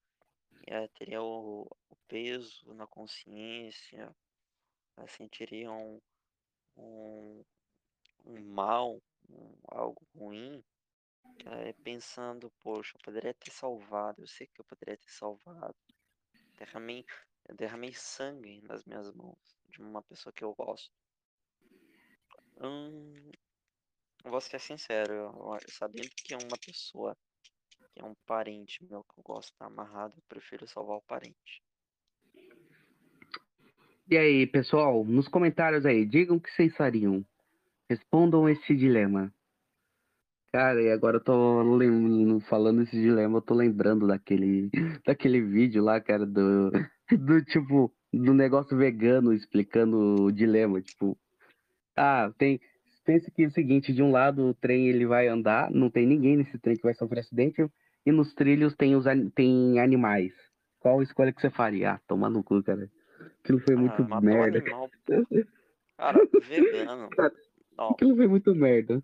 eh, 0.66 0.88
teria 0.88 1.22
o, 1.22 1.64
o 1.90 1.96
peso 2.08 2.72
na 2.72 2.86
consciência, 2.86 4.14
sentiriam 5.08 6.00
um, 6.76 7.44
um 8.24 8.40
mal, 8.54 9.00
um- 9.28 9.56
algo 9.68 10.06
ruim, 10.14 10.64
eh, 11.46 11.74
pensando, 11.84 12.50
poxa, 12.60 12.96
eu 12.96 13.00
poderia 13.04 13.34
ter 13.34 13.50
salvado, 13.50 14.22
eu 14.22 14.28
sei 14.28 14.46
que 14.48 14.60
eu 14.60 14.64
poderia 14.64 14.96
ter 14.98 15.10
salvado. 15.10 15.76
Derramei, 16.58 17.04
derramei 17.56 17.92
sangue 17.94 18.60
nas 18.62 18.84
minhas 18.84 19.12
mãos 19.12 19.38
de 19.68 19.82
uma 19.82 20.02
pessoa 20.02 20.32
que 20.32 20.44
eu 20.44 20.54
gosto. 20.54 20.92
Hum, 22.62 23.30
vou 24.24 24.40
ser 24.40 24.58
sincero, 24.60 25.12
eu- 25.12 25.58
sabendo 25.68 26.10
que 26.24 26.32
é 26.34 26.36
uma 26.38 26.56
pessoa, 26.58 27.16
que 27.94 28.00
é 28.00 28.04
um 28.04 28.14
parente 28.26 28.84
meu 28.84 29.04
que 29.04 29.18
eu 29.18 29.22
gosto, 29.24 29.54
tá 29.58 29.66
amarrado, 29.66 30.14
eu 30.16 30.22
prefiro 30.28 30.66
salvar 30.68 30.98
o 30.98 31.02
parente. 31.02 31.62
E 34.10 34.18
aí, 34.18 34.44
pessoal, 34.44 35.04
nos 35.04 35.28
comentários 35.28 35.86
aí, 35.86 36.04
digam 36.04 36.36
o 36.36 36.40
que 36.40 36.50
vocês 36.50 36.74
fariam. 36.76 37.24
Respondam 37.88 38.48
esse 38.48 38.74
dilema. 38.74 39.32
Cara, 40.52 40.82
e 40.82 40.90
agora 40.90 41.18
eu 41.18 41.20
tô 41.22 41.30
falando 42.48 42.82
esse 42.82 43.00
dilema, 43.00 43.38
eu 43.38 43.42
tô 43.42 43.54
lembrando 43.54 44.08
daquele, 44.08 44.68
daquele 45.06 45.40
vídeo 45.40 45.84
lá, 45.84 46.00
cara, 46.00 46.26
do, 46.26 46.72
do 47.08 47.44
tipo, 47.44 47.92
do 48.12 48.34
negócio 48.34 48.76
vegano 48.76 49.32
explicando 49.32 50.24
o 50.24 50.32
dilema, 50.32 50.80
tipo, 50.80 51.16
ah, 51.96 52.32
tem, 52.36 52.60
pensa 53.04 53.30
que 53.30 53.44
é 53.44 53.46
o 53.46 53.52
seguinte, 53.52 53.92
de 53.92 54.02
um 54.02 54.10
lado 54.10 54.44
o 54.44 54.54
trem 54.54 54.88
ele 54.88 55.06
vai 55.06 55.28
andar, 55.28 55.70
não 55.70 55.88
tem 55.88 56.04
ninguém 56.04 56.36
nesse 56.36 56.58
trem 56.58 56.76
que 56.76 56.82
vai 56.82 56.94
sofrer 56.94 57.20
acidente, 57.20 57.64
e 58.04 58.10
nos 58.10 58.34
trilhos 58.34 58.74
tem, 58.74 58.96
os, 58.96 59.04
tem 59.36 59.78
animais. 59.78 60.32
Qual 60.80 61.00
escolha 61.00 61.32
que 61.32 61.40
você 61.40 61.50
faria? 61.50 61.92
Ah, 61.92 62.00
toma 62.08 62.28
no 62.28 62.42
cu, 62.42 62.60
cara. 62.60 62.90
Aquilo 63.42 63.60
foi 63.60 63.74
muito 63.76 64.02
Ah, 64.02 64.08
matou 64.08 64.18
o 64.18 64.22
merda. 64.22 64.58
animal. 64.58 64.90
Cara, 65.96 66.18
vegano. 66.48 67.08
Ó, 67.78 67.92
Aquilo 67.92 68.16
foi 68.16 68.26
muito 68.28 68.54
merda. 68.54 69.02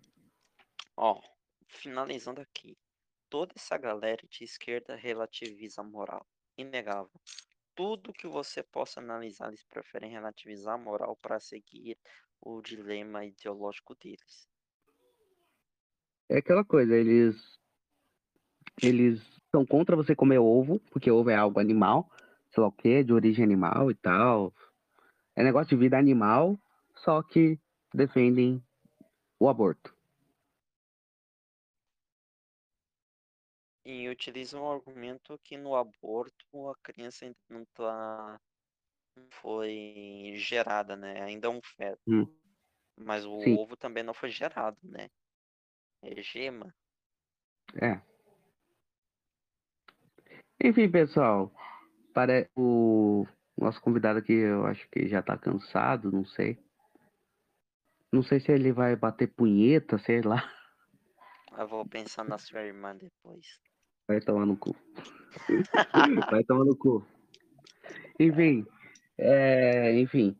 ó, 0.95 1.19
finalizando 1.67 2.41
aqui. 2.41 2.77
Toda 3.29 3.53
essa 3.55 3.75
galera 3.77 4.21
de 4.29 4.43
esquerda 4.43 4.95
relativiza 4.95 5.81
a 5.81 5.83
moral. 5.83 6.25
Inegável. 6.57 7.09
Tudo 7.75 8.13
que 8.13 8.27
você 8.27 8.61
possa 8.63 8.99
analisar, 8.99 9.47
eles 9.47 9.63
preferem 9.63 10.11
relativizar 10.11 10.75
a 10.75 10.77
moral 10.77 11.15
para 11.15 11.39
seguir 11.39 11.97
o 12.39 12.61
dilema 12.61 13.25
ideológico 13.25 13.95
deles. 13.95 14.47
É 16.29 16.37
aquela 16.37 16.63
coisa, 16.63 16.95
eles. 16.95 17.57
Eles 18.81 19.21
são 19.51 19.65
contra 19.65 19.95
você 19.95 20.15
comer 20.15 20.37
ovo, 20.39 20.79
porque 20.91 21.09
ovo 21.09 21.29
é 21.31 21.35
algo 21.35 21.59
animal, 21.59 22.11
sei 22.57 22.61
lá 22.61 22.67
o 22.67 22.71
quê, 22.71 23.03
de 23.03 23.13
origem 23.13 23.45
animal 23.45 23.91
e 23.91 23.95
tal. 23.95 24.51
É 25.35 25.43
negócio 25.43 25.69
de 25.69 25.75
vida 25.75 25.97
animal, 25.97 26.59
só 26.95 27.21
que 27.21 27.59
defendem 27.93 28.63
o 29.39 29.47
aborto. 29.47 29.95
E 33.85 34.09
utilizam 34.09 34.63
o 34.63 34.71
argumento 34.71 35.39
que 35.43 35.55
no 35.55 35.75
aborto 35.75 36.69
a 36.69 36.75
criança 36.81 37.25
ainda 37.25 37.37
não 37.47 37.63
tá. 37.73 38.41
foi 39.29 40.33
gerada, 40.35 40.95
né? 40.95 41.21
Ainda 41.21 41.47
é 41.47 41.51
um 41.51 41.61
feto. 41.61 42.01
Hum. 42.07 42.27
Mas 42.99 43.23
o 43.23 43.39
Sim. 43.39 43.55
ovo 43.55 43.77
também 43.77 44.03
não 44.03 44.13
foi 44.13 44.29
gerado, 44.29 44.77
né? 44.83 45.07
É 46.01 46.21
gema. 46.21 46.73
É. 47.79 48.01
Enfim, 50.59 50.89
pessoal, 50.89 51.51
para 52.17 52.49
o 52.55 53.27
nosso 53.55 53.79
convidado 53.79 54.17
aqui, 54.17 54.33
eu 54.33 54.65
acho 54.65 54.89
que 54.89 55.07
já 55.07 55.21
tá 55.21 55.37
cansado, 55.37 56.11
não 56.11 56.25
sei. 56.25 56.57
Não 58.11 58.23
sei 58.23 58.39
se 58.39 58.51
ele 58.51 58.71
vai 58.71 58.95
bater 58.95 59.27
punheta, 59.27 59.99
sei 59.99 60.23
lá. 60.23 60.43
Eu 61.55 61.67
vou 61.67 61.87
pensar 61.87 62.23
na 62.23 62.39
sua 62.39 62.63
irmã 62.63 62.95
depois. 62.95 63.45
Vai 64.07 64.19
tomar 64.19 64.47
no 64.47 64.57
cu. 64.57 64.75
Vai 66.31 66.43
tomar 66.43 66.65
no 66.65 66.75
cu. 66.75 67.05
Enfim, 68.19 68.65
é, 69.15 69.99
enfim, 69.99 70.35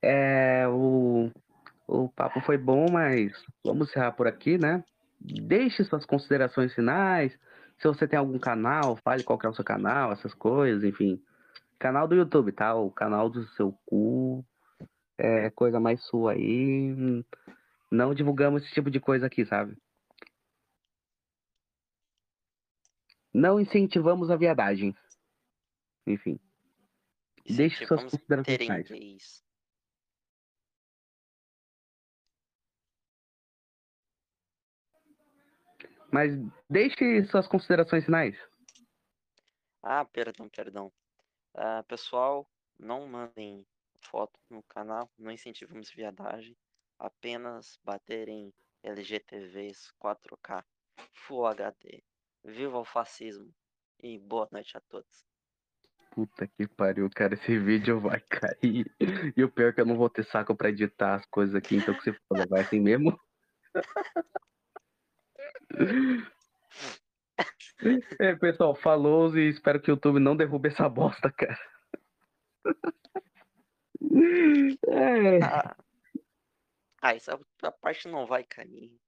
é, 0.00 0.68
o, 0.68 1.28
o 1.88 2.08
papo 2.10 2.40
foi 2.42 2.56
bom, 2.56 2.86
mas 2.88 3.32
vamos 3.64 3.88
encerrar 3.88 4.12
por 4.12 4.28
aqui, 4.28 4.58
né? 4.58 4.84
Deixe 5.20 5.82
suas 5.82 6.06
considerações 6.06 6.72
finais. 6.72 7.36
Se 7.78 7.86
você 7.86 8.08
tem 8.08 8.18
algum 8.18 8.38
canal, 8.38 8.96
fale 8.96 9.22
qual 9.22 9.38
que 9.38 9.46
é 9.46 9.48
o 9.48 9.54
seu 9.54 9.64
canal, 9.64 10.12
essas 10.12 10.32
coisas, 10.34 10.82
enfim. 10.82 11.22
Canal 11.78 12.08
do 12.08 12.14
YouTube, 12.14 12.52
tá? 12.52 12.74
O 12.74 12.90
canal 12.90 13.28
do 13.28 13.46
seu 13.48 13.72
cu 13.84 14.44
é 15.18 15.50
coisa 15.50 15.78
mais 15.78 16.02
sua 16.04 16.32
aí. 16.32 17.24
Não 17.90 18.14
divulgamos 18.14 18.62
esse 18.62 18.72
tipo 18.72 18.90
de 18.90 18.98
coisa 18.98 19.26
aqui, 19.26 19.44
sabe? 19.44 19.76
Não 23.32 23.60
incentivamos 23.60 24.30
a 24.30 24.36
viadagem. 24.36 24.96
Enfim. 26.06 26.40
Deixe 27.46 27.86
suas 27.86 28.04
considerações 28.04 29.45
Mas 36.12 36.32
deixe 36.68 37.24
suas 37.26 37.46
considerações 37.46 38.04
finais. 38.04 38.36
Ah, 39.82 40.04
perdão, 40.04 40.48
perdão. 40.48 40.92
Ah, 41.54 41.84
pessoal, 41.86 42.48
não 42.78 43.06
mandem 43.06 43.66
foto 44.00 44.38
no 44.50 44.62
canal, 44.62 45.10
não 45.18 45.30
incentivamos 45.30 45.90
viadagem. 45.90 46.56
Apenas 46.98 47.78
bater 47.84 48.28
em 48.28 48.52
LGTVs 48.82 49.92
4K 50.00 50.64
Full 51.12 51.46
HD. 51.46 52.02
Viva 52.44 52.78
o 52.78 52.84
fascismo 52.84 53.52
e 54.02 54.18
boa 54.18 54.48
noite 54.50 54.76
a 54.76 54.80
todos. 54.80 55.26
Puta 56.10 56.46
que 56.46 56.66
pariu, 56.66 57.10
cara. 57.10 57.34
Esse 57.34 57.58
vídeo 57.58 58.00
vai 58.00 58.20
cair. 58.20 58.90
E 59.36 59.44
o 59.44 59.50
pior 59.50 59.68
é 59.68 59.72
que 59.72 59.80
eu 59.80 59.86
não 59.86 59.96
vou 59.96 60.08
ter 60.08 60.24
saco 60.24 60.54
pra 60.54 60.70
editar 60.70 61.16
as 61.16 61.26
coisas 61.26 61.54
aqui, 61.54 61.76
então 61.76 61.94
que 61.94 62.02
se 62.02 62.12
foda, 62.26 62.46
vai 62.48 62.62
assim 62.62 62.80
mesmo. 62.80 63.18
É, 68.18 68.34
pessoal, 68.34 68.74
falou 68.74 69.36
e 69.36 69.50
espero 69.50 69.80
que 69.80 69.90
o 69.90 69.92
YouTube 69.92 70.18
não 70.18 70.34
derrube 70.34 70.68
essa 70.68 70.88
bosta, 70.88 71.30
cara. 71.30 71.58
É. 74.88 75.38
Ah, 75.44 75.76
ah, 77.02 77.14
essa 77.14 77.38
parte 77.80 78.08
não 78.08 78.26
vai 78.26 78.44
cair. 78.44 78.98